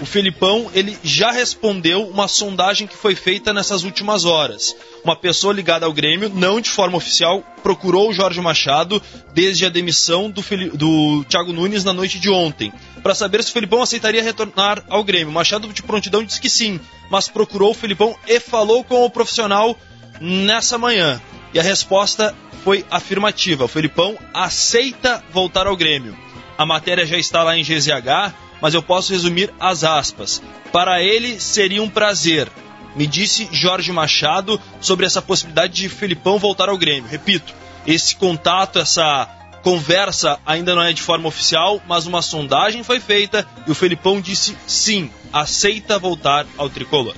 O 0.00 0.04
Felipão, 0.04 0.70
ele 0.74 0.98
já 1.04 1.30
respondeu 1.30 2.08
uma 2.08 2.26
sondagem 2.26 2.86
que 2.86 2.96
foi 2.96 3.14
feita 3.14 3.52
nessas 3.52 3.84
últimas 3.84 4.24
horas. 4.24 4.74
Uma 5.04 5.14
pessoa 5.14 5.54
ligada 5.54 5.86
ao 5.86 5.92
Grêmio, 5.92 6.28
não 6.28 6.60
de 6.60 6.68
forma 6.68 6.96
oficial, 6.96 7.44
procurou 7.62 8.10
o 8.10 8.12
Jorge 8.12 8.40
Machado 8.40 9.00
desde 9.32 9.64
a 9.64 9.68
demissão 9.68 10.28
do, 10.28 10.42
do 10.76 11.24
Thiago 11.24 11.52
Nunes 11.52 11.84
na 11.84 11.92
noite 11.92 12.18
de 12.18 12.28
ontem, 12.28 12.72
para 13.02 13.14
saber 13.14 13.44
se 13.44 13.50
o 13.50 13.52
Felipão 13.52 13.82
aceitaria 13.82 14.22
retornar 14.22 14.82
ao 14.88 15.04
Grêmio. 15.04 15.32
Machado 15.32 15.72
de 15.72 15.82
prontidão 15.82 16.24
disse 16.24 16.40
que 16.40 16.50
sim, 16.50 16.80
mas 17.08 17.28
procurou 17.28 17.70
o 17.70 17.74
Felipão 17.74 18.16
e 18.26 18.40
falou 18.40 18.82
com 18.82 19.04
o 19.04 19.10
profissional 19.10 19.78
nessa 20.20 20.76
manhã. 20.76 21.22
E 21.52 21.60
a 21.60 21.62
resposta 21.62 22.34
foi 22.64 22.84
afirmativa. 22.90 23.64
O 23.64 23.68
Felipão 23.68 24.18
aceita 24.32 25.22
voltar 25.30 25.68
ao 25.68 25.76
Grêmio. 25.76 26.16
A 26.58 26.66
matéria 26.66 27.06
já 27.06 27.16
está 27.16 27.44
lá 27.44 27.56
em 27.56 27.62
GZH 27.62 28.43
mas 28.60 28.74
eu 28.74 28.82
posso 28.82 29.12
resumir 29.12 29.52
as 29.58 29.84
aspas. 29.84 30.42
Para 30.72 31.02
ele 31.02 31.40
seria 31.40 31.82
um 31.82 31.88
prazer, 31.88 32.48
me 32.96 33.06
disse 33.06 33.48
Jorge 33.52 33.92
Machado 33.92 34.60
sobre 34.80 35.06
essa 35.06 35.20
possibilidade 35.22 35.74
de 35.74 35.88
Felipão 35.88 36.38
voltar 36.38 36.68
ao 36.68 36.78
Grêmio. 36.78 37.08
Repito, 37.10 37.54
esse 37.86 38.16
contato, 38.16 38.78
essa 38.78 39.28
conversa 39.62 40.38
ainda 40.44 40.74
não 40.74 40.82
é 40.82 40.92
de 40.92 41.02
forma 41.02 41.26
oficial, 41.26 41.80
mas 41.88 42.06
uma 42.06 42.20
sondagem 42.22 42.82
foi 42.82 43.00
feita 43.00 43.46
e 43.66 43.70
o 43.70 43.74
Felipão 43.74 44.20
disse 44.20 44.56
sim, 44.66 45.10
aceita 45.32 45.98
voltar 45.98 46.46
ao 46.56 46.68
tricolor. 46.68 47.14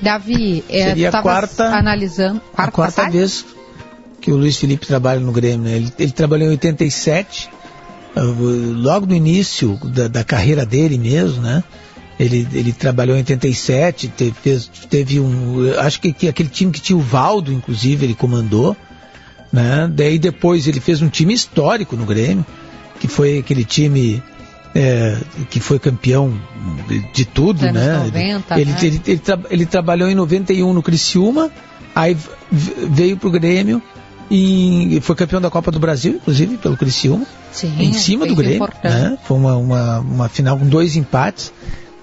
Davi, 0.00 0.64
é, 0.68 0.84
Seria 0.84 1.10
a 1.10 1.22
quarta, 1.22 1.64
analisando 1.64 2.40
quarta 2.40 2.62
a 2.62 2.72
quarta 2.72 2.96
passagem? 3.02 3.18
vez 3.18 3.44
que 4.20 4.30
o 4.32 4.36
Luiz 4.36 4.56
Felipe 4.56 4.86
trabalha 4.86 5.20
no 5.20 5.32
Grêmio. 5.32 5.68
Né? 5.68 5.76
Ele, 5.76 5.92
ele 5.98 6.12
trabalhou 6.12 6.48
em 6.48 6.52
87, 6.52 7.50
logo 8.16 9.06
no 9.06 9.14
início 9.14 9.78
da, 9.84 10.08
da, 10.08 10.24
carreira 10.24 10.64
dele 10.64 10.98
mesmo, 10.98 11.42
né? 11.42 11.62
Ele, 12.18 12.48
ele 12.52 12.72
trabalhou 12.72 13.14
em 13.14 13.20
87, 13.20 14.08
teve, 14.08 14.32
fez, 14.32 14.70
teve 14.90 15.20
um. 15.20 15.72
Acho 15.78 16.00
que, 16.00 16.12
que, 16.12 16.28
aquele 16.28 16.48
time 16.48 16.72
que 16.72 16.80
tinha 16.80 16.96
o 16.96 17.00
Valdo, 17.00 17.52
inclusive, 17.52 18.06
ele 18.06 18.14
comandou. 18.14 18.76
Né? 19.52 19.90
Daí 19.92 20.18
depois 20.18 20.66
ele 20.66 20.80
fez 20.80 21.00
um 21.00 21.08
time 21.08 21.32
histórico 21.32 21.96
no 21.96 22.04
Grêmio, 22.04 22.44
que 22.98 23.06
foi 23.06 23.38
aquele 23.38 23.64
time 23.64 24.22
é, 24.74 25.16
que 25.48 25.60
foi 25.60 25.78
campeão 25.78 26.38
de, 27.14 27.24
tudo, 27.24 27.64
Anos 27.64 27.74
né? 27.74 27.96
90, 27.98 28.60
ele, 28.60 28.70
né? 28.72 28.78
Ele, 28.80 28.86
ele, 28.86 29.02
ele, 29.06 29.18
tra, 29.18 29.38
ele, 29.50 29.66
trabalhou 29.66 30.08
em 30.08 30.14
91 30.14 30.72
no 30.72 30.82
Criciúma, 30.82 31.50
aí 31.94 32.16
veio 32.50 33.16
pro 33.16 33.30
Grêmio 33.30 33.82
e 34.30 34.98
foi 35.00 35.16
campeão 35.16 35.40
da 35.40 35.50
Copa 35.50 35.70
do 35.70 35.78
Brasil, 35.78 36.14
inclusive, 36.14 36.58
pelo 36.58 36.76
Criciúma. 36.76 37.26
Sim, 37.50 37.74
em 37.78 37.92
cima 37.94 38.26
do 38.26 38.36
Grêmio. 38.36 38.68
Né? 38.84 39.18
Foi 39.24 39.36
uma, 39.36 39.56
uma, 39.56 39.98
uma, 40.00 40.28
final 40.28 40.58
com 40.58 40.66
dois 40.66 40.96
empates. 40.96 41.52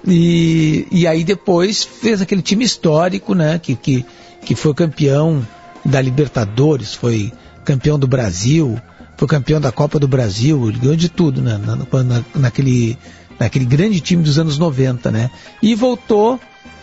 E, 0.08 0.88
e 0.92 1.08
aí 1.08 1.24
depois 1.24 1.84
fez 1.84 2.22
aquele 2.22 2.42
time 2.42 2.64
histórico, 2.64 3.34
né? 3.34 3.60
Que, 3.60 3.76
que, 3.76 4.06
que 4.44 4.56
foi 4.56 4.74
campeão 4.74 5.46
da 5.84 6.02
Libertadores, 6.02 6.94
foi 6.96 7.32
campeão 7.64 7.98
do 7.98 8.08
Brasil, 8.08 8.80
foi 9.18 9.28
campeão 9.28 9.62
da 9.62 9.72
Copa 9.72 10.00
do 10.00 10.08
Brasil, 10.08 10.68
ele 10.68 10.80
ganhou 10.80 10.96
de 10.96 11.10
tudo 11.10 11.42
né? 11.42 11.60
na, 11.64 11.76
na, 11.76 12.24
naquele, 12.36 12.98
naquele 13.40 13.66
grande 13.66 14.00
time 14.00 14.24
dos 14.24 14.38
anos 14.40 14.58
90, 14.58 15.12
né? 15.12 15.30
E 15.62 15.76
voltou 15.76 16.40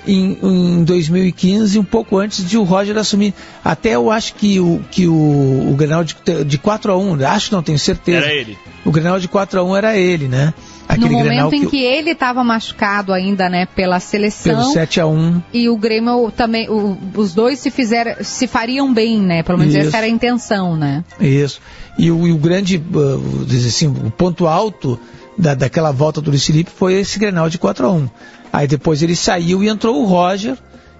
em, 0.06 0.38
em 0.42 0.84
2015, 0.84 1.78
um 1.78 1.84
pouco 1.84 2.18
antes 2.18 2.44
de 2.44 2.58
o 2.58 2.62
Roger 2.62 2.96
assumir. 2.96 3.34
Até 3.64 3.94
eu 3.94 4.10
acho 4.10 4.34
que 4.34 4.58
o, 4.58 4.80
que 4.90 5.06
o, 5.06 5.70
o 5.70 5.74
Grenal 5.76 6.04
de, 6.04 6.16
de 6.44 6.58
4 6.58 6.92
a 6.92 6.96
1 6.96 7.26
acho 7.26 7.48
que 7.48 7.54
não 7.54 7.62
tenho 7.62 7.78
certeza. 7.78 8.26
Era 8.26 8.34
ele. 8.34 8.58
O 8.84 8.90
Grenal 8.90 9.20
de 9.20 9.28
4 9.28 9.60
a 9.60 9.64
1 9.64 9.76
era 9.76 9.96
ele, 9.96 10.28
né? 10.28 10.52
Aquele 10.88 11.08
no 11.08 11.18
momento 11.18 11.54
em 11.54 11.60
que, 11.60 11.66
que 11.68 11.82
ele 11.82 12.10
estava 12.10 12.42
machucado 12.44 13.12
ainda, 13.12 13.48
né, 13.48 13.66
pela 13.66 13.98
seleção. 14.00 14.56
Pelo 14.56 14.72
7 14.72 15.00
a 15.00 15.06
1 15.06 15.42
E 15.52 15.68
o 15.68 15.76
Grêmio 15.76 16.30
também, 16.36 16.68
o, 16.68 16.98
os 17.14 17.32
dois 17.32 17.60
se 17.60 17.70
fizeram, 17.70 18.16
se 18.22 18.46
fariam 18.46 18.92
bem, 18.92 19.18
né? 19.20 19.42
Pelo 19.42 19.58
menos 19.58 19.74
Isso. 19.74 19.88
essa 19.88 19.98
era 19.98 20.06
a 20.06 20.10
intenção, 20.10 20.76
né? 20.76 21.04
Isso. 21.20 21.60
E 21.96 22.10
o, 22.10 22.26
e 22.26 22.32
o 22.32 22.36
grande, 22.36 22.76
uh, 22.76 23.46
assim, 23.66 23.86
o 23.86 24.10
ponto 24.10 24.46
alto 24.46 24.98
da, 25.38 25.54
daquela 25.54 25.92
volta 25.92 26.20
do 26.20 26.30
Luiz 26.30 26.44
Felipe 26.44 26.70
foi 26.70 26.94
esse 26.94 27.18
Grenal 27.18 27.48
de 27.48 27.58
4 27.58 27.86
a 27.86 27.90
1 27.90 28.08
Aí 28.52 28.66
depois 28.66 29.02
ele 29.02 29.16
saiu 29.16 29.62
e 29.62 29.68
entrou 29.68 30.02
o 30.02 30.06
Roger, 30.06 30.58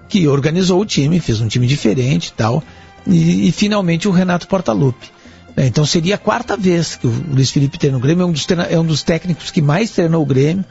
que 0.09 0.27
organizou 0.27 0.81
o 0.81 0.85
time, 0.85 1.19
fez 1.19 1.39
um 1.39 1.47
time 1.47 1.67
diferente 1.67 2.27
e 2.27 2.33
tal. 2.33 2.63
E, 3.05 3.51
finalmente 3.51 4.07
o 4.07 4.11
Renato 4.11 4.47
Portaluppi. 4.47 5.11
É, 5.55 5.67
então 5.67 5.85
seria 5.85 6.15
a 6.15 6.17
quarta 6.17 6.57
vez 6.57 6.95
que 6.95 7.05
o 7.05 7.23
Luiz 7.31 7.51
Felipe 7.51 7.77
treina 7.77 7.97
o 7.97 7.99
Grêmio, 7.99 8.23
é 8.23 8.25
um 8.25 8.31
dos, 8.31 8.47
é 8.69 8.79
um 8.79 8.85
dos 8.85 9.03
técnicos 9.03 9.51
que 9.51 9.61
mais 9.61 9.91
treinou 9.91 10.23
o 10.23 10.25
Grêmio. 10.25 10.65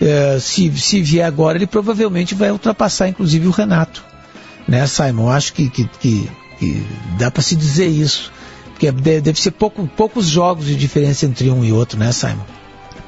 É, 0.00 0.38
se, 0.38 0.70
se 0.76 1.00
vier 1.00 1.24
agora, 1.24 1.56
ele 1.56 1.66
provavelmente 1.66 2.34
vai 2.34 2.50
ultrapassar 2.50 3.08
inclusive 3.08 3.46
o 3.46 3.50
Renato. 3.50 4.04
Né, 4.68 4.86
Simon? 4.86 5.30
Acho 5.30 5.54
que, 5.54 5.70
que, 5.70 5.88
que, 6.00 6.30
que 6.58 6.86
dá 7.18 7.30
para 7.30 7.42
se 7.42 7.56
dizer 7.56 7.86
isso. 7.86 8.30
Porque 8.72 8.92
deve 8.92 9.40
ser 9.40 9.52
pouco, 9.52 9.88
poucos 9.96 10.26
jogos 10.26 10.66
de 10.66 10.74
diferença 10.74 11.24
entre 11.24 11.48
um 11.50 11.64
e 11.64 11.72
outro, 11.72 11.98
né, 11.98 12.12
Simon? 12.12 12.44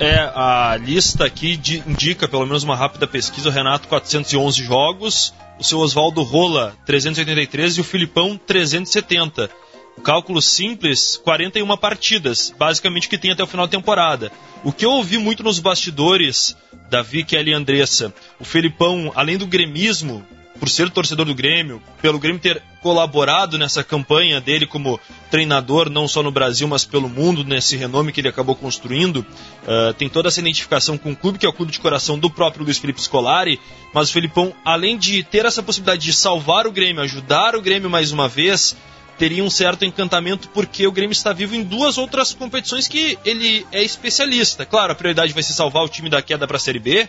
É, 0.00 0.30
a 0.32 0.78
lista 0.80 1.24
aqui 1.24 1.56
de, 1.56 1.82
indica, 1.84 2.28
pelo 2.28 2.46
menos 2.46 2.62
uma 2.62 2.76
rápida 2.76 3.04
pesquisa, 3.04 3.48
o 3.48 3.52
Renato 3.52 3.88
411 3.88 4.62
jogos, 4.62 5.34
o 5.58 5.64
seu 5.64 5.80
Oswaldo 5.80 6.22
Rola 6.22 6.76
383 6.86 7.78
e 7.78 7.80
o 7.80 7.84
Filipão 7.84 8.38
370. 8.38 9.50
O 9.96 10.00
cálculo 10.00 10.40
simples, 10.40 11.16
41 11.16 11.76
partidas, 11.76 12.54
basicamente 12.56 13.08
que 13.08 13.18
tem 13.18 13.32
até 13.32 13.42
o 13.42 13.46
final 13.48 13.66
da 13.66 13.70
temporada. 13.72 14.30
O 14.62 14.72
que 14.72 14.84
eu 14.84 14.92
ouvi 14.92 15.18
muito 15.18 15.42
nos 15.42 15.58
bastidores, 15.58 16.56
Davi, 16.88 17.24
Kelly 17.24 17.50
e 17.50 17.54
Andressa, 17.54 18.14
o 18.38 18.44
Felipão, 18.44 19.10
além 19.16 19.36
do 19.36 19.48
gremismo, 19.48 20.24
por 20.58 20.68
ser 20.68 20.90
torcedor 20.90 21.26
do 21.26 21.34
Grêmio, 21.34 21.82
pelo 22.02 22.18
Grêmio 22.18 22.40
ter 22.40 22.62
colaborado 22.82 23.58
nessa 23.58 23.82
campanha 23.82 24.40
dele 24.40 24.66
como 24.66 25.00
treinador, 25.30 25.90
não 25.90 26.08
só 26.08 26.22
no 26.22 26.30
Brasil, 26.30 26.66
mas 26.66 26.84
pelo 26.84 27.08
mundo, 27.08 27.44
nesse 27.44 27.76
renome 27.76 28.12
que 28.12 28.20
ele 28.20 28.28
acabou 28.28 28.54
construindo. 28.54 29.18
Uh, 29.18 29.92
tem 29.94 30.08
toda 30.08 30.28
essa 30.28 30.40
identificação 30.40 30.98
com 30.98 31.12
o 31.12 31.16
clube, 31.16 31.38
que 31.38 31.46
é 31.46 31.48
o 31.48 31.52
clube 31.52 31.72
de 31.72 31.80
coração 31.80 32.18
do 32.18 32.30
próprio 32.30 32.64
Luiz 32.64 32.78
Felipe 32.78 33.00
Scolari. 33.00 33.60
Mas 33.92 34.10
o 34.10 34.12
Felipão, 34.12 34.52
além 34.64 34.98
de 34.98 35.22
ter 35.22 35.44
essa 35.44 35.62
possibilidade 35.62 36.04
de 36.04 36.12
salvar 36.12 36.66
o 36.66 36.72
Grêmio, 36.72 37.02
ajudar 37.02 37.54
o 37.54 37.62
Grêmio 37.62 37.88
mais 37.90 38.12
uma 38.12 38.28
vez, 38.28 38.76
teria 39.18 39.42
um 39.42 39.50
certo 39.50 39.84
encantamento 39.84 40.48
porque 40.50 40.86
o 40.86 40.92
Grêmio 40.92 41.12
está 41.12 41.32
vivo 41.32 41.54
em 41.54 41.62
duas 41.62 41.98
outras 41.98 42.32
competições 42.32 42.86
que 42.86 43.18
ele 43.24 43.66
é 43.72 43.82
especialista. 43.82 44.64
Claro, 44.64 44.92
a 44.92 44.94
prioridade 44.94 45.32
vai 45.32 45.42
ser 45.42 45.52
salvar 45.52 45.84
o 45.84 45.88
time 45.88 46.08
da 46.08 46.22
queda 46.22 46.46
para 46.46 46.56
a 46.56 46.60
Série 46.60 46.78
B, 46.78 47.08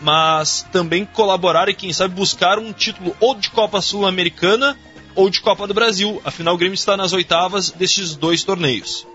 mas 0.00 0.66
também 0.72 1.04
colaborar 1.04 1.68
e, 1.68 1.74
quem 1.74 1.92
sabe, 1.92 2.14
buscar 2.14 2.58
um 2.58 2.72
título 2.72 3.16
ou 3.20 3.34
de 3.34 3.50
Copa 3.50 3.80
Sul-Americana 3.80 4.76
ou 5.14 5.30
de 5.30 5.40
Copa 5.40 5.66
do 5.66 5.74
Brasil. 5.74 6.20
Afinal, 6.24 6.54
o 6.54 6.58
Grêmio 6.58 6.74
está 6.74 6.96
nas 6.96 7.12
oitavas 7.12 7.70
destes 7.70 8.14
dois 8.14 8.44
torneios. 8.44 9.06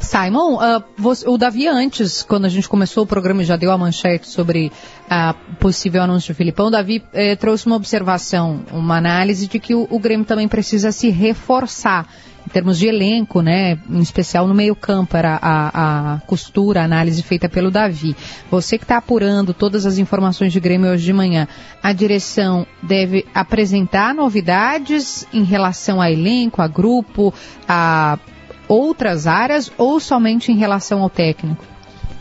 Simon, 0.00 0.54
uh, 0.54 0.82
você, 0.96 1.28
o 1.28 1.36
Davi 1.36 1.66
antes, 1.66 2.22
quando 2.22 2.44
a 2.44 2.48
gente 2.48 2.68
começou 2.68 3.02
o 3.02 3.06
programa, 3.06 3.42
já 3.42 3.56
deu 3.56 3.70
a 3.72 3.78
manchete 3.78 4.28
sobre 4.28 4.70
a 5.10 5.34
possível 5.58 6.02
anúncio 6.02 6.32
do 6.32 6.36
Filipão. 6.36 6.68
O 6.68 6.70
Davi 6.70 7.02
eh, 7.12 7.34
trouxe 7.34 7.66
uma 7.66 7.76
observação, 7.76 8.64
uma 8.70 8.96
análise 8.96 9.48
de 9.48 9.58
que 9.58 9.74
o, 9.74 9.88
o 9.90 9.98
Grêmio 9.98 10.24
também 10.24 10.46
precisa 10.46 10.92
se 10.92 11.10
reforçar 11.10 12.06
em 12.48 12.50
termos 12.50 12.78
de 12.78 12.86
elenco, 12.86 13.42
né, 13.42 13.78
em 13.90 14.00
especial 14.00 14.48
no 14.48 14.54
meio-campo, 14.54 15.14
era 15.18 15.38
a, 15.40 16.14
a, 16.14 16.20
costura, 16.20 16.80
a 16.80 16.84
análise 16.84 17.22
feita 17.22 17.46
pelo 17.46 17.70
Davi. 17.70 18.16
Você 18.50 18.78
que 18.78 18.84
está 18.84 18.96
apurando 18.96 19.52
todas 19.52 19.84
as 19.84 19.98
informações 19.98 20.50
de 20.50 20.58
Grêmio 20.58 20.90
hoje 20.90 21.04
de 21.04 21.12
manhã, 21.12 21.46
a 21.82 21.92
direção 21.92 22.66
deve 22.82 23.26
apresentar 23.34 24.14
novidades 24.14 25.26
em 25.30 25.44
relação 25.44 26.00
a 26.00 26.10
elenco, 26.10 26.62
a 26.62 26.66
grupo, 26.66 27.34
a 27.68 28.18
outras 28.66 29.26
áreas 29.26 29.70
ou 29.76 30.00
somente 30.00 30.50
em 30.50 30.56
relação 30.56 31.02
ao 31.02 31.10
técnico? 31.10 31.77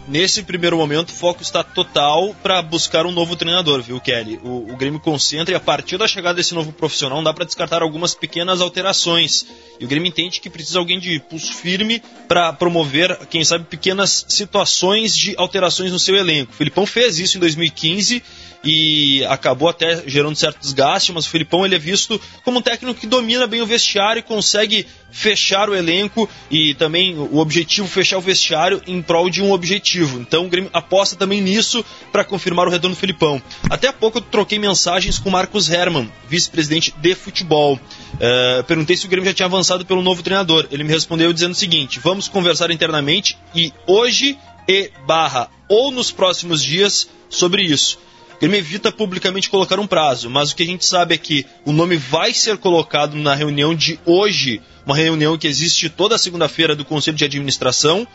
Nesse 0.08 0.42
primeiro 0.42 0.78
momento, 0.78 1.10
o 1.10 1.14
foco 1.14 1.42
está 1.42 1.62
total 1.62 2.34
para 2.42 2.62
buscar 2.62 3.06
um 3.06 3.12
novo 3.12 3.36
treinador, 3.36 3.82
viu, 3.82 4.00
Kelly? 4.00 4.40
O, 4.42 4.72
o, 4.72 4.78
Grêmio 4.78 5.02
concentra 5.02 5.54
e 5.54 5.58
a 5.58 5.60
partir 5.60 5.98
da 5.98 6.08
chegada 6.08 6.36
desse 6.36 6.54
novo 6.54 6.72
profissional, 6.72 7.22
dá 7.22 7.34
para 7.34 7.44
descartar 7.44 7.82
algumas 7.82 8.16
pequenas 8.16 8.62
alterações. 8.62 9.46
E 9.78 9.84
o 9.84 9.88
Grêmio 9.88 10.08
entende 10.08 10.40
que 10.40 10.50
precisa 10.50 10.80
alguém 10.80 10.98
de 10.98 11.20
pulso 11.20 11.54
firme 11.54 12.02
para 12.26 12.54
promover, 12.54 13.18
quem 13.30 13.44
sabe, 13.44 13.66
pequenas 13.66 14.26
situações 14.30 15.14
de 15.14 15.36
alterações 15.38 15.92
no 15.92 16.00
seu 16.00 16.16
elenco. 16.16 16.54
O 16.54 16.56
Filipão 16.56 16.86
fez 16.86 17.20
isso 17.20 17.36
em 17.36 17.42
2015 17.42 18.24
e 18.64 19.24
acabou 19.26 19.70
até 19.70 20.04
gerando 20.08 20.36
certo 20.36 20.60
desgaste, 20.60 21.12
mas 21.12 21.26
o 21.26 21.30
Filipão 21.30 21.66
ele 21.66 21.76
é 21.76 21.80
visto 21.80 22.20
como 22.44 22.60
um 22.60 22.62
técnico 22.62 23.00
que 23.00 23.08
domina 23.08 23.48
bem 23.48 23.62
o 23.62 23.66
vestiário 23.66 24.20
e 24.20 24.24
consegue 24.24 24.86
fechar 25.12 25.70
o 25.70 25.76
elenco 25.76 26.30
e 26.52 26.74
também 26.76 27.18
o 27.18 27.38
objetivo 27.38 27.88
fechar 27.88 28.18
o 28.18 28.22
vestiário 28.22 28.82
em 28.86 29.02
prol 29.02 29.30
de 29.30 29.42
um 29.42 29.52
objetivo. 29.52 30.20
Então 30.20 30.46
o 30.46 30.50
Grêmio 30.50 30.70
aposta 30.74 31.16
também 31.16 31.42
nisso 31.42 31.84
para 32.12 32.24
confirmar 32.24 32.68
o 32.68 32.72
retorno 32.72 32.96
do 32.96 33.00
Filipão. 33.00 33.42
Até 33.70 33.88
há 33.88 33.94
pouco 33.94 34.18
eu 34.18 34.22
troquei 34.22 34.60
mensagens 34.60 35.18
com 35.18 35.30
Marcos 35.30 35.70
Herman, 35.70 36.12
vice-presidente 36.28 36.94
de 36.98 37.16
futebol. 37.16 37.76
Uh, 37.76 38.64
perguntei 38.64 38.98
se 38.98 39.06
o 39.06 39.10
Grêmio 39.10 39.30
já 39.30 39.34
tinha 39.34 39.46
avançado 39.46 39.86
pelo 39.86 40.02
novo 40.02 40.22
treinador. 40.22 40.68
Ele 40.72 40.84
me 40.84 40.92
respondeu 40.92 41.32
dizendo 41.32 41.52
o 41.52 41.56
seguinte: 41.56 42.00
vamos 42.00 42.28
conversar 42.28 42.72
internamente 42.72 43.38
e 43.56 43.72
hoje 43.86 44.38
e 44.68 44.92
barra 45.06 45.50
ou 45.70 45.92
nos 45.92 46.12
próximos 46.12 46.62
dias 46.62 47.10
sobre 47.30 47.64
isso. 47.64 48.00
Grêmio 48.40 48.58
evita 48.58 48.92
publicamente 48.92 49.50
colocar 49.50 49.80
um 49.80 49.88
prazo, 49.88 50.30
mas 50.30 50.52
o 50.52 50.56
que 50.56 50.64
a 50.64 50.66
gente 50.66 50.86
sabe 50.86 51.16
é 51.16 51.18
que 51.18 51.46
o 51.66 51.72
nome 51.72 51.98
vai 51.98 52.34
ser 52.34 52.58
colocado 52.58 53.16
na 53.16 53.34
reunião 53.34 53.74
de 53.74 54.00
hoje, 54.06 54.62
uma 54.86 54.96
reunião 54.96 55.38
que 55.38 55.48
existe 55.48 55.90
toda 55.90 56.18
segunda-feira 56.18 56.76
do 56.76 56.86
Conselho 56.86 57.18
de 57.18 57.26
Administração, 57.26 58.08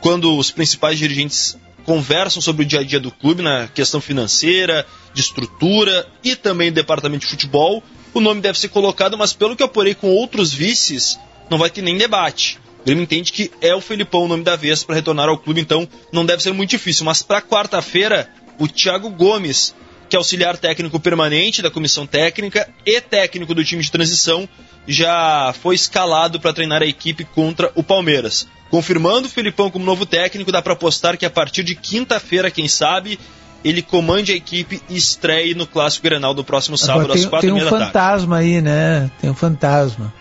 quando 0.00 0.34
os 0.36 0.50
principais 0.50 0.98
dirigentes 0.98 1.58
conversam 1.84 2.40
sobre 2.40 2.62
o 2.62 2.66
dia 2.66 2.80
a 2.80 2.84
dia 2.84 3.00
do 3.00 3.10
clube 3.10 3.42
na 3.42 3.68
questão 3.68 4.00
financeira, 4.00 4.86
de 5.12 5.20
estrutura 5.20 6.06
e 6.24 6.34
também 6.34 6.70
do 6.70 6.76
departamento 6.76 7.24
de 7.24 7.30
futebol. 7.30 7.82
O 8.14 8.20
nome 8.20 8.40
deve 8.40 8.58
ser 8.58 8.68
colocado, 8.68 9.16
mas 9.18 9.32
pelo 9.32 9.54
que 9.54 9.62
eu 9.62 9.66
apurei 9.66 9.94
com 9.94 10.08
outros 10.08 10.52
vices, 10.52 11.18
não 11.50 11.58
vai 11.58 11.68
ter 11.68 11.82
nem 11.82 11.98
debate. 11.98 12.58
O 12.80 12.84
Grêmio 12.84 13.02
entende 13.02 13.30
que 13.30 13.50
é 13.60 13.74
o 13.74 13.80
Felipão 13.80 14.24
o 14.24 14.28
nome 14.28 14.42
da 14.42 14.56
vez 14.56 14.82
para 14.82 14.94
retornar 14.94 15.28
ao 15.28 15.36
clube, 15.36 15.60
então 15.60 15.86
não 16.10 16.24
deve 16.24 16.42
ser 16.42 16.52
muito 16.52 16.70
difícil. 16.70 17.04
Mas 17.04 17.22
para 17.22 17.42
quarta-feira, 17.42 18.32
o 18.60 18.68
Thiago 18.68 19.08
Gomes, 19.08 19.74
que 20.08 20.14
é 20.14 20.18
auxiliar 20.18 20.58
técnico 20.58 21.00
permanente 21.00 21.62
da 21.62 21.70
comissão 21.70 22.06
técnica 22.06 22.68
e 22.84 23.00
técnico 23.00 23.54
do 23.54 23.64
time 23.64 23.82
de 23.82 23.90
transição, 23.90 24.46
já 24.86 25.54
foi 25.62 25.74
escalado 25.74 26.38
para 26.38 26.52
treinar 26.52 26.82
a 26.82 26.86
equipe 26.86 27.24
contra 27.24 27.72
o 27.74 27.82
Palmeiras. 27.82 28.46
Confirmando 28.70 29.26
o 29.26 29.30
Filipão 29.30 29.70
como 29.70 29.84
novo 29.84 30.04
técnico, 30.04 30.52
dá 30.52 30.60
para 30.60 30.74
apostar 30.74 31.16
que 31.16 31.24
a 31.24 31.30
partir 31.30 31.64
de 31.64 31.74
quinta-feira, 31.74 32.50
quem 32.50 32.68
sabe, 32.68 33.18
ele 33.64 33.80
comande 33.80 34.32
a 34.32 34.36
equipe 34.36 34.82
e 34.90 34.96
estreie 34.96 35.54
no 35.54 35.66
Clássico 35.66 36.04
Grenal 36.04 36.34
do 36.34 36.44
próximo 36.44 36.76
sábado 36.76 37.04
Agora, 37.04 37.14
tem, 37.14 37.24
às 37.24 37.30
quatro 37.30 37.48
tem 37.48 37.56
um 37.56 37.64
da 37.64 37.70
tarde. 37.70 37.78
Tem 37.78 37.88
um 37.88 37.92
fantasma 37.92 38.36
aí, 38.36 38.60
né? 38.60 39.10
Tem 39.20 39.30
um 39.30 39.34
fantasma. 39.34 40.14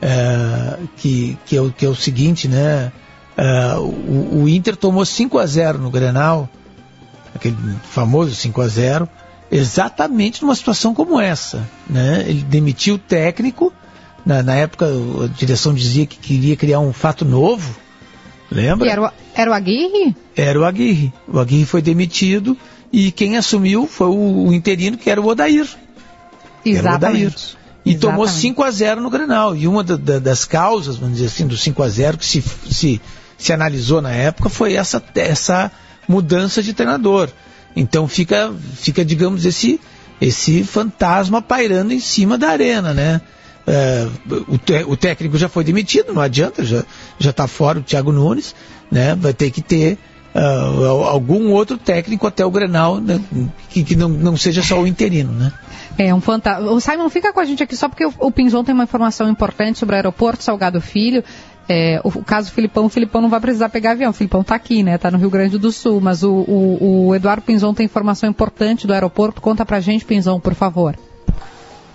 É, 0.00 0.78
que, 0.96 1.38
que, 1.44 1.56
é 1.56 1.60
o, 1.60 1.70
que 1.70 1.84
é 1.84 1.88
o 1.88 1.94
seguinte, 1.94 2.48
né? 2.48 2.90
É, 3.36 3.74
o, 3.76 4.42
o 4.42 4.48
Inter 4.48 4.74
tomou 4.74 5.04
5 5.04 5.38
a 5.38 5.46
0 5.46 5.78
no 5.78 5.90
Grenal 5.90 6.48
aquele 7.34 7.56
famoso 7.90 8.34
5 8.34 8.60
a 8.60 8.68
0 8.68 9.08
exatamente 9.50 10.42
numa 10.42 10.54
situação 10.54 10.94
como 10.94 11.20
essa. 11.20 11.68
Né? 11.88 12.24
Ele 12.26 12.42
demitiu 12.42 12.96
o 12.96 12.98
técnico, 12.98 13.72
na, 14.24 14.42
na, 14.42 14.54
época 14.54 14.86
a 14.86 15.26
direção 15.26 15.74
dizia 15.74 16.06
que 16.06 16.16
queria 16.16 16.56
criar 16.56 16.80
um 16.80 16.92
fato 16.92 17.24
novo, 17.24 17.76
lembra? 18.50 18.86
E 18.86 18.90
era 18.90 19.02
o, 19.02 19.10
era 19.34 19.50
o 19.50 19.54
Aguirre? 19.54 20.16
Era 20.34 20.58
o 20.58 20.64
Aguirre. 20.64 21.12
O 21.28 21.38
Aguirre 21.38 21.66
foi 21.66 21.82
demitido 21.82 22.56
e 22.90 23.12
quem 23.12 23.36
assumiu 23.36 23.86
foi 23.86 24.08
o, 24.08 24.48
o 24.48 24.54
interino, 24.54 24.96
que 24.96 25.10
era 25.10 25.20
o 25.20 25.26
Odair. 25.26 25.68
Exatamente. 26.64 27.26
Odair. 27.26 27.64
E 27.84 27.90
Exatamente. 27.90 27.98
tomou 27.98 28.26
5 28.26 28.62
a 28.62 28.70
0 28.70 29.00
no 29.02 29.10
Grenal. 29.10 29.54
E 29.54 29.68
uma 29.68 29.84
da, 29.84 29.96
da, 29.96 30.18
das 30.18 30.46
causas, 30.46 30.96
vamos 30.96 31.16
dizer 31.16 31.26
assim, 31.26 31.46
do 31.46 31.56
5 31.56 31.82
a 31.82 31.88
0 31.88 32.16
que 32.16 32.24
se, 32.24 32.42
se, 32.70 33.00
se 33.36 33.52
analisou 33.52 34.00
na 34.00 34.10
época 34.10 34.48
foi 34.48 34.72
essa, 34.72 35.02
essa 35.14 35.70
mudança 36.08 36.62
de 36.62 36.72
treinador. 36.72 37.28
Então 37.76 38.06
fica, 38.06 38.52
fica 38.74 39.04
digamos, 39.04 39.44
esse, 39.44 39.80
esse 40.20 40.62
fantasma 40.64 41.42
pairando 41.42 41.92
em 41.92 42.00
cima 42.00 42.38
da 42.38 42.48
arena, 42.48 42.94
né? 42.94 43.20
É, 43.66 44.06
o, 44.86 44.92
o, 44.92 44.96
técnico 44.96 45.38
já 45.38 45.48
foi 45.48 45.64
demitido, 45.64 46.12
não 46.12 46.20
adianta, 46.20 46.62
já 46.62 46.84
está 47.18 47.46
fora 47.46 47.78
o 47.78 47.82
Thiago 47.82 48.12
Nunes, 48.12 48.54
né? 48.90 49.14
Vai 49.14 49.32
ter 49.32 49.50
que 49.50 49.62
ter 49.62 49.98
uh, 50.34 51.04
algum 51.04 51.50
outro 51.50 51.78
técnico 51.78 52.26
até 52.26 52.44
o 52.44 52.50
Grenal, 52.50 53.00
né? 53.00 53.20
que, 53.70 53.82
que 53.84 53.96
não, 53.96 54.08
não 54.08 54.36
seja 54.36 54.62
só 54.62 54.80
o 54.80 54.86
interino, 54.86 55.32
né? 55.32 55.52
É 55.96 56.12
um 56.12 56.20
fantasma. 56.20 56.70
O 56.72 56.80
Simon 56.80 57.08
fica 57.08 57.32
com 57.32 57.40
a 57.40 57.44
gente 57.44 57.62
aqui 57.62 57.76
só 57.76 57.88
porque 57.88 58.04
o, 58.04 58.12
o 58.18 58.30
Pinzon 58.30 58.64
tem 58.64 58.74
uma 58.74 58.84
informação 58.84 59.30
importante 59.30 59.78
sobre 59.78 59.94
o 59.94 59.96
aeroporto 59.96 60.42
Salgado 60.42 60.80
Filho. 60.80 61.22
É, 61.68 62.00
o, 62.04 62.08
o, 62.08 62.24
caso 62.24 62.52
Filipão, 62.52 62.86
o 62.86 62.88
Filipão 62.88 63.22
não 63.22 63.28
vai 63.28 63.40
precisar 63.40 63.68
pegar 63.68 63.92
avião. 63.92 64.10
O 64.10 64.14
Filipão 64.14 64.42
está 64.42 64.54
aqui, 64.54 64.82
né? 64.82 64.96
Está 64.96 65.10
no 65.10 65.18
Rio 65.18 65.30
Grande 65.30 65.58
do 65.58 65.72
Sul. 65.72 66.00
Mas 66.00 66.22
o, 66.22 66.30
o, 66.30 67.06
o, 67.08 67.14
Eduardo 67.14 67.42
Pinzon 67.42 67.72
tem 67.74 67.86
informação 67.86 68.28
importante 68.28 68.86
do 68.86 68.92
aeroporto. 68.92 69.40
Conta 69.40 69.64
pra 69.64 69.80
gente, 69.80 70.04
Pinzon, 70.04 70.38
por 70.40 70.54
favor. 70.54 70.94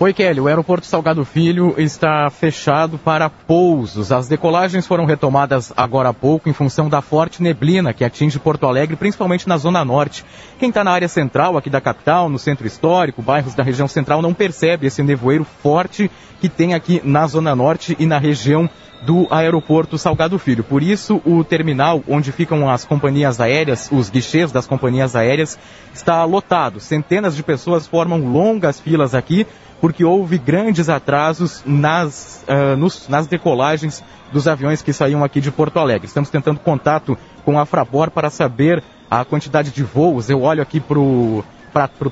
Oi, 0.02 0.14
Kelly. 0.14 0.40
O 0.40 0.48
aeroporto 0.48 0.86
Salgado 0.86 1.24
Filho 1.26 1.74
está 1.76 2.30
fechado 2.30 2.96
para 2.96 3.28
pousos. 3.28 4.10
As 4.10 4.26
decolagens 4.26 4.86
foram 4.86 5.04
retomadas 5.04 5.74
agora 5.76 6.08
há 6.08 6.14
pouco 6.14 6.48
em 6.48 6.54
função 6.54 6.88
da 6.88 7.02
forte 7.02 7.42
neblina 7.42 7.92
que 7.92 8.02
atinge 8.02 8.38
Porto 8.38 8.66
Alegre, 8.66 8.96
principalmente 8.96 9.46
na 9.46 9.58
Zona 9.58 9.84
Norte. 9.84 10.24
Quem 10.58 10.70
está 10.70 10.82
na 10.82 10.90
área 10.90 11.06
central 11.06 11.58
aqui 11.58 11.68
da 11.68 11.82
capital, 11.82 12.30
no 12.30 12.38
centro 12.38 12.66
histórico, 12.66 13.20
bairros 13.20 13.54
da 13.54 13.62
região 13.62 13.86
central, 13.86 14.22
não 14.22 14.32
percebe 14.32 14.86
esse 14.86 15.02
nevoeiro 15.02 15.44
forte 15.44 16.10
que 16.40 16.48
tem 16.48 16.72
aqui 16.72 17.02
na 17.04 17.26
Zona 17.26 17.54
Norte 17.54 17.94
e 17.98 18.06
na 18.06 18.18
região 18.18 18.70
do 19.02 19.26
aeroporto 19.30 19.96
Salgado 19.96 20.38
Filho. 20.38 20.62
Por 20.62 20.82
isso, 20.82 21.20
o 21.24 21.42
terminal 21.42 22.02
onde 22.08 22.32
ficam 22.32 22.68
as 22.68 22.84
companhias 22.84 23.40
aéreas, 23.40 23.88
os 23.90 24.10
guichês 24.10 24.52
das 24.52 24.66
companhias 24.66 25.16
aéreas, 25.16 25.58
está 25.94 26.24
lotado. 26.24 26.80
Centenas 26.80 27.34
de 27.34 27.42
pessoas 27.42 27.86
formam 27.86 28.18
longas 28.26 28.78
filas 28.78 29.14
aqui, 29.14 29.46
porque 29.80 30.04
houve 30.04 30.36
grandes 30.36 30.88
atrasos 30.88 31.62
nas, 31.64 32.44
uh, 32.46 32.76
nos, 32.76 33.08
nas 33.08 33.26
decolagens 33.26 34.04
dos 34.30 34.46
aviões 34.46 34.82
que 34.82 34.92
saíam 34.92 35.24
aqui 35.24 35.40
de 35.40 35.50
Porto 35.50 35.78
Alegre. 35.78 36.06
Estamos 36.06 36.28
tentando 36.28 36.60
contato 36.60 37.16
com 37.44 37.58
a 37.58 37.64
Frabor 37.64 38.10
para 38.10 38.28
saber 38.28 38.82
a 39.10 39.24
quantidade 39.24 39.70
de 39.70 39.82
voos. 39.82 40.28
Eu 40.28 40.42
olho 40.42 40.62
aqui 40.62 40.78
para 40.78 40.98
o 40.98 41.44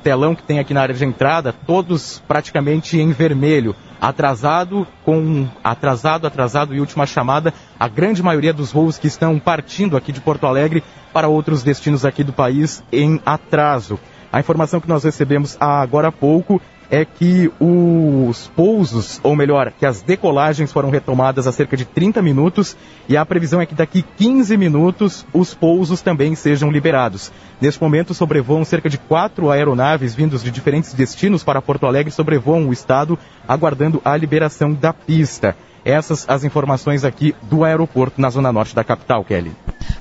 telão 0.03 0.35
que 0.35 0.43
tem 0.43 0.59
aqui 0.59 0.73
na 0.73 0.81
área 0.81 0.95
de 0.95 1.05
entrada, 1.05 1.55
todos 1.67 2.23
praticamente 2.27 2.99
em 2.99 3.13
vermelho 3.13 3.77
atrasado 4.01 4.87
com 5.05 5.49
atrasado, 5.63 6.27
atrasado 6.27 6.75
e 6.75 6.81
última 6.81 7.07
chamada, 7.07 7.53
a 7.79 7.89
grande 7.89 8.23
maioria 8.23 8.53
dos 8.53 8.73
voos 8.73 8.99
que 8.99 9.07
estão 9.07 9.39
partindo 9.39 9.97
aqui 9.97 10.13
de 10.13 10.21
Porto 10.21 10.47
Alegre 10.47 10.83
para 11.13 11.29
outros 11.29 11.63
destinos 11.63 12.05
aqui 12.05 12.23
do 12.23 12.33
país 12.33 12.83
em 12.93 13.21
atraso. 13.25 13.99
A 14.33 14.41
informação 14.41 14.81
que 14.81 14.89
nós 14.89 15.05
recebemos 15.05 15.57
agora 15.61 16.09
há 16.09 16.13
pouco 16.13 16.61
é 16.91 17.05
que 17.05 17.51
os 17.61 18.49
pousos, 18.57 19.21
ou 19.23 19.37
melhor, 19.37 19.73
que 19.79 19.85
as 19.85 20.01
decolagens 20.01 20.73
foram 20.73 20.91
retomadas 20.91 21.47
há 21.47 21.53
cerca 21.53 21.77
de 21.77 21.85
30 21.85 22.23
minutos 22.23 22.77
e 23.09 23.17
a 23.17 23.27
previsão 23.27 23.61
é 23.61 23.67
que 23.67 23.75
daqui 23.75 24.03
15 24.17 24.57
minutos 24.57 25.27
os 25.33 25.53
pousos 25.55 26.01
também 26.01 26.35
sejam 26.35 26.71
liberados. 26.71 27.31
Neste 27.61 27.83
momento 27.83 28.15
sobrevoam 28.15 28.65
cerca 28.65 28.89
de 28.89 28.99
quatro 28.99 29.51
aeronaves 29.51 30.15
vindos 30.15 30.43
de 30.43 30.51
diferentes 30.51 30.95
destinos 30.95 31.45
para 31.45 31.61
Porto 31.61 31.87
Alegre, 31.87 32.11
sobrevoam 32.11 32.69
o 32.69 32.73
estado 32.73 33.19
aguardando 33.47 34.01
a 34.05 34.17
liberação 34.17 34.73
da 34.73 34.93
pista. 34.93 35.55
Essas 35.89 36.29
as 36.29 36.45
informações 36.45 37.03
aqui 37.03 37.35
do 37.45 37.65
aeroporto 37.65 38.21
na 38.21 38.29
zona 38.29 38.53
norte 38.53 38.75
da 38.75 38.85
capital, 38.85 39.25
Kelly. 39.25 39.53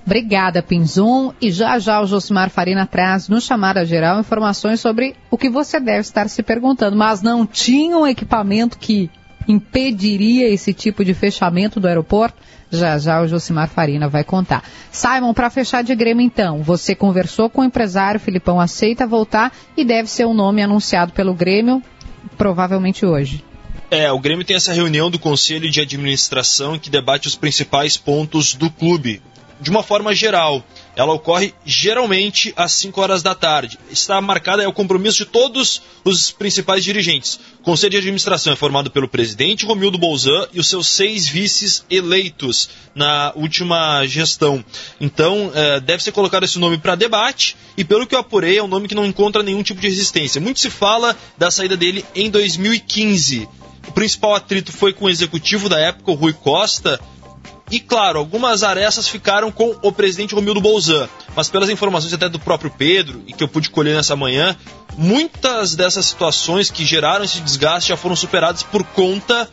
Obrigada, 0.06 0.62
Pinzum. 0.62 1.32
E 1.40 1.50
já 1.50 1.80
já 1.80 2.02
o 2.02 2.06
Josimar 2.06 2.50
Farina 2.50 2.86
traz 2.86 3.30
no 3.30 3.40
Chamada 3.40 3.86
Geral 3.86 4.20
informações 4.20 4.82
sobre 4.82 5.16
o 5.32 5.38
que 5.38 5.50
você 5.50 5.80
deve 5.80 6.02
estar 6.02 6.28
se 6.28 6.44
perguntando, 6.44 6.98
mas 6.98 7.22
não 7.22 7.46
tinha 7.46 7.98
um 7.98 8.06
equipamento 8.06 8.78
que 8.78 9.10
impediria 9.48 10.50
esse 10.50 10.74
tipo 10.74 11.06
de 11.06 11.14
fechamento 11.14 11.80
do 11.80 11.88
aeroporto? 11.88 12.36
Já 12.70 12.98
já 12.98 13.22
o 13.22 13.28
Josimar 13.30 13.70
Farina 13.70 14.10
vai 14.10 14.26
contar. 14.26 14.66
Simon, 14.92 15.34
para 15.34 15.50
fechar 15.50 15.86
de 15.86 15.96
Grêmio 15.96 16.22
então, 16.22 16.62
você 16.62 16.94
conversou 16.96 17.50
com 17.50 17.62
o 17.62 17.64
empresário, 17.64 18.20
Filipão 18.20 18.60
aceita 18.60 19.08
voltar 19.08 19.54
e 19.78 19.86
deve 19.86 20.10
ser 20.10 20.26
o 20.26 20.32
um 20.32 20.34
nome 20.34 20.62
anunciado 20.62 21.14
pelo 21.14 21.34
Grêmio, 21.34 21.82
provavelmente 22.38 23.06
hoje. 23.06 23.42
É, 23.90 24.12
o 24.12 24.20
Grêmio 24.20 24.44
tem 24.44 24.58
essa 24.58 24.74
reunião 24.74 25.10
do 25.10 25.18
Conselho 25.18 25.72
de 25.72 25.80
Administração 25.80 26.78
que 26.78 26.90
debate 26.90 27.30
os 27.30 27.38
principais 27.38 27.96
pontos 27.96 28.54
do 28.54 28.70
clube. 28.70 29.22
De 29.62 29.70
uma 29.70 29.82
forma 29.82 30.14
geral, 30.14 30.64
ela 30.94 31.14
ocorre 31.14 31.54
geralmente 31.66 32.54
às 32.58 32.74
5 32.74 33.00
horas 33.00 33.24
da 33.24 33.34
tarde. 33.34 33.80
Está 33.90 34.20
marcada 34.20 34.62
é 34.62 34.68
o 34.68 34.74
compromisso 34.74 35.20
de 35.20 35.26
todos 35.26 35.82
os 36.04 36.32
principais 36.32 36.84
dirigentes. 36.84 37.40
O 37.62 37.64
Conselho 37.64 37.92
de 37.92 37.98
Administração 37.98 38.52
é 38.52 38.58
formado 38.58 38.92
pelo 38.92 39.08
presidente 39.08 39.66
Romildo 39.66 39.98
Bolzan 39.98 40.48
e 40.54 40.60
os 40.60 40.68
seus 40.68 40.90
seis 40.90 41.26
vices 41.26 41.86
eleitos 41.90 42.70
na 42.94 43.32
última 43.36 44.06
gestão. 44.06 44.64
Então, 45.00 45.50
é, 45.56 45.80
deve 45.80 46.04
ser 46.04 46.12
colocado 46.12 46.44
esse 46.44 46.60
nome 46.60 46.78
para 46.78 46.94
debate 46.96 47.56
e, 47.78 47.86
pelo 47.86 48.06
que 48.06 48.14
eu 48.14 48.20
apurei, 48.20 48.58
é 48.58 48.64
um 48.64 48.68
nome 48.68 48.90
que 48.90 48.96
não 48.96 49.06
encontra 49.06 49.42
nenhum 49.42 49.64
tipo 49.64 49.80
de 49.80 49.88
resistência. 49.88 50.42
Muito 50.42 50.60
se 50.60 50.70
fala 50.70 51.16
da 51.38 51.50
saída 51.50 51.78
dele 51.78 52.06
em 52.14 52.30
2015. 52.30 53.48
O 53.88 53.92
principal 53.92 54.36
atrito 54.36 54.72
foi 54.72 54.94
com 54.94 55.06
o 55.06 55.10
executivo 55.10 55.70
da 55.70 55.80
época, 55.80 56.12
o 56.12 56.16
Rui 56.16 56.34
Costa, 56.34 57.00
e 57.70 57.80
claro, 57.82 58.20
algumas 58.20 58.64
arestas 58.64 59.10
ficaram 59.10 59.52
com 59.52 59.76
o 59.82 59.92
presidente 59.92 60.34
Romildo 60.34 60.62
Bolzan, 60.62 61.10
mas 61.36 61.50
pelas 61.50 61.70
informações 61.70 62.14
até 62.14 62.30
do 62.30 62.40
próprio 62.40 62.72
Pedro 62.72 63.22
e 63.28 63.34
que 63.34 63.44
eu 63.44 63.48
pude 63.48 63.70
colher 63.70 63.94
nessa 63.94 64.16
manhã, 64.16 64.56
muitas 64.98 65.76
dessas 65.76 66.06
situações 66.06 66.72
que 66.72 66.86
geraram 66.86 67.26
esse 67.26 67.42
desgaste 67.42 67.90
já 67.90 67.98
foram 67.98 68.16
superadas 68.16 68.64
por 68.64 68.86
conta 68.86 69.50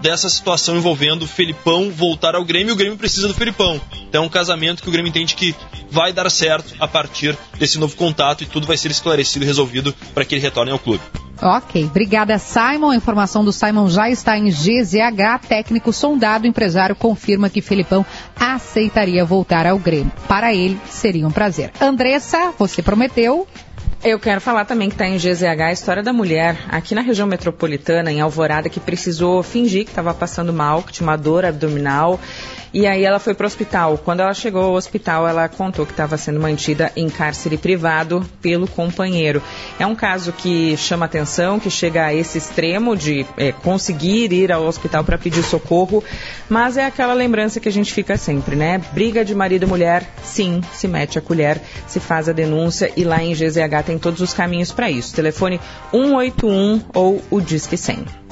dessa 0.00 0.30
situação 0.30 0.76
envolvendo 0.76 1.24
o 1.24 1.28
Felipão 1.28 1.90
voltar 1.90 2.34
ao 2.34 2.44
Grêmio 2.44 2.70
e 2.70 2.72
o 2.72 2.76
Grêmio 2.76 2.96
precisa 2.96 3.28
do 3.28 3.34
Felipão. 3.34 3.78
Então 4.08 4.22
é 4.22 4.26
um 4.26 4.30
casamento 4.30 4.82
que 4.82 4.88
o 4.88 4.92
Grêmio 4.92 5.10
entende 5.10 5.34
que 5.34 5.54
vai 5.90 6.10
dar 6.10 6.30
certo 6.30 6.74
a 6.80 6.88
partir 6.88 7.36
desse 7.58 7.78
novo 7.78 7.96
contato 7.96 8.42
e 8.42 8.46
tudo 8.46 8.66
vai 8.66 8.78
ser 8.78 8.90
esclarecido 8.90 9.44
e 9.44 9.46
resolvido 9.46 9.94
para 10.14 10.24
que 10.24 10.34
ele 10.34 10.42
retorne 10.42 10.70
ao 10.70 10.78
clube. 10.78 11.02
Ok, 11.40 11.84
obrigada 11.84 12.38
Simon. 12.38 12.90
A 12.90 12.96
informação 12.96 13.44
do 13.44 13.52
Simon 13.52 13.88
já 13.88 14.10
está 14.10 14.36
em 14.36 14.50
GZH. 14.50 15.46
Técnico 15.48 15.92
sondado, 15.92 16.46
empresário 16.46 16.96
confirma 16.96 17.48
que 17.48 17.62
Felipão 17.62 18.04
aceitaria 18.38 19.24
voltar 19.24 19.66
ao 19.66 19.78
Grêmio. 19.78 20.12
Para 20.26 20.52
ele 20.52 20.78
seria 20.86 21.26
um 21.26 21.30
prazer. 21.30 21.70
Andressa, 21.80 22.52
você 22.58 22.82
prometeu 22.82 23.46
eu 24.04 24.20
quero 24.20 24.40
falar 24.40 24.64
também 24.64 24.88
que 24.88 24.94
está 24.94 25.08
em 25.08 25.16
GZH 25.16 25.60
a 25.60 25.72
história 25.72 26.02
da 26.04 26.12
mulher 26.12 26.56
aqui 26.68 26.94
na 26.94 27.00
região 27.00 27.26
metropolitana, 27.26 28.12
em 28.12 28.20
Alvorada, 28.20 28.68
que 28.68 28.78
precisou 28.78 29.42
fingir 29.42 29.84
que 29.84 29.90
estava 29.90 30.14
passando 30.14 30.52
mal, 30.52 30.84
que 30.84 30.92
tinha 30.92 31.06
uma 31.06 31.16
dor 31.16 31.44
abdominal 31.44 32.20
e 32.72 32.86
aí 32.86 33.04
ela 33.04 33.18
foi 33.18 33.34
para 33.34 33.44
o 33.44 33.46
hospital. 33.46 33.98
Quando 33.98 34.20
ela 34.20 34.34
chegou 34.34 34.62
ao 34.62 34.74
hospital, 34.74 35.26
ela 35.26 35.48
contou 35.48 35.86
que 35.86 35.92
estava 35.92 36.16
sendo 36.16 36.40
mantida 36.40 36.92
em 36.96 37.08
cárcere 37.08 37.56
privado 37.56 38.24
pelo 38.40 38.66
companheiro. 38.66 39.42
É 39.78 39.86
um 39.86 39.94
caso 39.94 40.32
que 40.32 40.76
chama 40.76 41.06
atenção, 41.06 41.58
que 41.58 41.70
chega 41.70 42.06
a 42.06 42.14
esse 42.14 42.38
extremo 42.38 42.96
de 42.96 43.26
é, 43.36 43.52
conseguir 43.52 44.32
ir 44.32 44.52
ao 44.52 44.64
hospital 44.64 45.04
para 45.04 45.18
pedir 45.18 45.42
socorro, 45.42 46.02
mas 46.48 46.76
é 46.76 46.84
aquela 46.84 47.14
lembrança 47.14 47.60
que 47.60 47.68
a 47.68 47.72
gente 47.72 47.92
fica 47.92 48.16
sempre, 48.16 48.56
né? 48.56 48.80
Briga 48.92 49.24
de 49.24 49.34
marido 49.34 49.64
e 49.64 49.66
mulher, 49.66 50.08
sim, 50.22 50.60
se 50.72 50.86
mete 50.86 51.18
a 51.18 51.22
colher, 51.22 51.60
se 51.86 52.00
faz 52.00 52.28
a 52.28 52.32
denúncia 52.32 52.92
e 52.96 53.04
lá 53.04 53.22
em 53.22 53.32
GZH 53.32 53.84
tem 53.86 53.98
todos 53.98 54.20
os 54.20 54.32
caminhos 54.32 54.72
para 54.72 54.90
isso. 54.90 55.14
Telefone 55.14 55.60
181 55.90 56.82
ou 56.94 57.22
o 57.30 57.40
Disque 57.40 57.76
100. 57.76 58.27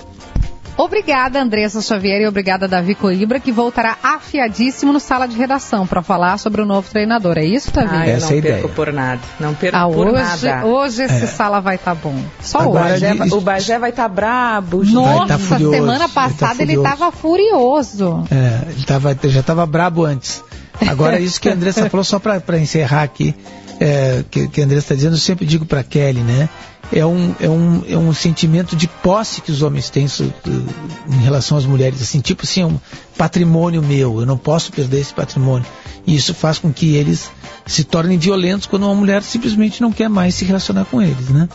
Obrigada, 0.76 1.40
Andressa 1.40 1.80
Xavier, 1.80 2.20
e 2.20 2.26
obrigada, 2.26 2.68
Davi 2.68 2.94
Coimbra, 2.94 3.40
que 3.40 3.50
voltará 3.50 3.96
afiadíssimo 4.02 4.92
no 4.92 5.00
sala 5.00 5.26
de 5.26 5.34
redação 5.34 5.86
para 5.86 6.02
falar 6.02 6.38
sobre 6.38 6.60
o 6.60 6.66
novo 6.66 6.90
treinador. 6.90 7.38
É 7.38 7.44
isso, 7.44 7.72
Davi? 7.72 7.96
Ah, 7.96 8.06
Essa 8.06 8.30
não 8.30 8.38
é 8.38 8.42
perco 8.42 8.68
por 8.68 8.92
nada. 8.92 9.20
Não 9.40 9.54
perco 9.54 9.76
ah, 9.76 9.88
por 9.88 10.08
hoje, 10.08 10.46
nada. 10.46 10.66
Hoje 10.66 11.02
esse 11.04 11.24
é. 11.24 11.26
sala 11.26 11.60
vai 11.60 11.76
estar 11.76 11.94
tá 11.94 12.00
bom. 12.02 12.22
Só 12.42 12.60
Agora, 12.60 12.94
hoje. 12.94 13.06
Ele... 13.06 13.34
O 13.34 13.40
Bagé 13.40 13.78
vai 13.78 13.90
estar 13.90 14.02
tá 14.02 14.08
brabo. 14.08 14.84
Nossa, 14.84 15.26
tá 15.28 15.38
furioso, 15.38 15.74
semana 15.74 16.08
passada 16.10 16.62
ele 16.62 16.74
estava 16.74 17.10
furioso. 17.10 18.24
É, 18.30 18.70
ele 18.70 18.84
tava, 18.84 19.16
já 19.24 19.40
estava 19.40 19.64
brabo 19.64 20.04
antes. 20.04 20.44
Agora, 20.86 21.18
isso 21.18 21.40
que 21.40 21.48
a 21.48 21.54
Andressa 21.54 21.88
falou, 21.90 22.04
só 22.04 22.18
para 22.18 22.58
encerrar 22.58 23.02
aqui, 23.02 23.34
é, 23.80 24.22
que, 24.30 24.46
que 24.48 24.60
a 24.60 24.64
Andressa 24.64 24.84
está 24.84 24.94
dizendo, 24.94 25.14
eu 25.14 25.20
sempre 25.20 25.46
digo 25.46 25.64
para 25.64 25.82
Kelly, 25.82 26.20
né? 26.20 26.50
É 26.92 27.04
um, 27.04 27.34
é, 27.40 27.48
um, 27.48 27.82
é 27.88 27.96
um 27.96 28.12
sentimento 28.12 28.76
de 28.76 28.86
posse 28.86 29.40
que 29.40 29.50
os 29.50 29.62
homens 29.62 29.90
têm 29.90 30.06
em 30.06 31.22
relação 31.22 31.58
às 31.58 31.64
mulheres, 31.64 32.00
assim, 32.00 32.20
tipo 32.20 32.44
assim, 32.44 32.62
é 32.62 32.66
um 32.66 32.78
patrimônio 33.16 33.82
meu, 33.82 34.20
eu 34.20 34.26
não 34.26 34.38
posso 34.38 34.72
perder 34.72 35.00
esse 35.00 35.12
patrimônio. 35.12 35.66
E 36.06 36.14
isso 36.14 36.32
faz 36.32 36.58
com 36.58 36.72
que 36.72 36.94
eles 36.94 37.30
se 37.66 37.82
tornem 37.82 38.16
violentos 38.16 38.66
quando 38.66 38.84
uma 38.84 38.94
mulher 38.94 39.22
simplesmente 39.22 39.80
não 39.80 39.90
quer 39.90 40.08
mais 40.08 40.34
se 40.36 40.44
relacionar 40.44 40.84
com 40.84 41.02
eles, 41.02 41.28
né? 41.28 41.48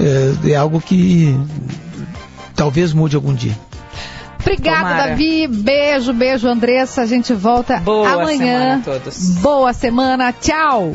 É, 0.00 0.52
é 0.52 0.56
algo 0.56 0.80
que 0.80 1.38
talvez 2.54 2.94
mude 2.94 3.14
algum 3.14 3.34
dia. 3.34 3.56
Obrigada, 4.40 4.88
Tomara. 4.88 5.08
Davi. 5.10 5.46
Beijo, 5.46 6.14
beijo, 6.14 6.48
Andressa. 6.48 7.02
A 7.02 7.06
gente 7.06 7.34
volta 7.34 7.78
Boa 7.80 8.08
amanhã. 8.08 8.36
Semana 8.38 8.96
a 8.96 9.00
todos. 9.00 9.30
Boa 9.40 9.72
semana. 9.74 10.32
Tchau. 10.32 10.94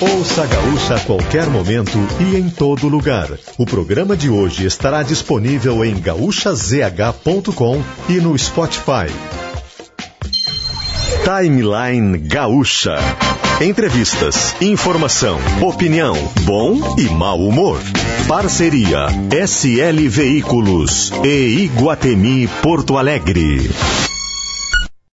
Ouça 0.00 0.44
Gaúcha 0.44 0.96
a 0.96 1.00
qualquer 1.00 1.48
momento 1.48 1.96
e 2.20 2.36
em 2.36 2.50
todo 2.50 2.88
lugar. 2.88 3.28
O 3.56 3.64
programa 3.64 4.16
de 4.16 4.28
hoje 4.28 4.66
estará 4.66 5.04
disponível 5.04 5.84
em 5.84 6.00
gaúchazh.com 6.00 7.82
e 8.08 8.14
no 8.14 8.36
Spotify. 8.36 9.06
Timeline 11.22 12.18
Gaúcha. 12.18 12.96
Entrevistas, 13.60 14.56
informação, 14.60 15.38
opinião, 15.62 16.16
bom 16.42 16.96
e 16.98 17.04
mau 17.04 17.38
humor. 17.38 17.78
Parceria 18.26 19.06
SL 19.46 20.08
Veículos 20.08 21.12
e 21.22 21.66
Iguatemi 21.66 22.48
Porto 22.60 22.98
Alegre. 22.98 23.70